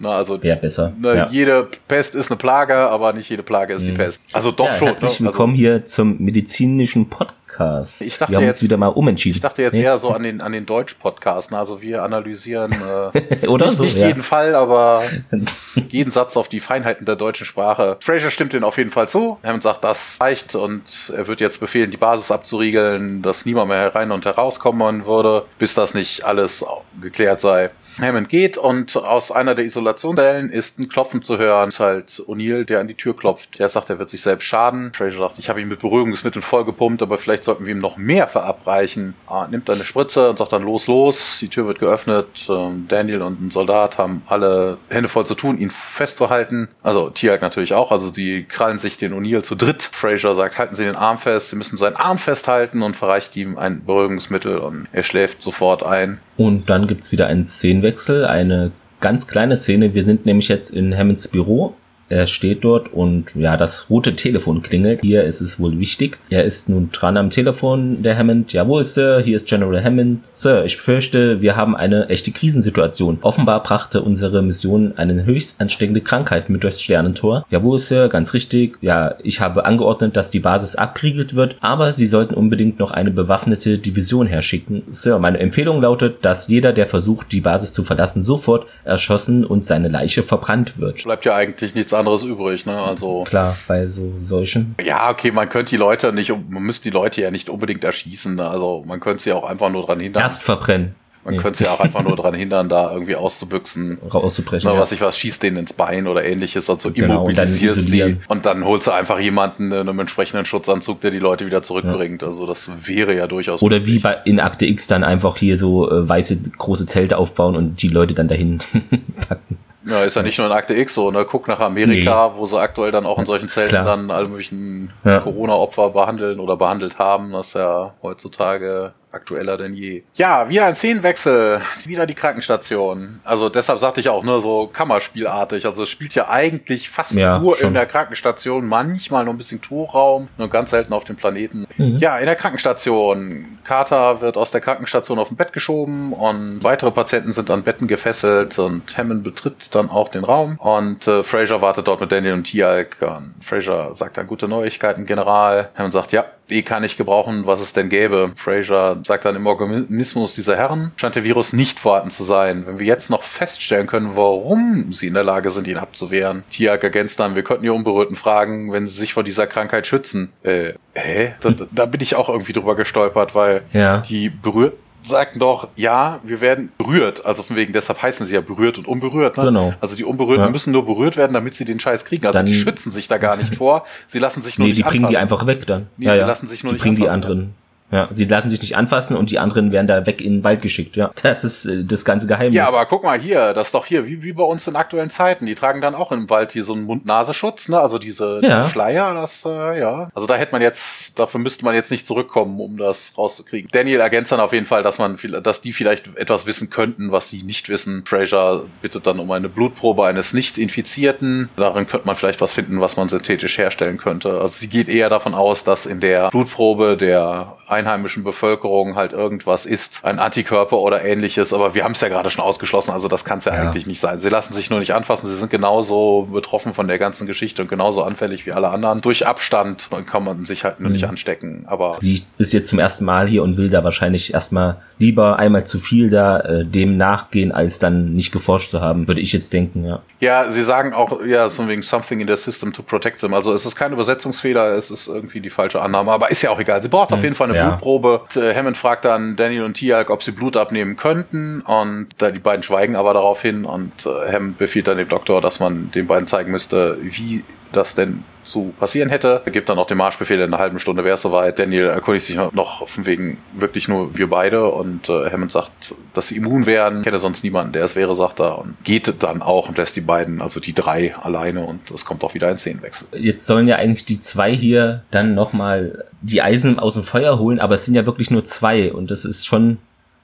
[0.00, 0.92] Na, also ja, besser.
[0.96, 1.28] Ne, ja.
[1.30, 3.86] Jede Pest ist eine Plage, aber nicht jede Plage ist mhm.
[3.86, 4.20] die Pest.
[4.32, 4.88] Also doch ja, schon.
[4.88, 5.26] Herzlich ne?
[5.26, 8.02] willkommen also, hier zum medizinischen Podcast.
[8.02, 9.34] Ich dachte wir haben jetzt, uns wieder mal umentschieden.
[9.34, 9.82] Ich dachte jetzt nee?
[9.82, 11.50] eher so an den an den Deutsch-Podcast.
[11.50, 11.58] Ne?
[11.58, 15.02] Also wir analysieren äh, Oder nicht, so, nicht jeden Fall, aber
[15.88, 17.96] jeden Satz auf die Feinheiten der deutschen Sprache.
[17.98, 19.38] Fraser stimmt den auf jeden Fall zu.
[19.42, 23.78] Hammond sagt, das reicht und er wird jetzt befehlen, die Basis abzuriegeln, dass niemand mehr
[23.78, 26.64] herein und herauskommen würde, bis das nicht alles
[27.02, 27.70] geklärt sei.
[28.00, 31.68] Hammond geht und aus einer der Isolationszellen ist ein Klopfen zu hören.
[31.68, 33.58] ist halt O'Neill, der an die Tür klopft.
[33.58, 34.92] Der sagt, er wird sich selbst schaden.
[34.94, 38.28] Fraser sagt, ich habe ihn mit Beruhigungsmitteln vollgepumpt, aber vielleicht sollten wir ihm noch mehr
[38.28, 39.14] verabreichen.
[39.26, 41.38] Ah, nimmt eine Spritze und sagt dann los, los.
[41.40, 42.46] Die Tür wird geöffnet.
[42.48, 46.68] Ähm, Daniel und ein Soldat haben alle Hände voll zu tun, ihn festzuhalten.
[46.82, 47.90] Also Tiag natürlich auch.
[47.90, 49.82] Also die krallen sich den O'Neill zu dritt.
[49.82, 51.50] Fraser sagt, halten Sie den Arm fest.
[51.50, 56.20] Sie müssen seinen Arm festhalten und verreicht ihm ein Beruhigungsmittel und er schläft sofort ein.
[56.38, 58.70] Und dann gibt's wieder einen Szenenwechsel, eine
[59.00, 59.94] ganz kleine Szene.
[59.94, 61.74] Wir sind nämlich jetzt in Hammonds Büro
[62.08, 65.02] er steht dort und ja, das rote Telefon klingelt.
[65.02, 66.18] Hier ist es wohl wichtig.
[66.30, 68.52] Er ist nun dran am Telefon, der Hammond.
[68.52, 70.26] Jawohl, Sir, hier ist General Hammond.
[70.26, 73.18] Sir, ich fürchte, wir haben eine echte Krisensituation.
[73.22, 77.44] Offenbar brachte unsere Mission eine höchst ansteckende Krankheit mit durchs Sternentor.
[77.50, 78.76] Jawohl, Sir, ganz richtig.
[78.80, 83.10] Ja, ich habe angeordnet, dass die Basis abgeriegelt wird, aber Sie sollten unbedingt noch eine
[83.10, 84.82] bewaffnete Division herschicken.
[84.88, 89.66] Sir, meine Empfehlung lautet, dass jeder, der versucht, die Basis zu verlassen, sofort erschossen und
[89.66, 91.04] seine Leiche verbrannt wird.
[91.04, 92.78] Bleibt ja eigentlich nichts anderes übrig, ne?
[92.80, 94.74] Also klar, bei so solchen.
[94.82, 98.36] Ja, okay, man könnte die Leute nicht, man müsste die Leute ja nicht unbedingt erschießen.
[98.36, 98.48] Ne?
[98.48, 100.22] Also man könnte sie auch einfach nur dran hindern.
[100.22, 100.94] Erst verbrennen.
[101.28, 101.42] Man nee.
[101.42, 103.98] könnte ja auch einfach nur daran hindern, da irgendwie auszubüchsen.
[104.08, 104.70] Auszubrechen.
[104.70, 104.78] Ja.
[104.78, 108.46] Was ich was, schießt denen ins Bein oder ähnliches, also genau, immobilisierst und sie und
[108.46, 112.22] dann holst du einfach jemanden in einem entsprechenden Schutzanzug, der die Leute wieder zurückbringt.
[112.22, 112.28] Ja.
[112.28, 113.60] Also das wäre ja durchaus.
[113.60, 113.96] Oder möglich.
[113.96, 117.82] wie bei in Akte X dann einfach hier so äh, weiße große Zelte aufbauen und
[117.82, 118.58] die Leute dann dahin
[119.28, 119.58] packen.
[119.88, 121.24] Ja, ist ja nicht nur in Akte X so, ne?
[121.24, 122.38] Guck nach Amerika, nee.
[122.38, 123.84] wo sie aktuell dann auch in solchen Zelten Klar.
[123.84, 125.20] dann alle möglichen ja.
[125.20, 127.32] Corona-Opfer behandeln oder behandelt haben.
[127.32, 130.02] Das ist ja heutzutage aktueller denn je.
[130.14, 133.20] Ja, wieder ein Szenenwechsel, wieder die Krankenstation.
[133.24, 135.66] Also deshalb sagte ich auch, ne, so Kammerspielartig.
[135.66, 137.68] Also es spielt ja eigentlich fast ja, nur schon.
[137.68, 141.66] in der Krankenstation, manchmal nur ein bisschen Torraum, nur ganz selten auf dem Planeten.
[141.76, 141.96] Mhm.
[141.96, 143.58] Ja, in der Krankenstation.
[143.64, 147.86] Carter wird aus der Krankenstation auf dem Bett geschoben und weitere Patienten sind an Betten
[147.86, 152.34] gefesselt und Hammond betritt dann auch den Raum und äh, Fraser wartet dort mit Daniel
[152.34, 152.96] und Tialk.
[153.00, 155.70] Und Fraser sagt dann gute Neuigkeiten, General.
[155.76, 158.32] Hammond sagt, ja, die kann ich gebrauchen, was es denn gäbe.
[158.36, 162.64] Fraser sagt dann, im Organismus dieser Herren scheint der Virus nicht vorhanden zu sein.
[162.66, 166.44] Wenn wir jetzt noch feststellen können, warum sie in der Lage sind, ihn abzuwehren.
[166.50, 170.32] Tiag ergänzt dann, wir könnten die Unberührten fragen, wenn sie sich vor dieser Krankheit schützen.
[170.42, 171.34] Äh, hä?
[171.40, 174.00] Da, da bin ich auch irgendwie drüber gestolpert, weil ja.
[174.00, 177.24] die berührten sagten doch, ja, wir werden berührt.
[177.24, 179.36] Also von wegen, deshalb heißen sie ja berührt und unberührt.
[179.36, 179.44] Ne?
[179.44, 179.74] Genau.
[179.80, 180.50] Also die Unberührten ja.
[180.50, 182.26] müssen nur berührt werden, damit sie den Scheiß kriegen.
[182.26, 183.84] Also dann, die schützen sich da gar nicht vor.
[184.06, 185.12] Sie lassen sich nur nee, nicht die bringen anfassen.
[185.12, 185.88] die einfach weg dann.
[185.96, 186.26] Nee, ja, sie ja.
[186.26, 187.20] lassen sich nur die nicht bringen anfassen.
[187.22, 187.54] die anderen
[187.90, 190.60] ja, sie lassen sich nicht anfassen und die anderen werden da weg in den Wald
[190.60, 190.96] geschickt.
[190.96, 192.54] Ja, das ist äh, das ganze Geheimnis.
[192.54, 195.10] Ja, aber guck mal hier, das ist doch hier, wie, wie bei uns in aktuellen
[195.10, 195.46] Zeiten.
[195.46, 197.80] Die tragen dann auch im Wald hier so einen Mund-Nasenschutz, ne?
[197.80, 198.68] Also diese ja.
[198.68, 200.10] Schleier, das, äh, ja.
[200.14, 203.70] Also da hätte man jetzt, dafür müsste man jetzt nicht zurückkommen, um das rauszukriegen.
[203.72, 207.30] Daniel ergänzt dann auf jeden Fall, dass man, dass die vielleicht etwas wissen könnten, was
[207.30, 208.04] sie nicht wissen.
[208.04, 211.48] Fraser bittet dann um eine Blutprobe eines Nicht-Infizierten.
[211.56, 214.40] Darin könnte man vielleicht was finden, was man synthetisch herstellen könnte.
[214.40, 219.66] Also sie geht eher davon aus, dass in der Blutprobe der einheimischen Bevölkerung halt irgendwas
[219.66, 223.24] ist, ein Antikörper oder ähnliches, aber wir haben es ja gerade schon ausgeschlossen, also das
[223.24, 224.18] kann es ja, ja, eigentlich nicht sein.
[224.18, 227.68] Sie lassen sich nur nicht anfassen, sie sind genauso betroffen von der ganzen Geschichte und
[227.68, 229.00] genauso anfällig wie alle anderen.
[229.00, 230.94] Durch Abstand kann man sich halt nur mhm.
[230.94, 231.96] nicht anstecken, aber...
[232.00, 235.78] Sie ist jetzt zum ersten Mal hier und will da wahrscheinlich erstmal lieber einmal zu
[235.78, 239.84] viel da äh, dem nachgehen, als dann nicht geforscht zu haben, würde ich jetzt denken,
[239.84, 240.00] ja.
[240.20, 243.52] Ja, sie sagen auch, ja, so wegen something in the system to protect them, also
[243.52, 246.82] es ist kein Übersetzungsfehler, es ist irgendwie die falsche Annahme, aber ist ja auch egal.
[246.82, 247.16] Sie braucht mhm.
[247.16, 248.22] auf jeden Fall eine Blutprobe.
[248.36, 251.60] Äh, Hammond fragt dann Daniel und Tialk, ob sie Blut abnehmen könnten.
[251.62, 253.64] Und da die beiden schweigen aber daraufhin.
[253.64, 257.94] Und äh, Hammond befiehlt dann dem Doktor, dass man den beiden zeigen müsste, wie das
[257.94, 259.42] denn zu passieren hätte.
[259.44, 261.58] Er gibt dann auch den Marschbefehl, in einer halben Stunde wäre es soweit.
[261.58, 266.28] Daniel erkundigt sich noch von wegen wirklich nur wir beide und äh, Hammond sagt, dass
[266.28, 269.68] sie immun wären, kenne sonst niemanden, der es wäre, sagt er und geht dann auch
[269.68, 273.08] und lässt die beiden, also die drei alleine und es kommt auch wieder ein Szenenwechsel.
[273.12, 277.60] Jetzt sollen ja eigentlich die zwei hier dann nochmal die Eisen aus dem Feuer holen,
[277.60, 279.78] aber es sind ja wirklich nur zwei und das ist schon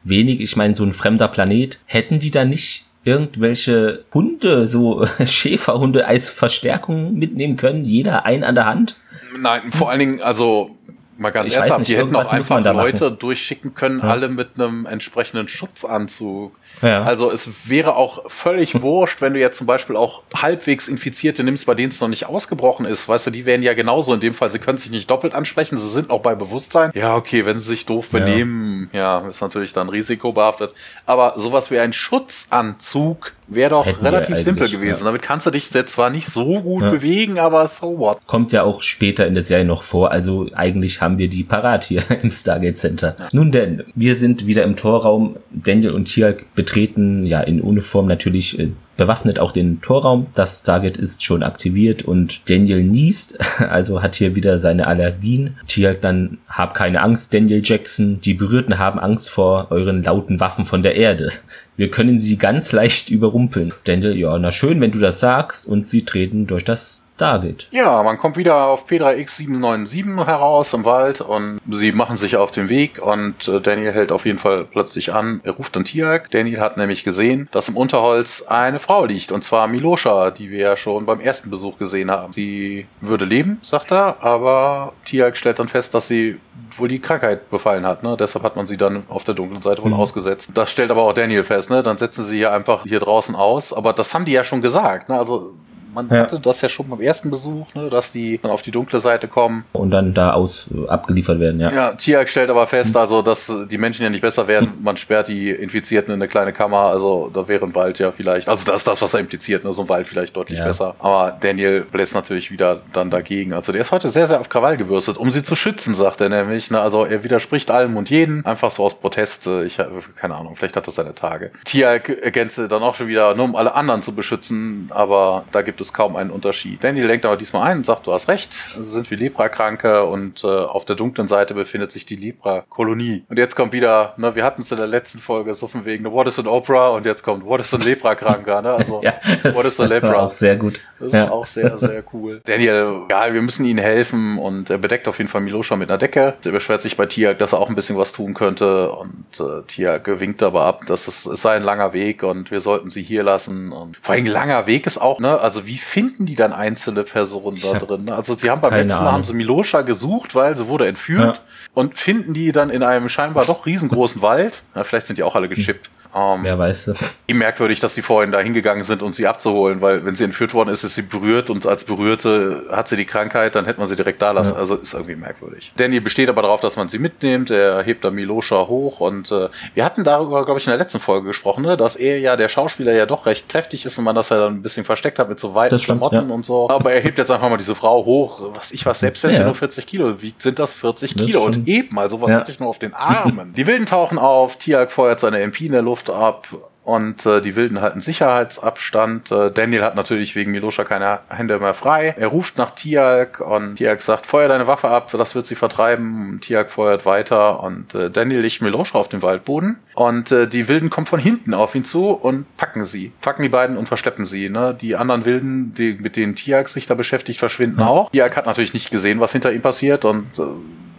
[0.04, 0.40] wenig.
[0.40, 1.78] Ich meine, so ein fremder Planet.
[1.86, 8.54] Hätten die da nicht irgendwelche Hunde, so Schäferhunde als Verstärkung mitnehmen können, jeder ein an
[8.54, 8.96] der Hand?
[9.38, 10.70] Nein, vor allen Dingen, also
[11.18, 14.08] mal ganz ich ernsthaft, nicht, die hätten auch einfach Leute durchschicken können, ja.
[14.08, 16.58] alle mit einem entsprechenden Schutzanzug.
[16.82, 17.02] Ja.
[17.02, 21.66] Also es wäre auch völlig wurscht, wenn du jetzt zum Beispiel auch halbwegs Infizierte nimmst,
[21.66, 23.08] bei denen es noch nicht ausgebrochen ist.
[23.08, 25.78] Weißt du, die wären ja genauso in dem Fall, sie können sich nicht doppelt ansprechen,
[25.78, 26.90] sie sind auch bei Bewusstsein.
[26.94, 30.72] Ja, okay, wenn sie sich doof benehmen, ja, ja ist natürlich dann risikobehaftet.
[31.06, 35.00] Aber sowas wie ein Schutzanzug wäre doch Hätten relativ simpel gewesen.
[35.00, 35.04] Ja.
[35.06, 36.90] Damit kannst du dich zwar nicht so gut ja.
[36.90, 38.18] bewegen, aber so what.
[38.26, 41.84] Kommt ja auch später in der Serie noch vor, also eigentlich haben wir die parat
[41.84, 43.16] hier im Stargate Center.
[43.32, 45.36] Nun denn, wir sind wieder im Torraum.
[45.50, 50.26] Daniel und Tialk betreten ja in Uniform natürlich äh, bewaffnet auch den Torraum.
[50.34, 53.38] Das Target ist schon aktiviert und Daniel niest,
[53.68, 55.58] also hat hier wieder seine Allergien.
[55.66, 58.20] Tialk dann, hab keine Angst, Daniel Jackson.
[58.20, 61.32] Die Berührten haben Angst vor euren lauten Waffen von der Erde.
[61.76, 63.72] Wir können sie ganz leicht überrumpeln.
[63.84, 65.66] Daniel, ja, na schön, wenn du das sagst.
[65.66, 67.68] Und sie treten durch das Target.
[67.70, 72.68] Ja, man kommt wieder auf P3X797 heraus im Wald und sie machen sich auf den
[72.68, 75.40] Weg und äh, Daniel hält auf jeden Fall plötzlich an.
[75.44, 76.30] Er ruft dann Tialk.
[76.30, 80.58] Daniel hat nämlich gesehen, dass im Unterholz eine Frau liegt und zwar Miloscha, die wir
[80.58, 82.32] ja schon beim ersten Besuch gesehen haben.
[82.32, 86.40] Sie würde leben, sagt er, aber Tialk stellt dann fest, dass sie
[86.76, 88.02] wohl die Krankheit befallen hat.
[88.02, 88.16] Ne?
[88.18, 90.00] Deshalb hat man sie dann auf der dunklen Seite wohl mhm.
[90.00, 90.50] ausgesetzt.
[90.54, 91.70] Das stellt aber auch Daniel fest.
[91.70, 91.84] Ne?
[91.84, 93.72] Dann setzen sie hier einfach hier draußen aus.
[93.72, 95.08] Aber das haben die ja schon gesagt.
[95.08, 95.18] Ne?
[95.18, 95.54] Also
[95.94, 96.22] Man ja.
[96.22, 99.28] hatte das ja schon beim ersten Besuch, ne, dass die dann auf die dunkle Seite
[99.28, 99.64] kommen.
[99.72, 101.72] Und dann da aus äh, abgeliefert werden, ja.
[101.72, 104.74] Ja, Tiag stellt aber fest, also, dass die Menschen ja nicht besser werden.
[104.82, 108.48] Man sperrt die Infizierten in eine kleine Kammer, also da wäre ein Wald ja vielleicht,
[108.48, 110.64] also das ist das, was er impliziert, ne, so ein Wald vielleicht deutlich ja.
[110.64, 110.94] besser.
[110.98, 113.52] Aber Daniel bläst natürlich wieder dann dagegen.
[113.52, 116.28] Also der ist heute sehr, sehr auf Krawall gewürstet, um sie zu schützen, sagt er
[116.28, 116.70] nämlich.
[116.70, 116.80] Ne?
[116.80, 119.46] Also er widerspricht allem und jeden, einfach so aus Protest.
[119.46, 119.78] Äh, ich
[120.16, 121.50] keine Ahnung, vielleicht hat er seine Tage.
[121.64, 125.80] Tiag ergänze dann auch schon wieder, nur um alle anderen zu beschützen, aber da gibt
[125.80, 126.82] es kaum einen Unterschied.
[126.82, 130.44] Daniel lenkt aber diesmal ein und sagt, du hast recht, sie sind wie Leprakranke und
[130.44, 133.24] äh, auf der dunklen Seite befindet sich die Lepra-Kolonie.
[133.28, 136.04] Und jetzt kommt wieder, ne, wir hatten es in der letzten Folge so von wegen,
[136.10, 136.90] what is an Oprah?
[136.90, 138.62] Und jetzt kommt, what is an Leprakranker?
[138.62, 138.72] Ne?
[138.72, 139.14] Also, ja,
[139.52, 140.24] what is a Lepra?
[140.24, 140.80] Auch sehr gut.
[140.98, 141.24] Das ja.
[141.24, 142.40] ist auch sehr, sehr cool.
[142.46, 145.98] Daniel, ja, wir müssen ihnen helfen und er bedeckt auf jeden Fall Miloscha mit einer
[145.98, 146.34] Decke.
[146.44, 149.62] Er beschwert sich bei Tiag, dass er auch ein bisschen was tun könnte und äh,
[149.66, 153.02] Tiag winkt aber ab, dass es, es sei ein langer Weg und wir sollten sie
[153.02, 153.72] hier lassen.
[153.72, 157.58] Und vor allem langer Weg ist auch, ne, also wie finden die dann einzelne Personen
[157.60, 158.10] da drin?
[158.10, 161.42] Also sie haben beim letzten Mal haben sie Miloscha gesucht, weil sie wurde entführt ja.
[161.74, 164.62] und finden die dann in einem scheinbar doch riesengroßen Wald.
[164.74, 165.90] Na, vielleicht sind die auch alle gechippt.
[166.14, 166.92] Ähm, Wer weiß.
[167.28, 170.70] Merkwürdig, dass sie vorhin da hingegangen sind, um sie abzuholen, weil wenn sie entführt worden
[170.70, 173.96] ist, ist sie berührt und als Berührte hat sie die Krankheit, dann hätte man sie
[173.96, 174.54] direkt da lassen.
[174.54, 174.60] Ja.
[174.60, 175.72] Also ist irgendwie merkwürdig.
[175.76, 177.50] Danny besteht aber darauf, dass man sie mitnimmt.
[177.50, 181.00] Er hebt da Miloscha hoch und äh, wir hatten darüber, glaube ich, in der letzten
[181.00, 184.14] Folge gesprochen, ne, dass er ja, der Schauspieler ja doch recht kräftig ist und man
[184.14, 186.34] das ja dann ein bisschen versteckt hat mit so weiten Klamotten ja.
[186.34, 186.70] und so.
[186.70, 189.38] Aber er hebt jetzt einfach mal diese Frau hoch, was ich was, selbst wenn ja.
[189.38, 192.38] sie nur 40 Kilo wiegt, sind das 40 das Kilo und eben mal sowas ja.
[192.38, 193.54] wirklich nur auf den Armen.
[193.54, 196.48] die Wilden tauchen auf, Tiag feuert seine MP in der Luft ab
[196.84, 199.32] und äh, die Wilden halten Sicherheitsabstand.
[199.32, 202.14] Äh, Daniel hat natürlich wegen Miloscha keine Hände mehr frei.
[202.18, 206.40] Er ruft nach Tiag und Tiag sagt, feuer deine Waffe ab, das wird sie vertreiben.
[206.42, 210.90] Tiag feuert weiter und äh, Daniel legt Miloscha auf den Waldboden und äh, die Wilden
[210.90, 213.12] kommen von hinten auf ihn zu und packen sie.
[213.22, 214.50] Packen die beiden und verschleppen sie.
[214.50, 214.76] Ne?
[214.78, 218.10] Die anderen Wilden, die, mit denen Tiag sich da beschäftigt, verschwinden auch.
[218.10, 220.42] Tiag hat natürlich nicht gesehen, was hinter ihm passiert und äh,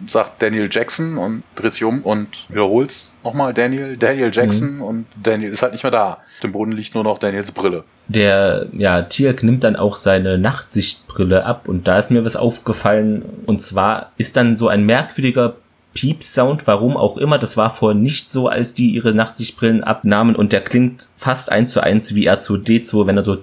[0.08, 4.82] sagt Daniel Jackson und dreht sich um und wiederholt's nochmal Daniel, Daniel Jackson mhm.
[4.82, 6.14] und Daniel ist halt nicht mehr da.
[6.14, 7.84] Auf dem Boden liegt nur noch Daniels Brille.
[8.08, 13.26] Der, ja, Tirk nimmt dann auch seine Nachtsichtbrille ab und da ist mir was aufgefallen
[13.48, 15.56] und zwar ist dann so ein merkwürdiger
[15.96, 17.40] Piep-Sound, warum auch immer.
[17.40, 21.72] Das war vorher nicht so, als die ihre Nachtsichtbrillen abnahmen und der klingt fast eins
[21.72, 23.38] zu eins wie R2D2, wenn er so,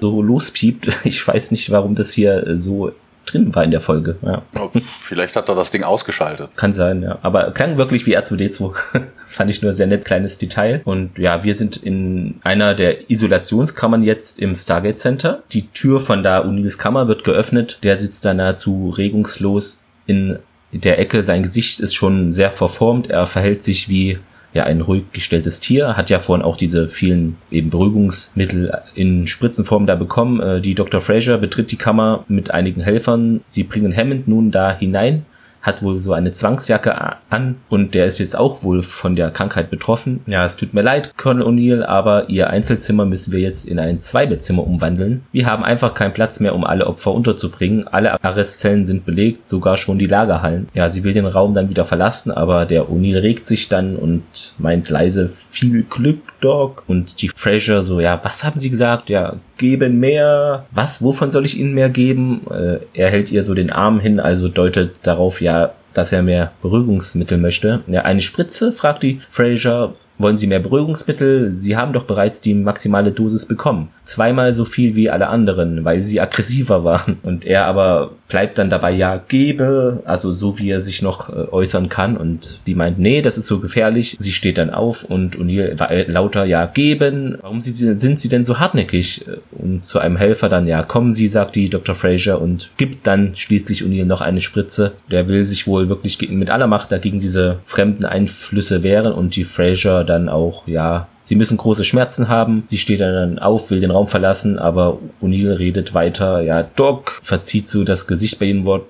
[0.00, 0.88] so lospiept.
[1.04, 2.92] Ich weiß nicht, warum das hier so
[3.26, 4.16] drin war in der Folge.
[4.22, 4.42] Ja.
[4.58, 4.70] Oh,
[5.00, 6.50] vielleicht hat er das Ding ausgeschaltet.
[6.56, 7.18] Kann sein, ja.
[7.22, 8.74] Aber klang wirklich wie R2D2.
[9.26, 10.82] Fand ich nur sehr nett, kleines Detail.
[10.84, 15.42] Und ja, wir sind in einer der Isolationskammern jetzt im Stargate Center.
[15.52, 17.78] Die Tür von da Unils Kammer wird geöffnet.
[17.82, 20.38] Der sitzt da nahezu regungslos in
[20.72, 21.22] der Ecke.
[21.22, 23.10] Sein Gesicht ist schon sehr verformt.
[23.10, 24.18] Er verhält sich wie
[24.54, 29.86] ja ein ruhig gestelltes Tier, hat ja vorhin auch diese vielen eben Beruhigungsmittel in Spritzenform
[29.86, 30.40] da bekommen.
[30.40, 31.00] Äh, die Dr.
[31.00, 33.40] Fraser betritt die Kammer mit einigen Helfern.
[33.46, 35.24] Sie bringen Hammond nun da hinein
[35.62, 39.70] hat wohl so eine Zwangsjacke an und der ist jetzt auch wohl von der Krankheit
[39.70, 40.20] betroffen.
[40.26, 44.00] Ja, es tut mir leid, Colonel O'Neill, aber ihr Einzelzimmer müssen wir jetzt in ein
[44.00, 45.22] Zweibettzimmer umwandeln.
[45.32, 47.86] Wir haben einfach keinen Platz mehr, um alle Opfer unterzubringen.
[47.86, 50.68] Alle Arrestzellen sind belegt, sogar schon die Lagerhallen.
[50.74, 54.22] Ja, sie will den Raum dann wieder verlassen, aber der O'Neill regt sich dann und
[54.58, 56.82] meint leise viel Glück, Dog.
[56.88, 59.10] Und die Fraser so, ja, was haben sie gesagt?
[59.10, 60.66] Ja, geben mehr.
[60.72, 61.02] Was?
[61.02, 62.42] Wovon soll ich ihnen mehr geben?
[62.50, 65.51] Äh, er hält ihr so den Arm hin, also deutet darauf ja,
[65.92, 67.82] dass er mehr Beruhigungsmittel möchte.
[67.86, 69.94] Ja, eine Spritze, fragt die Fraser.
[70.22, 71.50] Wollen Sie mehr Beruhigungsmittel?
[71.50, 73.88] Sie haben doch bereits die maximale Dosis bekommen.
[74.04, 77.18] Zweimal so viel wie alle anderen, weil sie aggressiver waren.
[77.24, 81.48] Und er aber bleibt dann dabei, ja, gebe, also so wie er sich noch äh,
[81.50, 82.16] äußern kann.
[82.16, 84.16] Und die meint, nee, das ist so gefährlich.
[84.20, 87.36] Sie steht dann auf und O'Neill äh, lauter, ja, geben.
[87.42, 89.24] Warum sind sie denn so hartnäckig?
[89.50, 91.94] Und zu einem Helfer dann, ja, kommen Sie, sagt die Dr.
[91.94, 94.92] Fraser und gibt dann schließlich O'Neill noch eine Spritze.
[95.10, 99.44] Der will sich wohl wirklich mit aller Macht dagegen diese fremden Einflüsse wehren und die
[99.44, 102.64] Fraser dann auch, ja, Sie müssen große Schmerzen haben.
[102.66, 106.40] Sie steht dann auf, will den Raum verlassen, aber O'Neill redet weiter.
[106.40, 108.86] Ja, Doc verzieht so das Gesicht bei jedem Wort.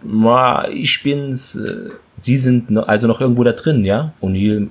[0.73, 1.61] Ich bin's.
[2.17, 4.13] Sie sind also noch irgendwo da drin, ja?
[4.23, 4.69] O'Neill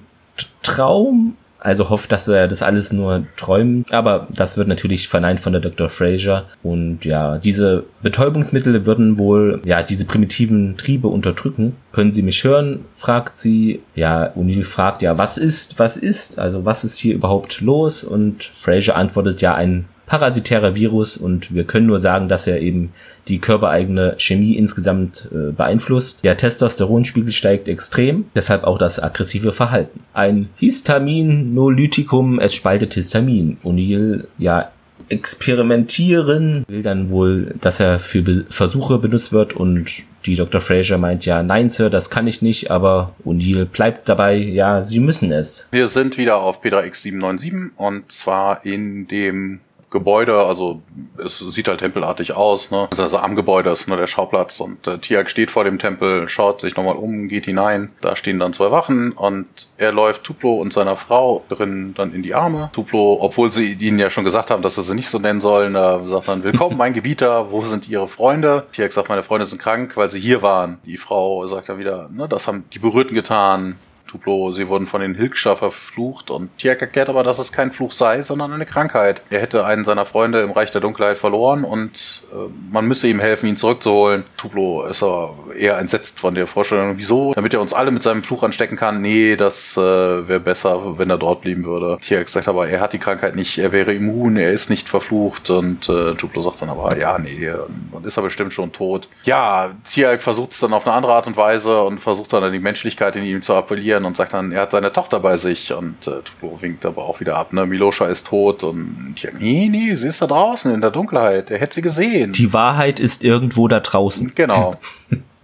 [0.63, 1.37] Traum?
[1.61, 3.93] Also hofft, dass er das alles nur träumt.
[3.93, 5.89] Aber das wird natürlich verneint von der Dr.
[5.89, 6.45] Fraser.
[6.63, 11.75] Und ja, diese Betäubungsmittel würden wohl, ja, diese primitiven Triebe unterdrücken.
[11.91, 12.85] Können Sie mich hören?
[12.95, 13.81] fragt sie.
[13.95, 16.39] Ja, O'Neill fragt, ja, was ist, was ist?
[16.39, 18.03] Also was ist hier überhaupt los?
[18.03, 22.91] Und Fraser antwortet, ja, ein parasitärer Virus und wir können nur sagen, dass er eben
[23.29, 26.25] die körpereigene Chemie insgesamt äh, beeinflusst.
[26.25, 30.01] Der Testosteronspiegel steigt extrem, deshalb auch das aggressive Verhalten.
[30.13, 33.55] Ein Histaminolytikum, es spaltet Histamin.
[33.63, 34.73] O'Neill, ja,
[35.07, 40.59] experimentieren, will dann wohl, dass er für Be Versuche benutzt wird und die Dr.
[40.59, 44.99] Fraser meint ja, nein, Sir, das kann ich nicht, aber O'Neill bleibt dabei, ja, sie
[44.99, 45.69] müssen es.
[45.71, 50.81] Wir sind wieder auf P3X797 und zwar in dem Gebäude, also
[51.23, 52.87] es sieht halt tempelartig aus, ne?
[52.97, 56.61] Also am Gebäude ist nur der Schauplatz und äh, Tiag steht vor dem Tempel, schaut
[56.61, 57.91] sich nochmal um, geht hinein.
[57.99, 59.47] Da stehen dann zwei Wachen und
[59.77, 62.69] er läuft Tuplo und seiner Frau drin dann in die Arme.
[62.73, 65.73] Tuplo, obwohl sie ihnen ja schon gesagt haben, dass sie sie nicht so nennen sollen,
[65.73, 68.67] da sagt dann, willkommen, mein Gebieter, wo sind ihre Freunde?
[68.71, 70.79] Tiag sagt, meine Freunde sind krank, weil sie hier waren.
[70.85, 73.75] Die Frau sagt dann wieder, ne, das haben die Berührten getan.
[74.11, 77.93] Tuplo, sie wurden von den Hilkstar verflucht und Tiak erklärt aber, dass es kein Fluch
[77.93, 79.21] sei, sondern eine Krankheit.
[79.29, 83.21] Er hätte einen seiner Freunde im Reich der Dunkelheit verloren und äh, man müsse ihm
[83.21, 84.25] helfen, ihn zurückzuholen.
[84.35, 86.97] Tuplo ist aber eher entsetzt von der Vorstellung.
[86.97, 87.31] Wieso?
[87.35, 89.01] Damit er uns alle mit seinem Fluch anstecken kann?
[89.01, 91.95] Nee, das äh, wäre besser, wenn er dort blieben würde.
[92.01, 95.49] Tiak sagt aber, er hat die Krankheit nicht, er wäre immun, er ist nicht verflucht
[95.49, 97.49] und äh, Tuplo sagt dann aber, ja, nee,
[97.93, 99.07] dann ist er bestimmt schon tot.
[99.23, 102.59] Ja, Tiak versucht es dann auf eine andere Art und Weise und versucht dann die
[102.59, 105.73] Menschlichkeit in ihm zu appellieren Christian und sagt dann, er hat seine Tochter bei sich
[105.73, 107.65] und äh, Tuplo winkt aber auch wieder ab, ne?
[107.65, 111.59] Miloscha ist tot und ja, nee, nee, sie ist da draußen in der Dunkelheit, er
[111.59, 112.33] hätte sie gesehen.
[112.33, 114.33] Die Wahrheit ist irgendwo da draußen.
[114.35, 114.75] Genau.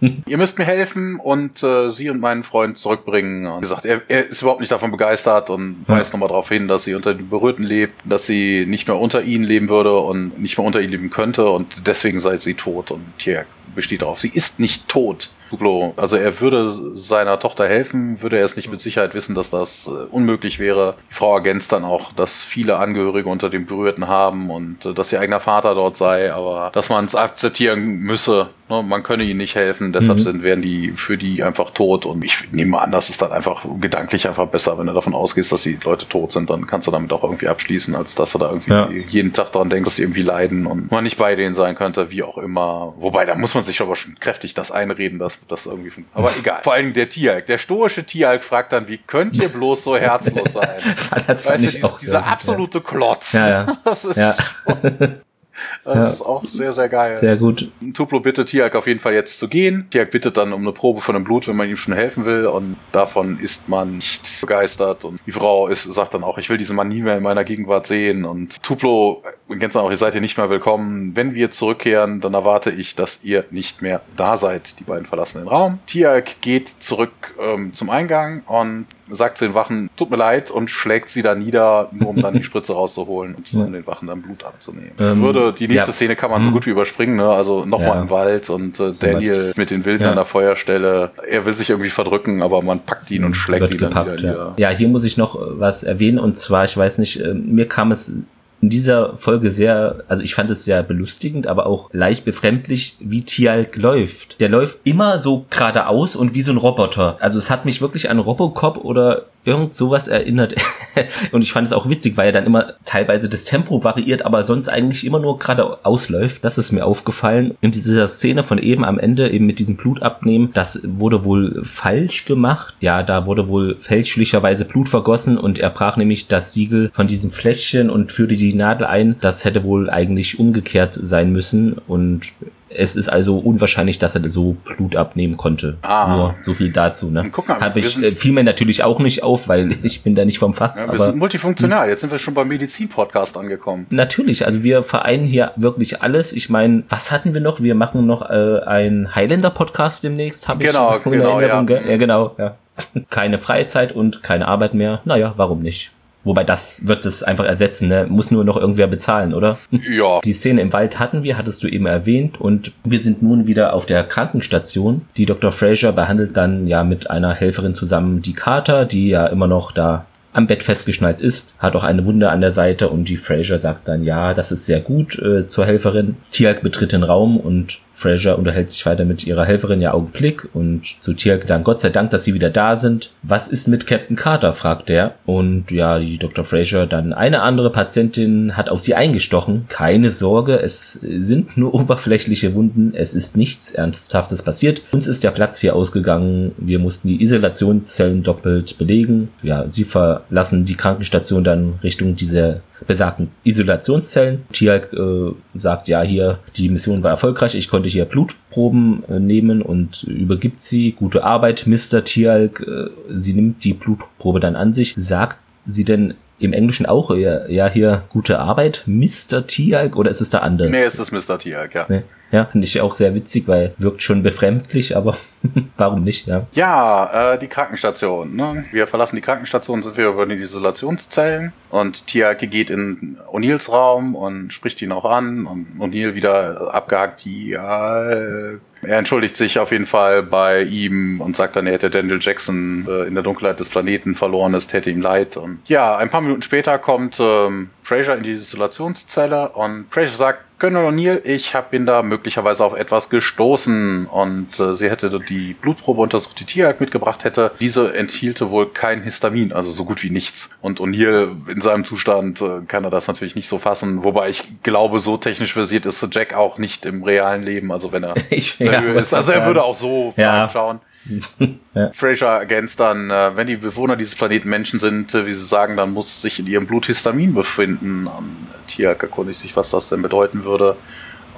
[0.00, 3.46] Ihr müsst mir helfen und äh, sie und meinen Freund zurückbringen.
[3.48, 5.96] Und gesagt, er, er ist überhaupt nicht davon begeistert und ja.
[5.96, 9.22] weist nochmal darauf hin, dass sie unter den Berührten lebt, dass sie nicht mehr unter
[9.22, 12.92] ihnen leben würde und nicht mehr unter ihnen leben könnte und deswegen sei sie tot.
[12.92, 13.44] Und hier
[13.74, 15.30] besteht darauf, sie ist nicht tot.
[15.50, 19.50] Duplo, also er würde seiner Tochter helfen, würde er es nicht mit Sicherheit wissen, dass
[19.50, 20.94] das äh, unmöglich wäre.
[21.10, 25.12] Die Frau ergänzt dann auch, dass viele Angehörige unter den Berührten haben und äh, dass
[25.12, 29.38] ihr eigener Vater dort sei, aber dass man es akzeptieren müsse, ne, man könne ihnen
[29.38, 30.22] nicht helfen, deshalb mhm.
[30.22, 33.64] sind, wären die für die einfach tot und ich nehme an, das ist dann einfach
[33.80, 36.90] gedanklich einfach besser, wenn du davon ausgehst, dass die Leute tot sind, dann kannst du
[36.90, 38.90] damit auch irgendwie abschließen, als dass du da irgendwie ja.
[38.90, 42.10] jeden Tag daran denkst, dass sie irgendwie leiden und man nicht bei denen sein könnte,
[42.10, 42.94] wie auch immer.
[42.98, 46.28] Wobei, da muss man sich aber schon kräftig das einreden, dass das irgendwie funktioniert.
[46.28, 46.62] Aber egal.
[46.62, 47.46] Vor allem der Tieralk.
[47.46, 50.68] Der stoische Tieralk fragt dann, wie könnt ihr bloß so herzlos sein?
[51.26, 53.32] das fand weißt ich du, auch dieser absolute Klotz.
[53.32, 53.78] Ja, ja.
[53.84, 54.36] Das ist ja.
[55.88, 56.08] Das ja.
[56.08, 57.16] ist auch sehr, sehr geil.
[57.16, 57.70] Sehr gut.
[57.94, 59.86] Tuplo bittet Tiak auf jeden Fall jetzt zu gehen.
[59.90, 62.46] Tiak bittet dann um eine Probe von dem Blut, wenn man ihm schon helfen will.
[62.46, 65.04] Und davon ist man nicht begeistert.
[65.04, 67.44] Und die Frau ist, sagt dann auch, ich will diesen Mann nie mehr in meiner
[67.44, 68.26] Gegenwart sehen.
[68.26, 71.16] Und Tuplo kennst dann auch, ihr seid hier nicht mehr willkommen.
[71.16, 74.78] Wenn wir zurückkehren, dann erwarte ich, dass ihr nicht mehr da seid.
[74.80, 75.78] Die beiden verlassen den Raum.
[75.86, 80.70] Tiak geht zurück ähm, zum Eingang und sagt zu den Wachen, tut mir leid, und
[80.70, 83.60] schlägt sie da nieder, nur um dann die Spritze rauszuholen und ja.
[83.60, 84.92] um den Wachen dann Blut abzunehmen.
[84.98, 85.94] Ähm, Würde, die nächste ja.
[85.94, 86.54] Szene kann man so mhm.
[86.54, 87.28] gut wie überspringen, ne?
[87.28, 88.00] Also nochmal ja.
[88.02, 91.10] im Wald und äh, Daniel mit den Wilden an der Feuerstelle.
[91.28, 94.18] Er will sich irgendwie verdrücken, aber man packt ihn und schlägt Wird ihn gepackt, dann
[94.18, 94.54] wieder nieder.
[94.56, 97.92] Ja, hier muss ich noch was erwähnen und zwar, ich weiß nicht, äh, mir kam
[97.92, 98.12] es
[98.60, 103.22] in dieser Folge sehr, also ich fand es sehr belustigend, aber auch leicht befremdlich, wie
[103.22, 104.40] Tialk läuft.
[104.40, 107.16] Der läuft immer so geradeaus und wie so ein Roboter.
[107.20, 110.54] Also es hat mich wirklich an Robocop oder irgend sowas erinnert.
[111.32, 114.44] und ich fand es auch witzig, weil er dann immer teilweise das Tempo variiert, aber
[114.44, 116.44] sonst eigentlich immer nur geradeaus läuft.
[116.44, 117.56] Das ist mir aufgefallen.
[117.62, 121.62] In dieser Szene von eben am Ende, eben mit diesem Blut abnehmen, das wurde wohl
[121.64, 122.74] falsch gemacht.
[122.80, 127.30] Ja, da wurde wohl fälschlicherweise Blut vergossen und er brach nämlich das Siegel von diesem
[127.30, 129.16] Fläschchen und führte die Nadel ein.
[129.20, 132.32] Das hätte wohl eigentlich umgekehrt sein müssen und
[132.70, 135.78] es ist also unwahrscheinlich, dass er so Blut abnehmen konnte.
[135.82, 136.16] Ah.
[136.16, 137.10] Nur so viel dazu.
[137.10, 137.28] Ne?
[137.32, 140.24] Guck mal, Habe ich äh, fiel mir natürlich auch nicht auf, weil ich bin da
[140.24, 140.76] nicht vom Fach.
[140.76, 141.88] Ja, wir aber, sind multifunktional.
[141.88, 143.86] Jetzt sind wir schon beim Medizin-Podcast angekommen.
[143.90, 146.32] Natürlich, also wir vereinen hier wirklich alles.
[146.32, 147.60] Ich meine, was hatten wir noch?
[147.60, 150.48] Wir machen noch äh, einen Highlander-Podcast demnächst.
[150.48, 151.62] Hab genau, ich genau, ja.
[151.62, 152.56] ja, genau, ja.
[153.10, 155.00] Keine Freizeit und keine Arbeit mehr.
[155.04, 155.90] Naja, warum nicht?
[156.24, 158.06] Wobei das wird es einfach ersetzen, ne?
[158.08, 159.58] Muss nur noch irgendwer bezahlen, oder?
[159.70, 160.20] Ja.
[160.24, 163.72] Die Szene im Wald hatten wir, hattest du eben erwähnt, und wir sind nun wieder
[163.72, 165.02] auf der Krankenstation.
[165.16, 165.52] Die Dr.
[165.52, 170.06] Fraser behandelt dann ja mit einer Helferin zusammen die Kater, die ja immer noch da
[170.38, 173.88] am Bett festgeschnallt ist, hat auch eine Wunde an der Seite und die Fraser sagt
[173.88, 176.16] dann, ja, das ist sehr gut äh, zur Helferin.
[176.30, 181.02] Tialk betritt den Raum und Fraser unterhält sich weiter mit ihrer Helferin ja Augenblick und
[181.02, 183.10] zu Tialk dann Gott sei Dank, dass sie wieder da sind.
[183.24, 185.16] Was ist mit Captain Carter, fragt er.
[185.26, 186.44] Und ja, die Dr.
[186.44, 189.64] Fraser dann eine andere Patientin hat auf sie eingestochen.
[189.68, 192.92] Keine Sorge, es sind nur oberflächliche Wunden.
[192.94, 194.82] Es ist nichts Ernsthaftes passiert.
[194.92, 196.52] Uns ist der Platz hier ausgegangen.
[196.56, 199.30] Wir mussten die Isolationszellen doppelt belegen.
[199.42, 199.82] Ja, sie
[200.28, 204.44] verlassen die Krankenstation dann Richtung dieser besagten Isolationszellen.
[204.52, 209.62] Tialk äh, sagt, ja, hier, die Mission war erfolgreich, ich konnte hier Blutproben äh, nehmen
[209.62, 210.92] und übergibt sie.
[210.92, 212.04] Gute Arbeit, Mr.
[212.04, 212.60] Tialk.
[212.60, 214.94] Äh, sie nimmt die Blutprobe dann an sich.
[214.96, 219.46] Sagt sie denn im Englischen auch, ja, ja hier gute Arbeit, Mr.
[219.46, 220.70] Tialk, oder ist es da anders?
[220.70, 221.38] Nee, es ist Mr.
[221.38, 221.86] Tialk, ja.
[221.88, 222.02] Nee.
[222.30, 225.16] Ja, finde ich auch sehr witzig, weil wirkt schon befremdlich, aber
[225.76, 226.46] warum nicht, ja.
[226.52, 228.36] Ja, äh, die Krankenstation.
[228.36, 228.64] Ne?
[228.70, 234.14] Wir verlassen die Krankenstation, sind wir über die Isolationszellen und Tiake geht in O'Neills Raum
[234.14, 239.72] und spricht ihn auch an und O'Neill wieder abgehakt, ja, äh, er entschuldigt sich auf
[239.72, 243.58] jeden Fall bei ihm und sagt dann, er hätte Daniel Jackson äh, in der Dunkelheit
[243.58, 245.36] des Planeten verloren, es täte ihm leid.
[245.36, 250.44] Und ja, ein paar Minuten später kommt ähm, Fraser in die Isolationszelle und Fraser sagt,
[250.58, 255.54] Colonel O'Neill, ich hab, bin da möglicherweise auf etwas gestoßen und äh, sie hätte die
[255.54, 257.52] Blutprobe untersucht, die Tierjagd mitgebracht hätte.
[257.60, 260.50] Diese enthielte wohl kein Histamin, also so gut wie nichts.
[260.60, 264.44] Und O'Neill in seinem Zustand äh, kann er das natürlich nicht so fassen, wobei ich
[264.62, 268.60] glaube, so technisch versiert ist Jack auch nicht im realen Leben, also wenn er ich,
[268.60, 269.12] ja, ist.
[269.12, 270.48] Also er würde auch so ja.
[270.48, 270.78] schauen.
[271.74, 271.90] ja.
[271.92, 275.76] Fraser ergänzt dann, äh, wenn die Bewohner dieses Planeten Menschen sind, äh, wie sie sagen,
[275.76, 278.06] dann muss sich in ihrem Blut Histamin befinden.
[278.06, 278.36] Ähm,
[278.68, 280.76] Tiak erkundigt sich, was das denn bedeuten würde.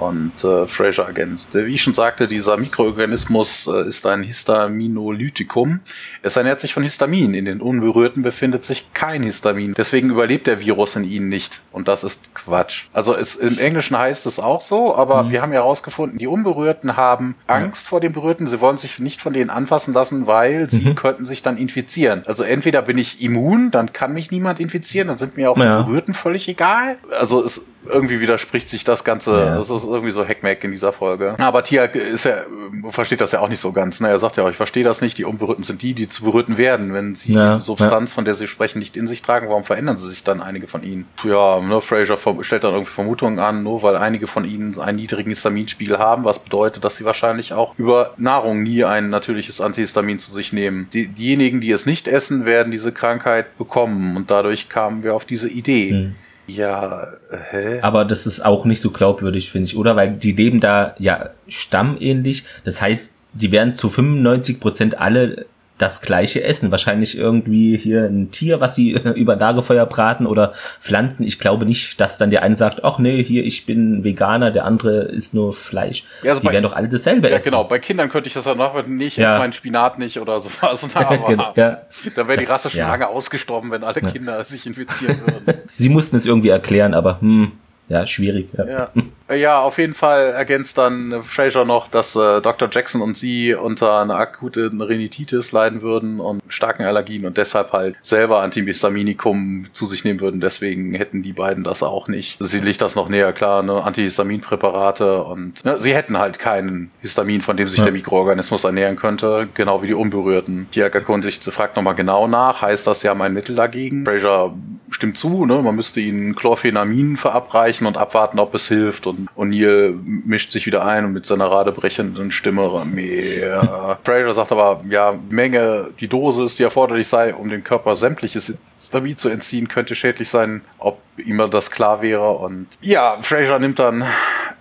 [0.01, 5.81] Und äh, Fraser ergänzt, wie ich schon sagte, dieser Mikroorganismus äh, ist ein Histaminolytikum.
[6.23, 7.35] Es ernährt sich von Histamin.
[7.35, 9.75] In den Unberührten befindet sich kein Histamin.
[9.77, 11.61] Deswegen überlebt der Virus in ihnen nicht.
[11.71, 12.85] Und das ist Quatsch.
[12.93, 15.31] Also es, im Englischen heißt es auch so, aber mhm.
[15.33, 17.89] wir haben ja herausgefunden, die Unberührten haben Angst ja.
[17.89, 18.47] vor den Berührten.
[18.47, 20.95] Sie wollen sich nicht von denen anfassen lassen, weil sie mhm.
[20.95, 22.23] könnten sich dann infizieren.
[22.25, 25.77] Also entweder bin ich immun, dann kann mich niemand infizieren, dann sind mir auch ja.
[25.77, 26.97] die Berührten völlig egal.
[27.19, 29.33] Also es irgendwie widerspricht sich das Ganze.
[29.33, 29.55] Ja.
[29.55, 31.35] Das ist irgendwie so Heckmeck in dieser Folge.
[31.39, 32.43] Aber Tia ist ja,
[32.89, 33.99] versteht das ja auch nicht so ganz.
[33.99, 34.09] Ne?
[34.09, 35.17] Er sagt ja auch, ich verstehe das nicht.
[35.17, 36.93] Die Unberührten sind die, die zu berührten werden.
[36.93, 38.15] Wenn sie ja, die Substanz, ja.
[38.15, 40.83] von der sie sprechen, nicht in sich tragen, warum verändern sie sich dann einige von
[40.83, 41.05] ihnen?
[41.23, 45.29] Ja, ne, Fraser stellt dann irgendwie Vermutungen an, nur weil einige von ihnen einen niedrigen
[45.29, 50.31] Histaminspiegel haben, was bedeutet, dass sie wahrscheinlich auch über Nahrung nie ein natürliches Antihistamin zu
[50.31, 50.87] sich nehmen.
[50.93, 55.25] Die, diejenigen, die es nicht essen, werden diese Krankheit bekommen und dadurch kamen wir auf
[55.25, 55.91] diese Idee.
[55.91, 56.15] Mhm.
[56.47, 57.07] Ja,
[57.51, 57.79] hä?
[57.81, 59.95] Aber das ist auch nicht so glaubwürdig, finde ich, oder?
[59.95, 62.43] Weil die leben da ja stammähnlich.
[62.63, 65.45] Das heißt, die werden zu 95 Prozent alle
[65.81, 66.71] das gleiche essen.
[66.71, 71.23] Wahrscheinlich irgendwie hier ein Tier, was sie über Lagerfeuer braten oder Pflanzen.
[71.23, 74.65] Ich glaube nicht, dass dann der eine sagt, ach nee, hier, ich bin Veganer, der
[74.65, 76.05] andere isst nur Fleisch.
[76.23, 77.51] Ja, also die bei, werden doch alle dasselbe ja, essen.
[77.51, 77.63] genau.
[77.63, 79.33] Bei Kindern könnte ich das dann nachweisen, nee, ich ja.
[79.33, 80.95] esse meinen Spinat nicht oder sowas.
[80.95, 81.81] Aber genau, ja.
[82.15, 82.89] da wäre die Rasse schon ja.
[82.89, 85.61] lange ausgestorben, wenn alle Kinder sich infizieren würden.
[85.73, 87.53] sie mussten es irgendwie erklären, aber hm,
[87.89, 88.49] ja, schwierig.
[88.57, 88.91] Ja.
[89.35, 89.51] Ja.
[89.51, 92.69] Ja, auf jeden Fall ergänzt dann Fraser noch, dass äh, Dr.
[92.71, 97.97] Jackson und sie unter einer akuten Rhinitis leiden würden und starken Allergien und deshalb halt
[98.01, 100.39] selber Antihistaminikum zu sich nehmen würden.
[100.39, 102.37] Deswegen hätten die beiden das auch nicht.
[102.39, 103.83] Sie legt das noch näher klar, ne?
[103.83, 105.77] Antihistaminpräparate und ne?
[105.81, 107.83] sie hätten halt keinen Histamin, von dem sich ja.
[107.83, 110.67] der Mikroorganismus ernähren könnte, genau wie die Unberührten.
[110.71, 114.05] Tiak erkundigt, sie fragt nochmal genau nach, heißt das, sie haben ein Mittel dagegen?
[114.05, 114.53] Fraser
[114.89, 115.61] stimmt zu, ne?
[115.61, 120.85] man müsste ihnen Chlorphenamin verabreichen und abwarten, ob es hilft und O'Neill mischt sich wieder
[120.85, 123.99] ein und mit seiner radebrechenden Stimme mehr.
[124.03, 129.17] Fraser sagt aber, ja, Menge, die Dosis, die erforderlich sei, um den Körper sämtliches Histamin
[129.17, 132.31] zu entziehen, könnte schädlich sein, ob ihm das klar wäre.
[132.31, 134.05] Und ja, Fraser nimmt dann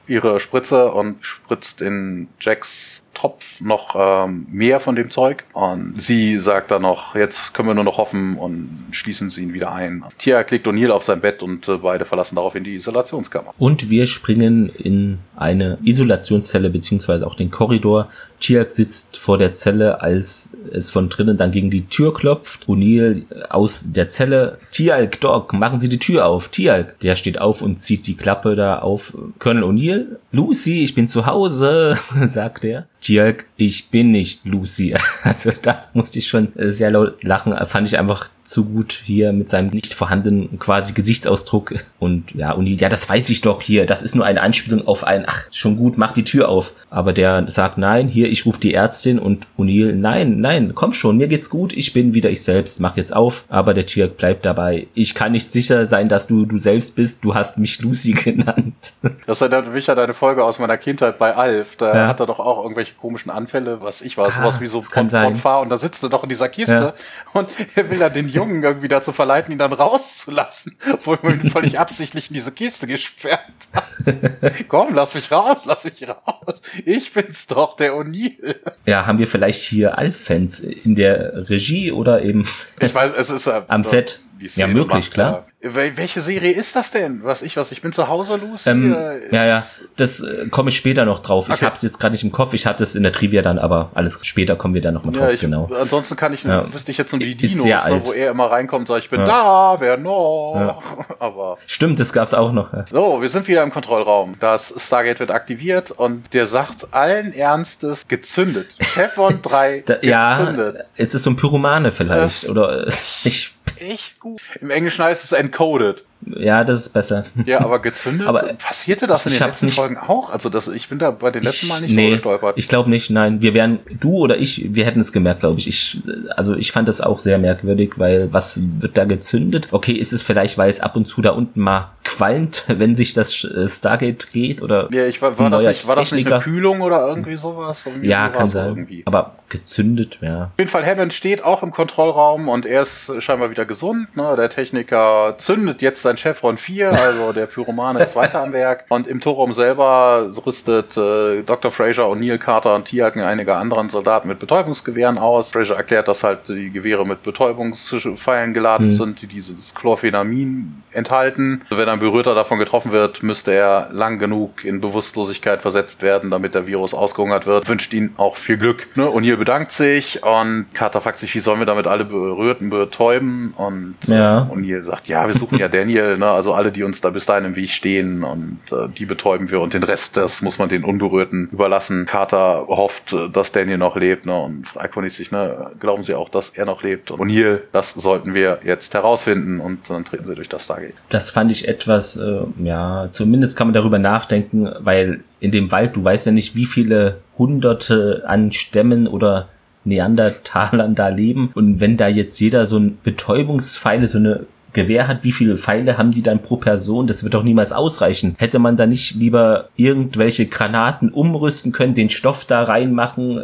[0.07, 5.45] ihre Spritze und spritzt in Jacks Topf noch ähm, mehr von dem Zeug.
[5.53, 9.53] Und sie sagt dann noch, jetzt können wir nur noch hoffen und schließen sie ihn
[9.53, 10.03] wieder ein.
[10.17, 13.53] Tia klickt O'Neill auf sein Bett und äh, beide verlassen daraufhin die Isolationskammer.
[13.59, 18.09] Und wir springen in eine Isolationszelle beziehungsweise auch den Korridor.
[18.41, 22.67] Tiak sitzt vor der Zelle, als es von drinnen dann gegen die Tür klopft.
[22.69, 24.59] O'Neill aus der Zelle.
[24.71, 26.49] Tialk, Doc, machen Sie die Tür auf.
[26.49, 26.99] Tialk.
[27.01, 29.15] Der steht auf und zieht die Klappe da auf.
[29.39, 30.07] Colonel O'Neill.
[30.33, 32.87] Lucy, ich bin zu Hause, sagt er.
[33.11, 34.95] Dirk, ich bin nicht Lucy.
[35.23, 37.55] Also da musste ich schon sehr laut lachen.
[37.67, 41.75] Fand ich einfach zu gut hier mit seinem nicht vorhandenen quasi Gesichtsausdruck.
[41.99, 43.87] Und ja, und ja, das weiß ich doch hier.
[43.87, 46.73] Das ist nur eine Anspielung auf ein, ach, schon gut, mach die Tür auf.
[46.91, 51.17] Aber der sagt, nein, hier, ich rufe die Ärztin und O'Neill, nein, nein, komm schon,
[51.17, 53.45] mir geht's gut, ich bin wieder ich selbst, mach jetzt auf.
[53.49, 54.89] Aber der Tierk bleibt dabei.
[54.95, 57.25] Ich kann nicht sicher sein, dass du du selbst bist.
[57.25, 58.95] Du hast mich Lucy genannt.
[59.27, 61.77] Das erinnert mich an deine Folge aus meiner Kindheit bei Alf.
[61.77, 62.09] Da ja.
[62.09, 65.61] hat er doch auch irgendwelche komischen Anfälle, was ich war, ah, sowas wie so Bonfar
[65.61, 66.95] und da sitzt er doch in dieser Kiste ja.
[67.33, 71.51] und er will dann den Jungen irgendwie dazu verleiten, ihn dann rauszulassen, obwohl man ihn
[71.51, 73.41] völlig absichtlich in diese Kiste gesperrt
[73.73, 73.89] hat.
[74.69, 76.63] Komm, lass mich raus, lass mich raus.
[76.85, 78.57] Ich bin's doch, der O'Neill.
[78.87, 82.47] Ja, haben wir vielleicht hier Alf-Fans in der Regie oder eben
[82.79, 84.21] ich weiß, es ist, äh, am Set?
[84.41, 85.45] Die Szene Ja, möglich, macht, klar.
[85.61, 87.21] Welche Serie ist das denn?
[87.23, 87.71] Was ich was?
[87.71, 88.71] Ich bin zu Hause, Lucy.
[88.71, 88.97] Ähm,
[89.31, 89.65] ja, ja,
[89.97, 91.47] das äh, komme ich später noch drauf.
[91.47, 91.57] Okay.
[91.57, 92.55] Ich habe es jetzt gerade nicht im Kopf.
[92.55, 95.13] Ich hatte es in der Trivia dann, aber alles später kommen wir dann noch mal
[95.13, 95.29] drauf.
[95.29, 95.71] Ja, ich, genau.
[95.79, 96.73] Ansonsten kann ich, ja.
[96.73, 99.21] wüsste ich jetzt nur die Dinos, ne, wo er immer reinkommt und sagt, ich bin
[99.21, 99.27] ja.
[99.27, 100.55] da, wer noch?
[100.57, 100.79] Ja.
[101.19, 102.71] aber stimmt, das gab's auch noch.
[102.91, 104.37] So, wir sind wieder im Kontrollraum.
[104.41, 108.77] Das Stargate wird aktiviert und der sagt allen Ernstes gezündet.
[108.81, 110.77] Chevron 3 da, gezündet.
[110.79, 112.87] Ja, ist es so ein Pyromane vielleicht das oder
[113.25, 114.41] ich echt gut.
[114.61, 116.05] Im Englischen heißt es encoded.
[116.27, 117.25] Ja, das ist besser.
[117.47, 120.31] Ja, aber gezündet, aber passierte das in den letzten nicht, Folgen auch?
[120.31, 122.59] Also das, ich bin da bei den letzten Mal nicht nee, gestolpert.
[122.59, 123.41] Ich glaube nicht, nein.
[123.41, 125.69] Wir wären, du oder ich, wir hätten es gemerkt, glaube ich.
[125.69, 126.01] ich.
[126.37, 129.69] Also ich fand das auch sehr merkwürdig, weil was wird da gezündet?
[129.71, 133.15] Okay, ist es vielleicht, weil es ab und zu da unten mal qualmt, wenn sich
[133.15, 136.43] das äh, Stargate dreht oder Ja, ich war, war das nicht, war das nicht eine
[136.43, 137.85] Kühlung oder irgendwie sowas?
[137.87, 138.69] Irgendwie ja, kann sein.
[138.69, 139.03] Irgendwie.
[139.07, 140.45] Aber gezündet, ja.
[140.45, 144.17] Auf jeden Fall, Hammond steht auch im Kontrollraum und er ist scheinbar wieder gesund.
[144.17, 144.35] Ne?
[144.37, 148.85] Der Techniker zündet jetzt sein Chevron 4, also der Pyromane ist weiter am Werk.
[148.89, 151.71] Und im Torraum selber rüstet äh, Dr.
[151.71, 155.51] Fraser und Neil Carter und Tiag und einige anderen Soldaten mit Betäubungsgewehren aus.
[155.51, 158.93] Fraser erklärt, dass halt die Gewehre mit Betäubungspfeilen geladen mhm.
[158.93, 161.63] sind, die dieses Chlorphenamin enthalten.
[161.71, 166.55] Wenn ein Berührter davon getroffen wird, müsste er lang genug in Bewusstlosigkeit versetzt werden, damit
[166.55, 167.69] der Virus ausgehungert wird.
[167.69, 168.87] Wünscht ihnen auch viel Glück.
[168.97, 169.05] Ne?
[169.05, 173.55] O'Neill bedankt sich und Carter fragt sich, wie sollen wir damit alle Berührten betäuben?
[173.57, 174.49] Und ja.
[174.51, 176.27] O'Neill sagt, ja, wir suchen ja Daniel, ne?
[176.27, 179.61] also alle, die uns da bis dahin im Weg stehen und äh, die betäuben wir
[179.61, 182.07] und den Rest, das muss man den Unberührten überlassen.
[182.07, 184.39] Carter hofft, dass Daniel noch lebt ne?
[184.39, 185.71] und fragt sich, ne?
[185.81, 187.11] glauben Sie auch, dass er noch lebt?
[187.11, 190.95] Und O'Neill, das sollten wir jetzt herausfinden und dann treten sie durch das Stargate.
[191.09, 195.97] Das fand ich etwas, äh, ja, zumindest kann man darüber nachdenken, weil in dem Wald,
[195.97, 199.49] du weißt ja nicht, wie viele hunderte an Stämmen oder
[199.85, 201.51] Neandertalern da leben.
[201.55, 205.99] Und wenn da jetzt jeder so ein Betäubungspfeile, so eine Gewehr hat, wie viele Pfeile
[205.99, 207.07] haben die dann pro Person?
[207.07, 208.35] Das wird doch niemals ausreichen.
[208.39, 213.43] Hätte man da nicht lieber irgendwelche Granaten umrüsten können, den Stoff da reinmachen,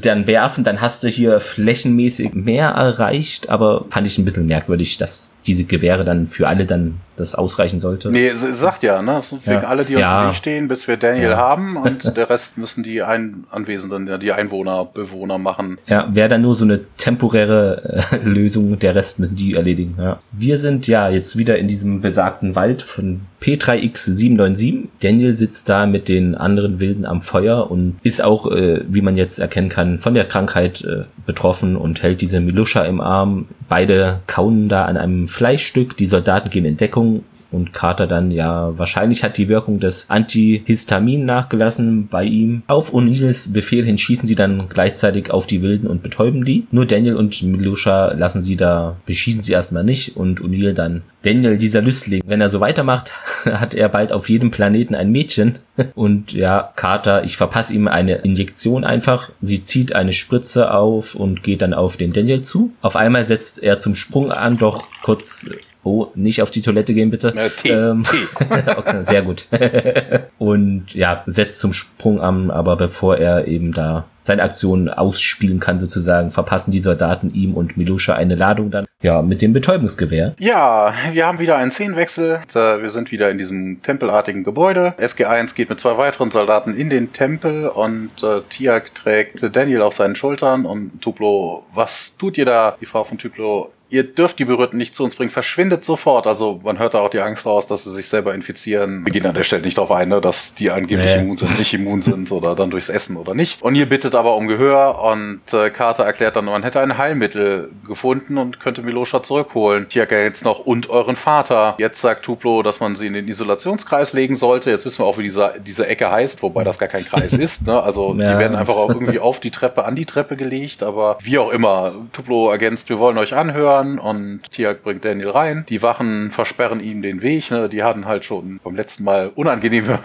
[0.00, 4.98] dann werfen, dann hast du hier flächenmäßig mehr erreicht, aber fand ich ein bisschen merkwürdig,
[4.98, 8.10] dass diese Gewehre dann für alle dann das ausreichen sollte.
[8.10, 9.22] Nee, sagt ja, ne?
[9.22, 9.58] Für ja.
[9.64, 10.22] alle, die uns ja.
[10.22, 11.36] im Weg stehen, bis wir Daniel ja.
[11.36, 15.78] haben und der Rest müssen die Ein Anwesenden, die Einwohner, Bewohner machen.
[15.86, 19.96] Ja, wäre dann nur so eine temporäre äh, Lösung, der Rest müssen die erledigen.
[19.98, 20.20] Ja.
[20.32, 24.88] Wir sind ja jetzt wieder in diesem besagten Wald von P3X797.
[25.00, 29.16] Daniel sitzt da mit den anderen Wilden am Feuer und ist auch, äh, wie man
[29.16, 33.46] jetzt erkennen kann, von der Krankheit äh, betroffen und hält diese Milusha im Arm.
[33.68, 35.96] Beide kauen da an einem Fleischstück.
[35.96, 41.24] Die Soldaten gehen in Deckung und Carter dann, ja, wahrscheinlich hat die Wirkung des Antihistamin
[41.24, 42.62] nachgelassen bei ihm.
[42.66, 46.66] Auf O'Neills Befehl hin schießen sie dann gleichzeitig auf die Wilden und betäuben die.
[46.70, 51.02] Nur Daniel und Milusha lassen sie da, beschießen sie erstmal nicht und O'Neill dann.
[51.22, 53.12] Daniel, dieser Lüstling, wenn er so weitermacht,
[53.44, 55.58] hat er bald auf jedem Planeten ein Mädchen.
[55.94, 59.30] Und ja, Carter, ich verpasse ihm eine Injektion einfach.
[59.40, 62.72] Sie zieht eine Spritze auf und geht dann auf den Daniel zu.
[62.82, 65.46] Auf einmal setzt er zum Sprung an, doch kurz
[65.88, 67.28] Oh, nicht auf die Toilette gehen, bitte.
[67.34, 68.26] Äh, Tee, ähm, Tee.
[68.76, 69.46] okay, sehr gut.
[70.38, 75.78] und ja, setzt zum Sprung an, aber bevor er eben da seine Aktion ausspielen kann,
[75.78, 78.84] sozusagen, verpassen die Soldaten ihm und Milusha eine Ladung dann.
[79.00, 80.34] Ja, mit dem Betäubungsgewehr.
[80.38, 82.40] Ja, wir haben wieder einen Szenenwechsel.
[82.52, 84.94] Wir sind wieder in diesem tempelartigen Gebäude.
[84.98, 89.94] SG1 geht mit zwei weiteren Soldaten in den Tempel und äh, Tiak trägt Daniel auf
[89.94, 92.76] seinen Schultern und Tuplo, was tut ihr da?
[92.78, 96.26] Die Frau von Tuplo ihr dürft die Berührten nicht zu uns bringen, verschwindet sofort.
[96.26, 99.04] Also man hört da auch die Angst raus, dass sie sich selber infizieren.
[99.04, 101.22] Wir gehen an der Stelle nicht darauf ein, ne, dass die angeblich nee.
[101.22, 103.62] immun sind, nicht immun sind oder dann durchs Essen oder nicht.
[103.62, 107.70] Und ihr bittet aber um Gehör und äh, Carter erklärt dann, man hätte ein Heilmittel
[107.86, 109.88] gefunden und könnte Milosha zurückholen.
[109.88, 111.74] Tiaka jetzt noch und euren Vater.
[111.78, 114.70] Jetzt sagt Tuplo, dass man sie in den Isolationskreis legen sollte.
[114.70, 117.66] Jetzt wissen wir auch, wie dieser, diese Ecke heißt, wobei das gar kein Kreis ist.
[117.66, 117.82] Ne?
[117.82, 118.32] Also ja.
[118.32, 121.50] die werden einfach auch irgendwie auf die Treppe, an die Treppe gelegt, aber wie auch
[121.50, 121.92] immer.
[122.12, 125.64] Tuplo ergänzt, wir wollen euch anhören Wachen und Tiag bringt Daniel rein.
[125.68, 127.50] Die Wachen versperren ihm den Weg.
[127.50, 127.68] Ne?
[127.68, 129.98] Die hatten halt schon beim letzten Mal unangenehme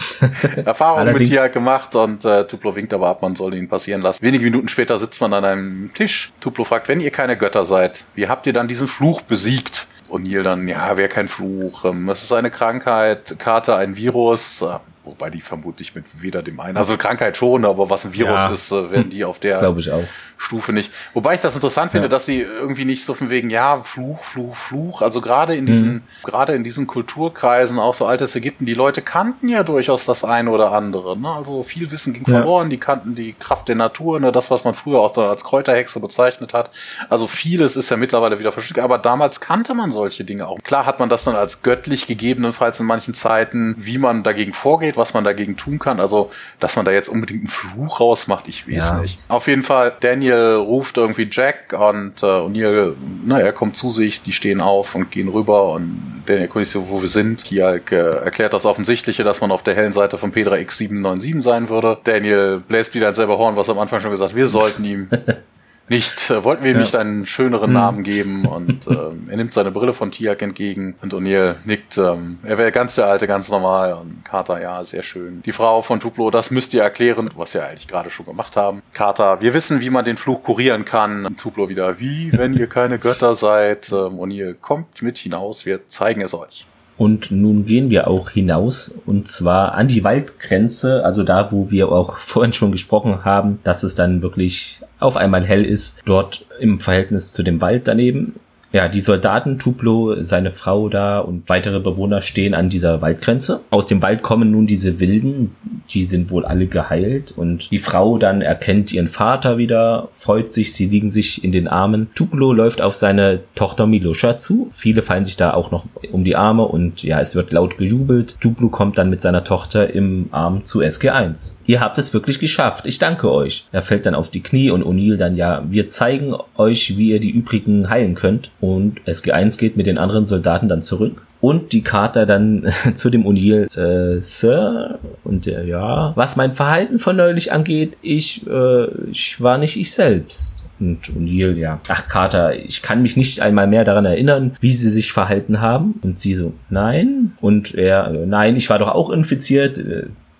[0.64, 4.22] Erfahrungen mit Tiag gemacht und äh, Tuplo winkt aber ab, man soll ihn passieren lassen.
[4.22, 6.32] Wenige Minuten später sitzt man an einem Tisch.
[6.40, 9.86] Tuplo fragt, wenn ihr keine Götter seid, wie habt ihr dann diesen Fluch besiegt?
[10.08, 14.64] Und Neil dann, ja, wäre kein Fluch, ähm, es ist eine Krankheit, Karte ein Virus.
[15.04, 18.52] Wobei die vermutlich mit weder dem einen, also Krankheit schon, aber was ein Virus ja.
[18.52, 19.60] ist, äh, werden die auf der
[20.40, 20.90] Stufe nicht.
[21.12, 22.08] Wobei ich das interessant finde, ja.
[22.08, 25.02] dass sie irgendwie nicht so von wegen, ja, Fluch, Fluch, Fluch.
[25.02, 26.02] Also gerade in diesen, mhm.
[26.24, 30.50] gerade in diesen Kulturkreisen, auch so altes Ägypten, die Leute kannten ja durchaus das eine
[30.50, 31.18] oder andere.
[31.18, 31.28] Ne?
[31.28, 32.36] Also viel Wissen ging ja.
[32.36, 34.32] verloren, die kannten die Kraft der Natur, ne?
[34.32, 36.70] das, was man früher auch als Kräuterhexe bezeichnet hat.
[37.10, 40.58] Also vieles ist ja mittlerweile wieder verschüttet, aber damals kannte man solche Dinge auch.
[40.62, 44.96] Klar hat man das dann als göttlich gegebenenfalls in manchen Zeiten, wie man dagegen vorgeht,
[44.96, 46.00] was man dagegen tun kann.
[46.00, 46.30] Also,
[46.60, 49.00] dass man da jetzt unbedingt einen Fluch rausmacht, ich weiß ja.
[49.00, 49.18] nicht.
[49.28, 52.94] Auf jeden Fall, Daniel ruft irgendwie Jack und äh, O'Neill,
[53.24, 57.00] naja, kommt zu sich, die stehen auf und gehen rüber und Daniel guckt sich wo
[57.00, 57.42] wir sind.
[57.42, 61.68] Hier äh, erklärt das Offensichtliche, dass man auf der hellen Seite von Pedra X797 sein
[61.68, 61.98] würde.
[62.04, 65.08] Daniel bläst wieder ein selber Horn, was am Anfang schon gesagt, wir sollten ihm
[65.90, 66.82] nicht, äh, wollten wir ihm ja.
[66.82, 67.74] nicht einen schöneren mhm.
[67.74, 72.38] Namen geben und ähm, er nimmt seine Brille von Tiak entgegen und O'Neill nickt, ähm,
[72.44, 75.42] er wäre ganz der Alte, ganz normal und Carter, ja, sehr schön.
[75.44, 78.82] Die Frau von Tuplo, das müsst ihr erklären, was wir eigentlich gerade schon gemacht haben.
[78.92, 81.26] Carter, wir wissen, wie man den Fluch kurieren kann.
[81.26, 83.90] Und Tuplo wieder, wie, wenn ihr keine Götter seid.
[83.90, 86.66] Ähm, O'Neill, kommt mit hinaus, wir zeigen es euch.
[87.00, 91.90] Und nun gehen wir auch hinaus und zwar an die Waldgrenze, also da, wo wir
[91.90, 96.78] auch vorhin schon gesprochen haben, dass es dann wirklich auf einmal hell ist, dort im
[96.78, 98.34] Verhältnis zu dem Wald daneben.
[98.72, 103.62] Ja, die Soldaten, Tuplo, seine Frau da und weitere Bewohner stehen an dieser Waldgrenze.
[103.70, 105.56] Aus dem Wald kommen nun diese Wilden,
[105.90, 110.72] die sind wohl alle geheilt und die Frau dann erkennt ihren Vater wieder, freut sich,
[110.72, 112.10] sie liegen sich in den Armen.
[112.14, 114.68] Tuplo läuft auf seine Tochter Miloscha zu.
[114.70, 118.40] Viele fallen sich da auch noch um die Arme und ja, es wird laut gejubelt.
[118.40, 121.54] Tuplo kommt dann mit seiner Tochter im Arm zu SG1.
[121.66, 122.86] Ihr habt es wirklich geschafft.
[122.86, 123.66] Ich danke euch.
[123.72, 127.20] Er fällt dann auf die Knie und O'Neill dann ja, wir zeigen euch, wie ihr
[127.20, 131.22] die übrigen heilen könnt und SG1 geht mit den anderen Soldaten dann zurück.
[131.40, 136.98] Und die Carter dann zu dem O'Neill, äh, Sir, und der, ja, was mein Verhalten
[136.98, 140.66] von neulich angeht, ich, äh, ich war nicht ich selbst.
[140.78, 144.90] Und O'Neill, ja, ach Carter, ich kann mich nicht einmal mehr daran erinnern, wie sie
[144.90, 145.98] sich verhalten haben.
[146.02, 147.32] Und sie so, nein.
[147.40, 149.82] Und er, nein, ich war doch auch infiziert.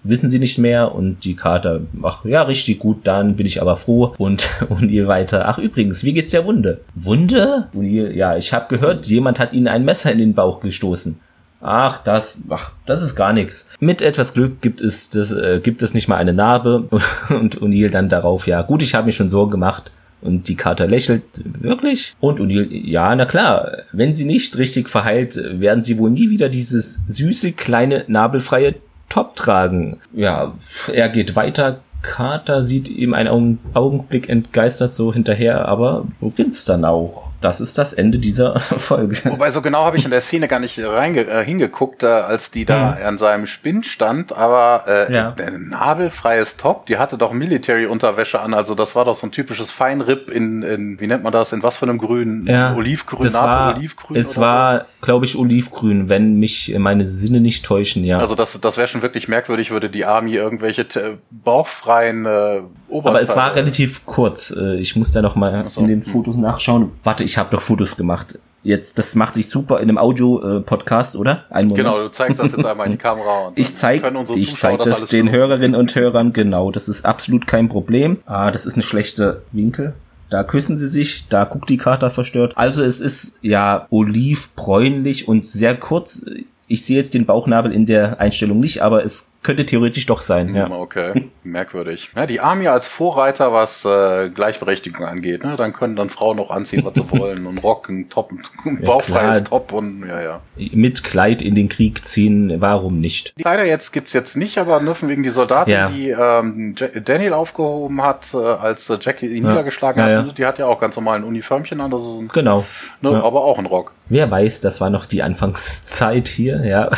[0.02, 3.76] Wissen sie nicht mehr und die Kater, ach ja, richtig gut, dann bin ich aber
[3.76, 6.80] froh und, und ihr weiter, ach übrigens, wie geht's der Wunde?
[6.94, 7.68] Wunde?
[7.72, 11.18] Und ihr, ja, ich habe gehört, jemand hat ihnen ein Messer in den Bauch gestoßen.
[11.62, 13.68] Ach, das, ach, das ist gar nichts.
[13.80, 16.88] Mit etwas Glück gibt es das, äh, gibt es nicht mal eine Narbe
[17.28, 19.92] und O'Neill dann darauf, ja, gut, ich habe mir schon Sorgen gemacht.
[20.22, 22.14] Und die Kater lächelt, wirklich?
[22.20, 26.50] Und O'Neill, ja, na klar, wenn sie nicht richtig verheilt, werden sie wohl nie wieder
[26.50, 28.74] dieses süße, kleine, nabelfreie
[29.10, 30.00] Top tragen.
[30.14, 30.54] Ja,
[30.90, 31.80] er geht weiter.
[32.00, 37.92] Carter sieht ihm einen Augenblick entgeistert so hinterher, aber beginnt's dann auch das ist das
[37.92, 39.16] Ende dieser Folge.
[39.24, 42.50] Wobei so genau habe ich in der Szene gar nicht reinge äh, hingeguckt, äh, als
[42.50, 43.06] die da hm.
[43.06, 45.34] an seinem Spinn stand, aber äh, ja.
[45.38, 49.70] ein nabelfreies Top, die hatte doch Military-Unterwäsche an, also das war doch so ein typisches
[49.70, 52.46] Feinripp in, in wie nennt man das, in was für einem Grün?
[52.46, 54.84] Ja, Olivgrün, das war, Olivgrün Es war, so?
[55.00, 58.18] glaube ich, Olivgrün, wenn mich meine Sinne nicht täuschen, ja.
[58.18, 60.86] Also das, das wäre schon wirklich merkwürdig, würde die Army irgendwelche
[61.30, 62.60] bauchfreien äh,
[62.90, 63.18] Oberteile...
[63.18, 65.80] Aber es war relativ kurz, äh, ich muss da noch mal so.
[65.80, 66.92] in den Fotos nachschauen.
[67.04, 68.38] Warte, ich habe doch Fotos gemacht.
[68.62, 71.44] Jetzt, das macht sich super in einem Audio-Podcast, oder?
[71.48, 71.86] Ein Moment.
[71.86, 73.46] Genau, du zeigst das jetzt einmal in die Kamera.
[73.46, 76.70] Und ich zeige ich zeig das, das den Hörerinnen und Hörern, genau.
[76.70, 78.18] Das ist absolut kein Problem.
[78.26, 79.94] Ah, das ist eine schlechte Winkel.
[80.28, 82.52] Da küssen sie sich, da guckt die Kater verstört.
[82.56, 86.24] Also es ist ja olivbräunlich und sehr kurz.
[86.68, 90.54] Ich sehe jetzt den Bauchnabel in der Einstellung nicht, aber es könnte theoretisch doch sein,
[90.54, 90.70] ja.
[90.70, 92.10] Okay, merkwürdig.
[92.14, 95.56] Ja, die Army als Vorreiter, was äh, Gleichberechtigung angeht, ne?
[95.56, 98.32] Dann können dann Frauen noch anziehen, was sie wollen und rocken, top,
[98.64, 100.40] ein bauchfreies ja, Top und ja, ja.
[100.56, 103.34] Mit Kleid in den Krieg ziehen, warum nicht?
[103.38, 105.88] Die Kleider jetzt gibt's jetzt nicht, aber nur wegen die Soldatin, ja.
[105.88, 109.50] die ähm, Daniel aufgehoben hat, äh, als äh, Jackie ihn ja.
[109.50, 112.28] niedergeschlagen hat, ja, die hat ja auch ganz normal ein Uniformchen an, das ist ein,
[112.28, 112.66] genau.
[113.00, 113.92] Ne, aber auch ein Rock.
[114.10, 116.90] Wer weiß, das war noch die Anfangszeit hier, ja.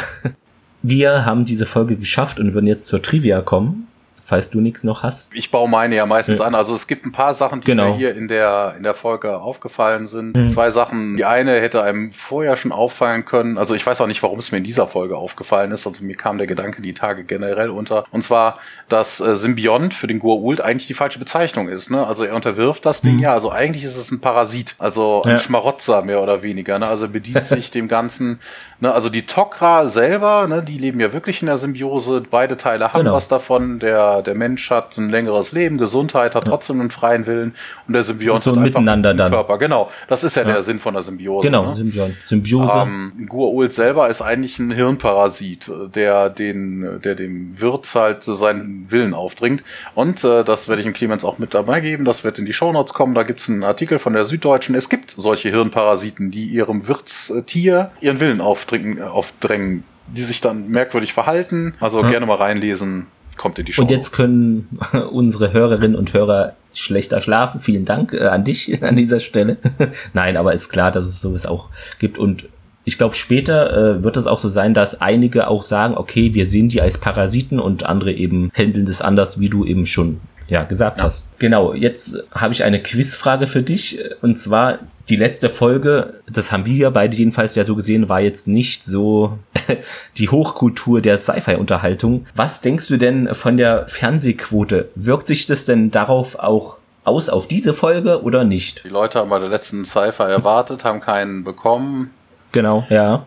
[0.82, 3.86] Wir haben diese Folge geschafft und würden jetzt zur Trivia kommen
[4.32, 5.34] falls du nichts noch hast.
[5.34, 6.46] Ich baue meine ja meistens ja.
[6.46, 6.54] an.
[6.54, 7.90] Also es gibt ein paar Sachen, die genau.
[7.90, 10.36] mir hier in der, in der Folge aufgefallen sind.
[10.36, 10.48] Mhm.
[10.48, 11.16] Zwei Sachen.
[11.16, 13.59] Die eine hätte einem vorher schon auffallen können.
[13.59, 15.86] Also ich weiß auch nicht, warum es mir in dieser Folge aufgefallen ist.
[15.86, 18.04] Also mir kam der Gedanke die Tage generell unter.
[18.10, 21.90] Und zwar, dass äh, Symbiont für den Goa'uld eigentlich die falsche Bezeichnung ist.
[21.90, 22.06] Ne?
[22.06, 23.22] Also er unterwirft das Ding mhm.
[23.22, 23.34] ja.
[23.34, 24.76] Also eigentlich ist es ein Parasit.
[24.78, 25.38] Also ein ja.
[25.40, 26.78] Schmarotzer mehr oder weniger.
[26.78, 26.86] Ne?
[26.86, 28.38] Also bedient sich dem Ganzen.
[28.82, 28.92] Ne?
[28.92, 30.60] Also die Tok'ra selber, ne?
[30.60, 32.24] die leben ja wirklich in der Symbiose.
[32.28, 33.14] Beide Teile haben genau.
[33.14, 33.78] was davon.
[33.78, 37.54] Der der, Mensch hat ein längeres Leben, Gesundheit, hat trotzdem einen freien Willen
[37.86, 39.30] und der Symbiont so hat einfach miteinander einen dann.
[39.30, 39.59] Körper.
[39.59, 41.46] Genau, das ist ja, ja, der Sinn von der Symbiose.
[41.46, 41.74] Genau, ne?
[41.74, 42.16] Symbiont.
[42.26, 42.76] Symbiose.
[42.76, 49.14] Ähm, Gua'uld selber ist eigentlich ein Hirnparasit, der den, der dem Wirt halt seinen Willen
[49.14, 49.62] aufdringt.
[49.94, 52.04] Und äh, das werde ich im Clemens auch mit dabei geben.
[52.04, 53.14] Das wird in die Shownotes kommen.
[53.14, 54.74] Da gibt es einen Artikel von der Süddeutschen.
[54.74, 58.40] Es gibt solche Hirnparasiten, die ihrem Wirtstier ihren Willen
[58.72, 61.74] aufdrängen, aufdrängen die sich dann merkwürdig verhalten.
[61.80, 62.10] Also ja.
[62.10, 63.06] gerne mal reinlesen.
[63.36, 63.82] Kommt in die Show.
[63.82, 64.78] Und jetzt können
[65.10, 67.60] unsere Hörerinnen und Hörer schlechter schlafen.
[67.60, 69.56] Vielen Dank äh, an dich an dieser Stelle.
[70.12, 71.68] Nein, aber ist klar, dass es sowas auch
[71.98, 72.18] gibt.
[72.18, 72.46] Und
[72.84, 76.46] ich glaube, später äh, wird es auch so sein, dass einige auch sagen, okay, wir
[76.46, 80.64] sehen die als Parasiten und andere eben handeln das anders, wie du eben schon ja,
[80.64, 81.04] gesagt ja.
[81.04, 81.38] hast.
[81.38, 83.98] Genau, jetzt habe ich eine Quizfrage für dich.
[84.20, 88.20] Und zwar die letzte Folge, das haben wir ja beide jedenfalls ja so gesehen, war
[88.20, 89.38] jetzt nicht so
[90.16, 92.26] die Hochkultur der Sci-Fi-Unterhaltung.
[92.34, 94.90] Was denkst du denn von der Fernsehquote?
[94.94, 98.84] Wirkt sich das denn darauf auch aus auf diese Folge oder nicht?
[98.84, 102.10] Die Leute haben bei der letzten Sci-Fi erwartet, haben keinen bekommen.
[102.52, 103.26] Genau, ja.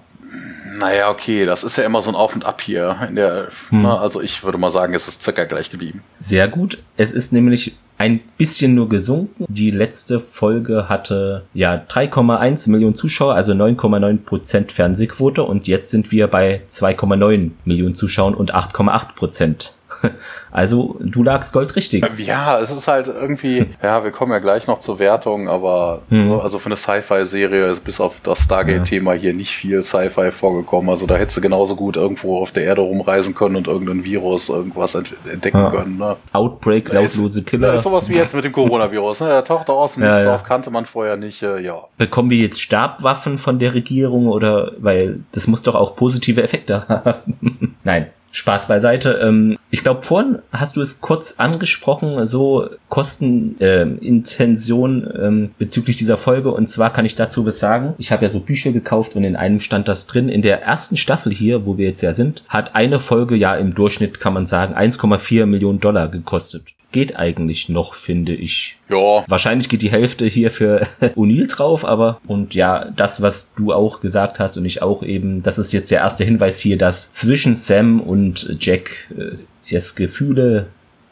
[0.78, 2.98] Naja, okay, das ist ja immer so ein Auf und Ab hier.
[3.08, 3.84] In der, hm.
[3.84, 6.04] na, also ich würde mal sagen, es ist circa gleich geblieben.
[6.20, 6.80] Sehr gut.
[6.98, 9.46] Es ist nämlich ein bisschen nur gesunken.
[9.48, 16.12] Die letzte Folge hatte ja 3,1 Millionen Zuschauer, also 9,9 Prozent Fernsehquote und jetzt sind
[16.12, 19.74] wir bei 2,9 Millionen Zuschauern und 8,8 Prozent
[20.52, 22.06] Also du lagst Gold richtig.
[22.18, 26.32] Ja, es ist halt irgendwie, ja, wir kommen ja gleich noch zur Wertung, aber hm.
[26.40, 30.90] also für eine Sci-Fi-Serie ist bis auf das Stargate-Thema hier nicht viel Sci-Fi vorgekommen.
[30.90, 34.48] Also da hättest du genauso gut irgendwo auf der Erde rumreisen können und irgendein Virus
[34.48, 35.72] irgendwas entdecken ja.
[35.72, 35.98] können.
[35.98, 36.16] Ne?
[36.32, 37.68] Outbreak, lautlose Killer.
[37.68, 39.22] Das ist sowas wie jetzt mit dem Coronavirus.
[39.22, 39.28] Ne?
[39.28, 40.36] Der taucht aus dem Nichts ja.
[40.36, 41.44] auf, kannte man vorher nicht.
[41.44, 41.84] Äh, ja.
[41.98, 46.88] Bekommen wir jetzt Stabwaffen von der Regierung oder weil das muss doch auch positive Effekte
[46.88, 47.76] haben.
[47.84, 49.22] Nein, Spaß beiseite.
[49.24, 56.18] Ähm, ich glaube, vorhin hast du es kurz angesprochen, so Kostenintention ähm, ähm, bezüglich dieser
[56.18, 56.52] Folge.
[56.52, 57.94] Und zwar kann ich dazu was sagen.
[57.98, 60.28] Ich habe ja so Bücher gekauft und in einem stand das drin.
[60.28, 63.74] In der ersten Staffel hier, wo wir jetzt ja sind, hat eine Folge ja im
[63.74, 68.78] Durchschnitt, kann man sagen, 1,4 Millionen Dollar gekostet geht eigentlich noch, finde ich.
[68.88, 69.26] Ja.
[69.28, 74.00] Wahrscheinlich geht die Hälfte hier für O'Neill drauf, aber und ja, das, was du auch
[74.00, 77.54] gesagt hast und ich auch eben, das ist jetzt der erste Hinweis hier, dass zwischen
[77.54, 79.36] Sam und Jack äh,
[79.70, 80.68] es Gefühle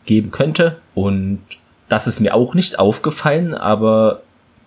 [0.05, 1.41] geben könnte und
[1.89, 4.21] das ist mir auch nicht aufgefallen, aber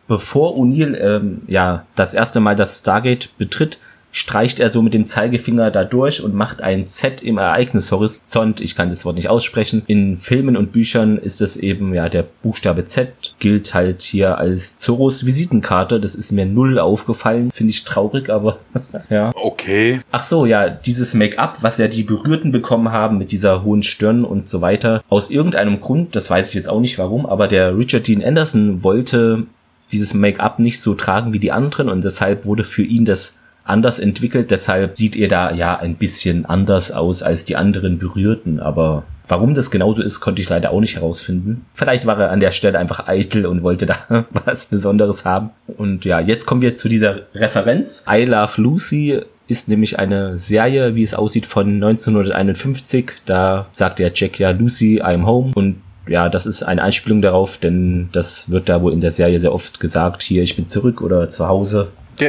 [0.09, 3.79] bevor O'Neill ähm, ja das erste Mal das Stargate betritt,
[4.11, 8.61] streicht er so mit dem Zeigefinger da durch und macht ein Z im Ereignishorizont.
[8.61, 9.83] Ich kann das Wort nicht aussprechen.
[9.87, 14.77] In Filmen und Büchern ist es eben, ja, der Buchstabe Z gilt halt hier als
[14.77, 16.01] Zorros Visitenkarte.
[16.01, 17.51] Das ist mir null aufgefallen.
[17.51, 18.59] Finde ich traurig, aber
[19.11, 19.33] ja.
[19.35, 20.01] Okay.
[20.11, 24.25] Ach so, ja, dieses Make-up, was ja die Berührten bekommen haben mit dieser hohen Stirn
[24.25, 25.03] und so weiter.
[25.09, 28.83] Aus irgendeinem Grund, das weiß ich jetzt auch nicht warum, aber der Richard Dean Anderson
[28.83, 29.47] wollte
[29.93, 33.99] dieses Make-up nicht so tragen wie die anderen und deshalb wurde für ihn das anders
[33.99, 34.51] entwickelt.
[34.51, 38.61] Deshalb sieht ihr da ja ein bisschen anders aus als die anderen Berührten.
[38.61, 41.67] Aber warum das genauso ist, konnte ich leider auch nicht herausfinden.
[41.75, 45.51] Vielleicht war er an der Stelle einfach eitel und wollte da was Besonderes haben.
[45.67, 48.05] Und ja, jetzt kommen wir zu dieser Referenz.
[48.11, 53.13] I Love Lucy ist nämlich eine Serie, wie es aussieht, von 1951.
[53.27, 55.53] Da sagt der Jack ja Lucy, I'm home.
[55.55, 55.77] Und
[56.09, 59.53] ja, das ist eine Einspielung darauf, denn das wird da wohl in der Serie sehr
[59.53, 61.89] oft gesagt, hier, ich bin zurück oder zu Hause.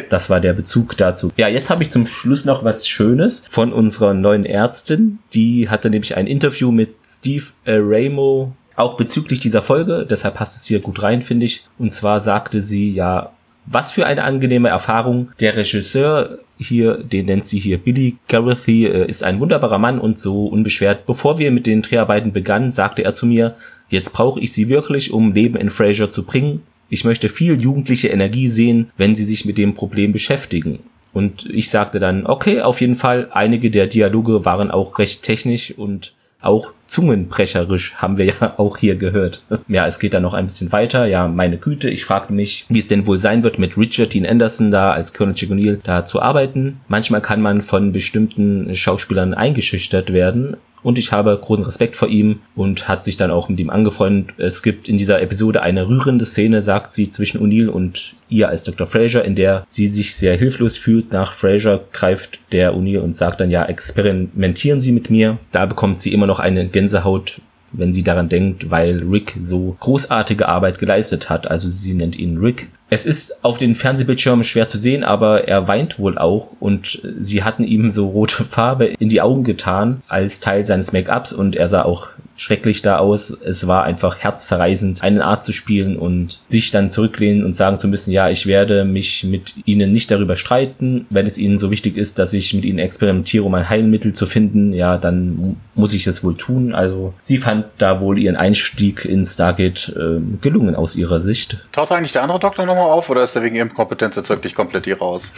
[0.09, 1.31] Das war der Bezug dazu.
[1.37, 5.19] Ja, jetzt habe ich zum Schluss noch was Schönes von unserer neuen Ärztin.
[5.33, 10.05] Die hatte nämlich ein Interview mit Steve Ramo, auch bezüglich dieser Folge.
[10.09, 11.65] Deshalb passt es hier gut rein, finde ich.
[11.77, 13.31] Und zwar sagte sie ja,
[13.65, 15.31] was für eine angenehme Erfahrung.
[15.39, 20.17] Der Regisseur hier, den nennt sie hier Billy Garrethy, äh, ist ein wunderbarer Mann und
[20.17, 21.05] so unbeschwert.
[21.05, 23.55] Bevor wir mit den Dreharbeiten begannen, sagte er zu mir,
[23.89, 26.63] jetzt brauche ich sie wirklich, um Leben in Fraser zu bringen.
[26.89, 30.79] Ich möchte viel jugendliche Energie sehen, wenn sie sich mit dem Problem beschäftigen.
[31.13, 35.73] Und ich sagte dann, okay, auf jeden Fall, einige der Dialoge waren auch recht technisch
[35.75, 39.43] und auch zungenbrecherisch haben wir ja auch hier gehört.
[39.67, 41.05] Ja, es geht dann noch ein bisschen weiter.
[41.05, 44.25] Ja, meine Güte, ich fragte mich, wie es denn wohl sein wird, mit Richard Dean
[44.25, 46.79] Anderson da als Colonel Chigonil da zu arbeiten.
[46.87, 52.39] Manchmal kann man von bestimmten Schauspielern eingeschüchtert werden, und ich habe großen Respekt vor ihm
[52.55, 54.35] und hat sich dann auch mit ihm angefreundet.
[54.37, 58.63] Es gibt in dieser Episode eine rührende Szene, sagt sie, zwischen O'Neill und ihr als
[58.63, 58.87] Dr.
[58.87, 61.11] Fraser, in der sie sich sehr hilflos fühlt.
[61.11, 65.37] Nach Fraser greift der O'Neill und sagt dann, ja, experimentieren Sie mit mir.
[65.51, 67.41] Da bekommt sie immer noch eine Gänsehaut,
[67.71, 71.49] wenn sie daran denkt, weil Rick so großartige Arbeit geleistet hat.
[71.49, 75.67] Also sie nennt ihn Rick Es ist auf den Fernsehbildschirmen schwer zu sehen, aber er
[75.67, 80.39] weint wohl auch und sie hatten ihm so rote Farbe in die Augen getan als
[80.39, 83.31] Teil seines Make-ups und er sah auch schrecklich da aus.
[83.31, 87.87] Es war einfach herzzerreißend, einen Art zu spielen und sich dann zurücklehnen und sagen zu
[87.87, 91.07] müssen, ja, ich werde mich mit ihnen nicht darüber streiten.
[91.09, 94.25] Wenn es ihnen so wichtig ist, dass ich mit ihnen experimentiere, um ein Heilmittel zu
[94.25, 96.73] finden, ja, dann muss ich es wohl tun.
[96.73, 101.57] Also sie fand da wohl ihren Einstieg in Stargate äh, gelungen aus ihrer Sicht.
[101.71, 104.85] Taucht eigentlich der andere Doktor nochmal auf oder ist er wegen Inkompetenz jetzt wirklich komplett
[104.85, 105.31] hier raus?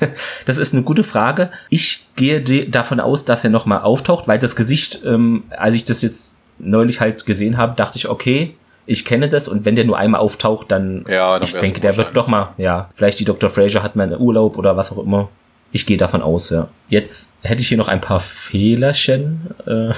[0.46, 1.50] das ist eine gute Frage.
[1.68, 6.02] Ich gehe davon aus, dass er nochmal auftaucht, weil das Gesicht, ähm, als ich das
[6.02, 8.54] jetzt neulich halt gesehen habe, dachte ich, okay,
[8.86, 11.96] ich kenne das und wenn der nur einmal auftaucht, dann, ja, dann ich denke, der
[11.96, 13.48] wird doch mal, ja, vielleicht die Dr.
[13.48, 15.28] Fraser hat mal einen Urlaub oder was auch immer.
[15.72, 16.68] Ich gehe davon aus, ja.
[16.88, 19.54] Jetzt hätte ich hier noch ein paar Fehlerchen.
[19.66, 19.92] Äh,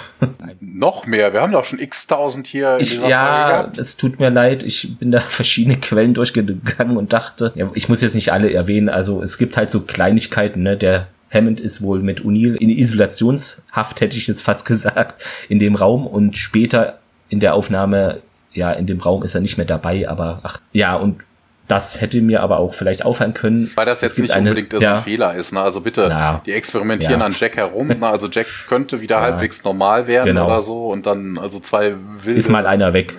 [0.60, 1.32] noch mehr?
[1.32, 2.76] Wir haben doch schon x-tausend hier.
[2.78, 4.62] Ich, ja, es tut mir leid.
[4.64, 8.90] Ich bin da verschiedene Quellen durchgegangen und dachte, ja, ich muss jetzt nicht alle erwähnen.
[8.90, 10.76] Also es gibt halt so Kleinigkeiten, ne?
[10.76, 15.74] Der Hammond ist wohl mit O'Neill in Isolationshaft, hätte ich jetzt fast gesagt, in dem
[15.74, 16.98] Raum und später
[17.30, 18.20] in der Aufnahme,
[18.52, 21.24] ja, in dem Raum ist er nicht mehr dabei, aber ach, ja, und
[21.68, 23.70] das hätte mir aber auch vielleicht auffallen können.
[23.76, 25.52] Weil das jetzt nicht eine, unbedingt ja, ein Fehler ist.
[25.52, 25.60] Ne?
[25.60, 27.26] Also bitte, na, die experimentieren ja.
[27.26, 27.88] an Jack herum.
[28.02, 28.06] Ne?
[28.06, 30.46] Also Jack könnte wieder ja, halbwegs normal werden genau.
[30.46, 32.38] oder so und dann also zwei wilde.
[32.38, 33.14] Ist mal einer weg.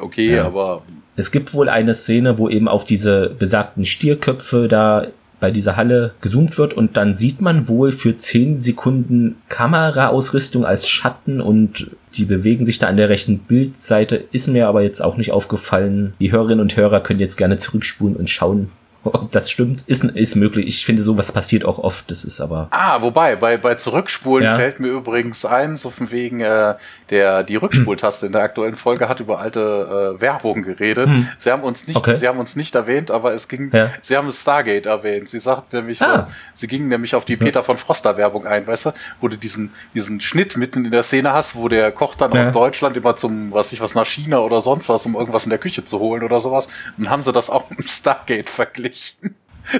[0.00, 0.82] Okay, aber.
[1.16, 5.06] Es gibt wohl eine Szene, wo eben auf diese besagten Stierköpfe da
[5.42, 10.88] bei dieser Halle gezoomt wird und dann sieht man wohl für 10 Sekunden Kameraausrüstung als
[10.88, 14.22] Schatten und die bewegen sich da an der rechten Bildseite.
[14.30, 16.14] Ist mir aber jetzt auch nicht aufgefallen.
[16.20, 18.70] Die Hörerinnen und Hörer können jetzt gerne zurückspulen und schauen,
[19.04, 20.66] ob das stimmt, ist, ist möglich.
[20.66, 22.08] Ich finde, sowas passiert auch oft.
[22.12, 22.68] Das ist aber.
[22.70, 24.56] Ah, wobei, bei, bei Zurückspulen ja.
[24.56, 26.74] fällt mir übrigens ein, so von wegen, äh,
[27.12, 31.08] der, die Rückspultaste in der aktuellen Folge hat über alte äh, Werbung geredet.
[31.08, 31.28] Hm.
[31.38, 32.16] Sie haben uns nicht, okay.
[32.16, 33.90] sie haben uns nicht erwähnt, aber es ging, ja.
[34.00, 35.28] sie haben Stargate erwähnt.
[35.28, 36.26] Sie sagt nämlich, ah.
[36.26, 38.90] so, sie gingen nämlich auf die Peter von Froster Werbung ein, weißt du,
[39.20, 42.46] wo du diesen, diesen Schnitt mitten in der Szene hast, wo der Koch dann ja.
[42.46, 45.50] aus Deutschland immer zum, was ich was, nach China oder sonst was, um irgendwas in
[45.50, 46.68] der Küche zu holen oder sowas.
[46.96, 49.36] Und haben sie das auch mit Stargate verglichen.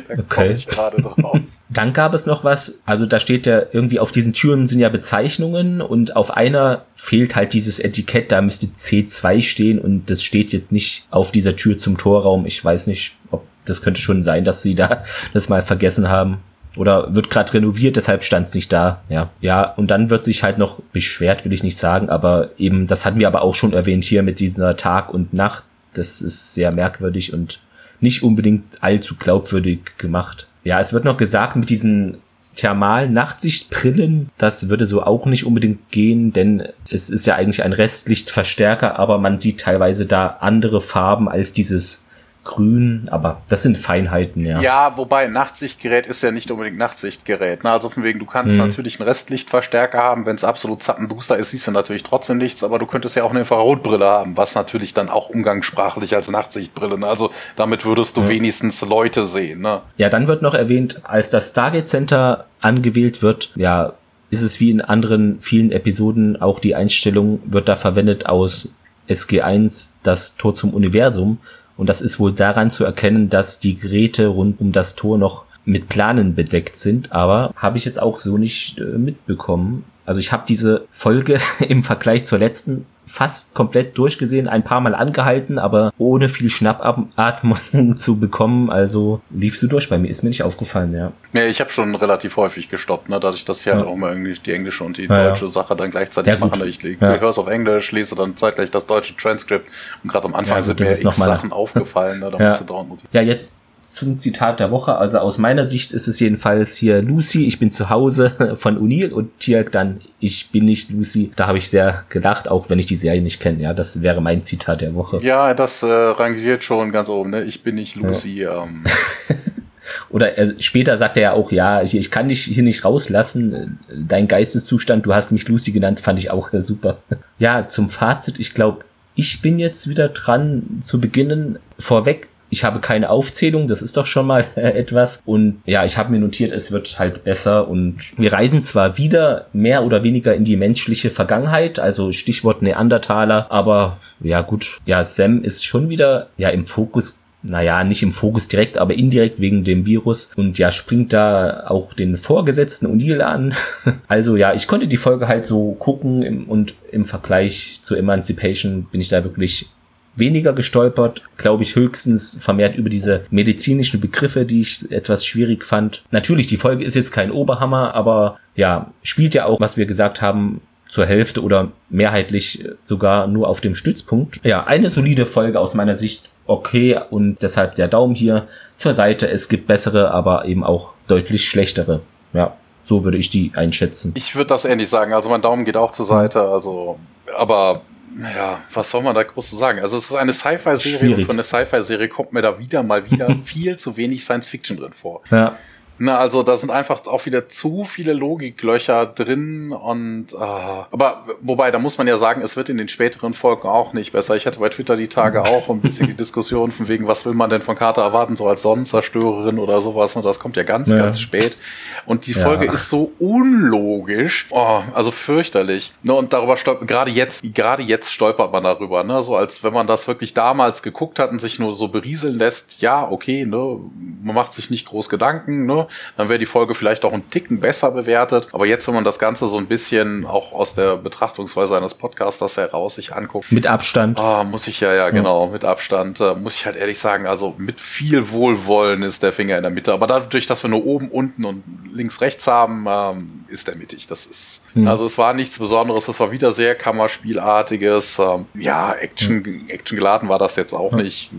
[0.08, 0.52] Da okay.
[0.52, 1.40] ich gerade drauf.
[1.68, 4.90] Dann gab es noch was, also da steht ja irgendwie auf diesen Türen sind ja
[4.90, 10.52] Bezeichnungen und auf einer fehlt halt dieses Etikett, da müsste C2 stehen und das steht
[10.52, 12.44] jetzt nicht auf dieser Tür zum Torraum.
[12.44, 15.02] Ich weiß nicht, ob das könnte schon sein, dass sie da
[15.32, 16.38] das mal vergessen haben.
[16.76, 19.02] Oder wird gerade renoviert, deshalb stand es nicht da.
[19.10, 19.62] Ja, ja.
[19.62, 23.18] Und dann wird sich halt noch beschwert, will ich nicht sagen, aber eben, das hatten
[23.18, 25.64] wir aber auch schon erwähnt hier mit dieser Tag und Nacht.
[25.92, 27.60] Das ist sehr merkwürdig und
[28.02, 30.48] nicht unbedingt allzu glaubwürdig gemacht.
[30.64, 32.18] Ja, es wird noch gesagt, mit diesen
[32.54, 37.72] thermalen Nachtsichtbrillen, das würde so auch nicht unbedingt gehen, denn es ist ja eigentlich ein
[37.72, 42.04] Restlichtverstärker, aber man sieht teilweise da andere Farben als dieses
[42.44, 44.60] grün, aber das sind Feinheiten, ja.
[44.60, 47.62] Ja, wobei Nachtsichtgerät ist ja nicht unbedingt Nachtsichtgerät.
[47.62, 47.70] Ne?
[47.70, 48.64] Also von wegen, du kannst mhm.
[48.64, 52.78] natürlich einen Restlichtverstärker haben, wenn es absolut zappenduster ist, siehst du natürlich trotzdem nichts, aber
[52.78, 56.98] du könntest ja auch eine Infrarotbrille haben, was natürlich dann auch umgangssprachlich als Nachtsichtbrille.
[56.98, 57.06] Ne?
[57.06, 58.28] Also damit würdest du mhm.
[58.28, 59.60] wenigstens Leute sehen.
[59.60, 59.80] Ne?
[59.96, 63.92] Ja, dann wird noch erwähnt, als das Stargate Center angewählt wird, ja,
[64.30, 68.70] ist es wie in anderen vielen Episoden auch die Einstellung wird da verwendet aus
[69.08, 71.38] SG1, das Tor zum Universum
[71.76, 75.44] und das ist wohl daran zu erkennen, dass die Geräte rund um das Tor noch
[75.64, 79.84] mit Planen bedeckt sind, aber habe ich jetzt auch so nicht äh, mitbekommen.
[80.04, 81.38] Also ich habe diese Folge
[81.68, 87.96] im Vergleich zur letzten fast komplett durchgesehen, ein paar Mal angehalten, aber ohne viel Schnappatmung
[87.96, 88.70] zu bekommen.
[88.70, 89.88] Also liefst du durch.
[89.88, 91.12] Bei mir ist mir nicht aufgefallen, ja.
[91.32, 93.18] Ja, ich habe schon relativ häufig gestoppt, ne?
[93.20, 93.86] dadurch, dass ich halt ja.
[93.86, 95.50] auch mal irgendwie die englische und die ja, deutsche ja.
[95.50, 96.60] Sache dann gleichzeitig mache.
[96.60, 96.66] Ne?
[96.66, 99.68] Ich, ich höre es auf Englisch, lese dann zeitgleich das deutsche Transkript
[100.02, 102.20] und gerade am Anfang sind mir Sachen aufgefallen.
[102.20, 102.30] Ne?
[102.30, 104.96] Da musst du dauernd Ja, jetzt zum Zitat der Woche.
[104.96, 109.10] Also aus meiner Sicht ist es jedenfalls hier Lucy, ich bin zu Hause von O'Neill
[109.10, 111.32] und Tirk dann, ich bin nicht Lucy.
[111.36, 113.62] Da habe ich sehr gelacht, auch wenn ich die Serie nicht kenne.
[113.62, 115.18] Ja, das wäre mein Zitat der Woche.
[115.22, 117.30] Ja, das äh, rangiert schon ganz oben.
[117.30, 117.42] Ne?
[117.42, 118.40] Ich bin nicht Lucy.
[118.40, 118.64] Ja.
[118.64, 118.84] Ähm.
[120.10, 123.80] Oder er, später sagt er ja auch, ja, ich, ich, kann dich hier nicht rauslassen.
[123.92, 126.98] Dein Geisteszustand, du hast mich Lucy genannt, fand ich auch äh, super.
[127.38, 128.84] Ja, zum Fazit, ich glaube,
[129.16, 131.58] ich bin jetzt wieder dran zu beginnen.
[131.76, 135.22] Vorweg ich habe keine Aufzählung, das ist doch schon mal etwas.
[135.24, 137.66] Und ja, ich habe mir notiert, es wird halt besser.
[137.66, 143.46] Und wir reisen zwar wieder mehr oder weniger in die menschliche Vergangenheit, also Stichwort Neandertaler,
[143.50, 148.46] aber ja gut, ja, Sam ist schon wieder ja im Fokus naja, nicht im Fokus
[148.46, 153.54] direkt, aber indirekt wegen dem Virus und ja, springt da auch den Vorgesetzten O'Neill an.
[154.06, 159.00] Also ja, ich konnte die Folge halt so gucken und im Vergleich zu Emancipation bin
[159.00, 159.70] ich da wirklich
[160.14, 166.04] weniger gestolpert, glaube ich, höchstens vermehrt über diese medizinischen Begriffe, die ich etwas schwierig fand.
[166.10, 170.20] Natürlich, die Folge ist jetzt kein Oberhammer, aber ja, spielt ja auch, was wir gesagt
[170.20, 174.40] haben, zur Hälfte oder mehrheitlich sogar nur auf dem Stützpunkt.
[174.44, 179.26] Ja, eine solide Folge aus meiner Sicht okay und deshalb der Daumen hier zur Seite.
[179.26, 182.00] Es gibt bessere, aber eben auch deutlich schlechtere.
[182.34, 184.12] Ja, so würde ich die einschätzen.
[184.16, 185.14] Ich würde das ähnlich sagen.
[185.14, 186.42] Also mein Daumen geht auch zur Seite.
[186.42, 186.98] Also,
[187.34, 187.80] aber
[188.20, 189.80] ja, was soll man da groß zu sagen?
[189.80, 193.36] Also es ist eine Sci-Fi-Serie und von der Sci-Fi-Serie kommt mir da wieder mal wieder
[193.44, 195.22] viel zu wenig Science-Fiction drin vor.
[195.30, 195.58] Ja.
[196.04, 201.70] Na, also da sind einfach auch wieder zu viele Logiklöcher drin und äh, aber wobei,
[201.70, 204.34] da muss man ja sagen, es wird in den späteren Folgen auch nicht besser.
[204.34, 207.34] Ich hatte bei Twitter die Tage auch ein bisschen die Diskussion von wegen, was will
[207.34, 210.16] man denn von Carter erwarten, so als Sonnenzerstörerin oder sowas.
[210.16, 210.96] Und das kommt ja ganz, ja.
[210.96, 211.56] ganz spät.
[212.04, 212.72] Und die Folge ja.
[212.72, 215.92] ist so unlogisch, oh, also fürchterlich.
[216.02, 219.22] Ne, und darüber stolpert, gerade jetzt, gerade jetzt stolpert man darüber, ne?
[219.22, 222.82] So als wenn man das wirklich damals geguckt hat und sich nur so berieseln lässt,
[222.82, 223.78] ja, okay, ne,
[224.24, 225.86] man macht sich nicht groß Gedanken, ne?
[226.16, 228.48] Dann wäre die Folge vielleicht auch ein Ticken besser bewertet.
[228.52, 232.56] Aber jetzt, wenn man das Ganze so ein bisschen auch aus der Betrachtungsweise eines Podcasters
[232.56, 233.50] heraus sich anguckt.
[233.50, 234.18] Mit Abstand.
[234.18, 237.54] Ah, muss ich ja, ja, genau, mit Abstand, äh, muss ich halt ehrlich sagen, also
[237.58, 239.92] mit viel Wohlwollen ist der Finger in der Mitte.
[239.92, 241.62] Aber dadurch, dass wir nur oben, unten und
[241.92, 244.06] links, rechts haben, ähm, ist der mittig.
[244.06, 244.86] Das ist, hm.
[244.88, 248.18] also es war nichts Besonderes, es war wieder sehr Kammerspielartiges.
[248.18, 249.68] Ähm, ja, Action, hm.
[249.68, 251.30] Action geladen war das jetzt auch nicht,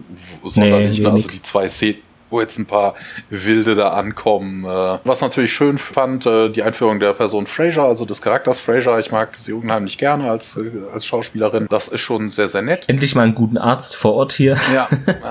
[0.43, 0.99] sonderlich.
[0.99, 1.13] Nee, ne?
[1.13, 2.01] Also die zwei Szenen
[2.33, 2.95] wo jetzt ein paar
[3.29, 4.65] Wilde da ankommen.
[4.65, 8.99] Äh, was natürlich schön fand, äh, die Einführung der Person Fraser, also des Charakters Fraser.
[8.99, 11.67] Ich mag sie unheimlich gerne als, äh, als Schauspielerin.
[11.69, 12.85] Das ist schon sehr, sehr nett.
[12.87, 14.57] Endlich mal einen guten Arzt vor Ort hier.
[14.73, 14.89] Ja,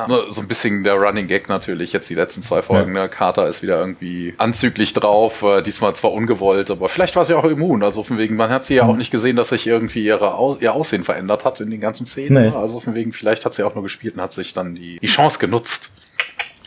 [0.30, 1.92] so ein bisschen der Running Gag natürlich.
[1.92, 2.94] Jetzt die letzten zwei Folgen.
[2.94, 3.02] Ja.
[3.02, 3.08] Ne?
[3.08, 5.44] Carter ist wieder irgendwie anzüglich drauf.
[5.66, 7.82] diesmal zwar ungewollt, aber vielleicht war sie auch immun.
[7.82, 8.90] Also von wegen, man hat sie ja mhm.
[8.90, 12.42] auch nicht gesehen, dass sich irgendwie ihre ihr Aussehen verändert hat in den ganzen Szenen.
[12.42, 12.56] Nee.
[12.56, 15.06] Also von wegen, vielleicht hat sie auch nur gespielt und hat sich dann die, die
[15.06, 15.90] Chance genutzt.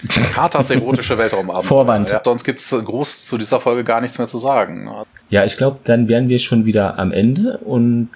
[0.08, 1.66] Katas erotische Weltraumabend.
[1.66, 2.10] Vorwand.
[2.10, 4.90] Ja, sonst gibt's groß zu dieser Folge gar nichts mehr zu sagen.
[5.30, 8.10] Ja, ich glaube, dann wären wir schon wieder am Ende und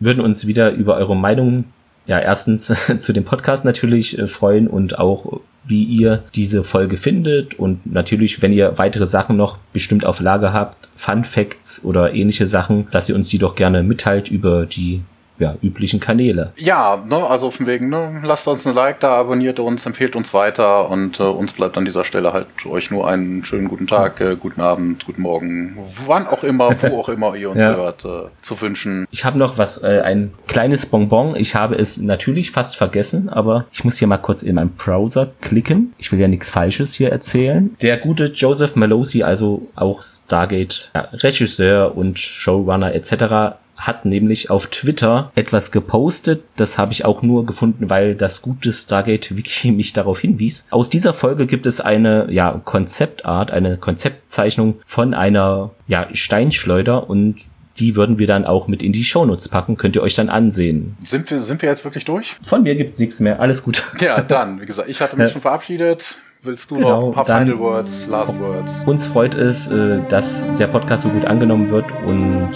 [0.00, 1.64] würden uns wieder über eure Meinung,
[2.06, 7.58] ja, erstens zu dem Podcast natürlich äh, freuen und auch wie ihr diese Folge findet
[7.58, 12.46] und natürlich, wenn ihr weitere Sachen noch bestimmt auf Lager habt, Fun Facts oder ähnliche
[12.46, 15.02] Sachen, dass ihr uns die doch gerne mitteilt über die
[15.38, 16.52] ja, üblichen Kanäle.
[16.56, 20.34] Ja, ne, also von wegen, ne, lasst uns ein Like da, abonniert uns, empfehlt uns
[20.34, 24.20] weiter und äh, uns bleibt an dieser Stelle halt euch nur einen schönen guten Tag,
[24.20, 27.74] äh, guten Abend, guten Morgen, wann auch immer, wo auch immer ihr uns ja.
[27.74, 29.06] hört, äh, zu wünschen.
[29.10, 31.36] Ich habe noch was, äh, ein kleines Bonbon.
[31.36, 35.30] Ich habe es natürlich fast vergessen, aber ich muss hier mal kurz in meinen Browser
[35.40, 35.94] klicken.
[35.98, 37.76] Ich will ja nichts Falsches hier erzählen.
[37.82, 44.66] Der gute Joseph Malosi, also auch Stargate ja, Regisseur und Showrunner etc., hat nämlich auf
[44.66, 46.42] Twitter etwas gepostet.
[46.56, 50.66] Das habe ich auch nur gefunden, weil das gute Stargate Wiki mich darauf hinwies.
[50.70, 57.36] Aus dieser Folge gibt es eine ja, Konzeptart, eine Konzeptzeichnung von einer ja, Steinschleuder und
[57.78, 60.96] die würden wir dann auch mit in die Shownotes packen, könnt ihr euch dann ansehen.
[61.04, 62.34] Sind wir, sind wir jetzt wirklich durch?
[62.42, 63.84] Von mir gibt's nichts mehr, alles gut.
[64.00, 66.18] Ja, dann, wie gesagt, ich hatte mich schon verabschiedet.
[66.42, 68.84] Willst du genau, noch ein paar Final Words, Last Words?
[68.84, 72.50] Uns freut es, äh, dass der Podcast so gut angenommen wird und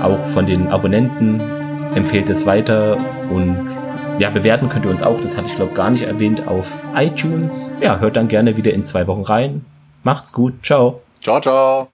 [0.00, 1.40] auch von den Abonnenten.
[1.94, 2.98] Empfehlt es weiter
[3.30, 3.68] und
[4.18, 7.72] ja, bewerten könnt ihr uns auch, das hatte ich glaube gar nicht erwähnt, auf iTunes.
[7.80, 9.64] Ja, hört dann gerne wieder in zwei Wochen rein.
[10.02, 11.00] Macht's gut, ciao.
[11.20, 11.84] Ciao, ciao.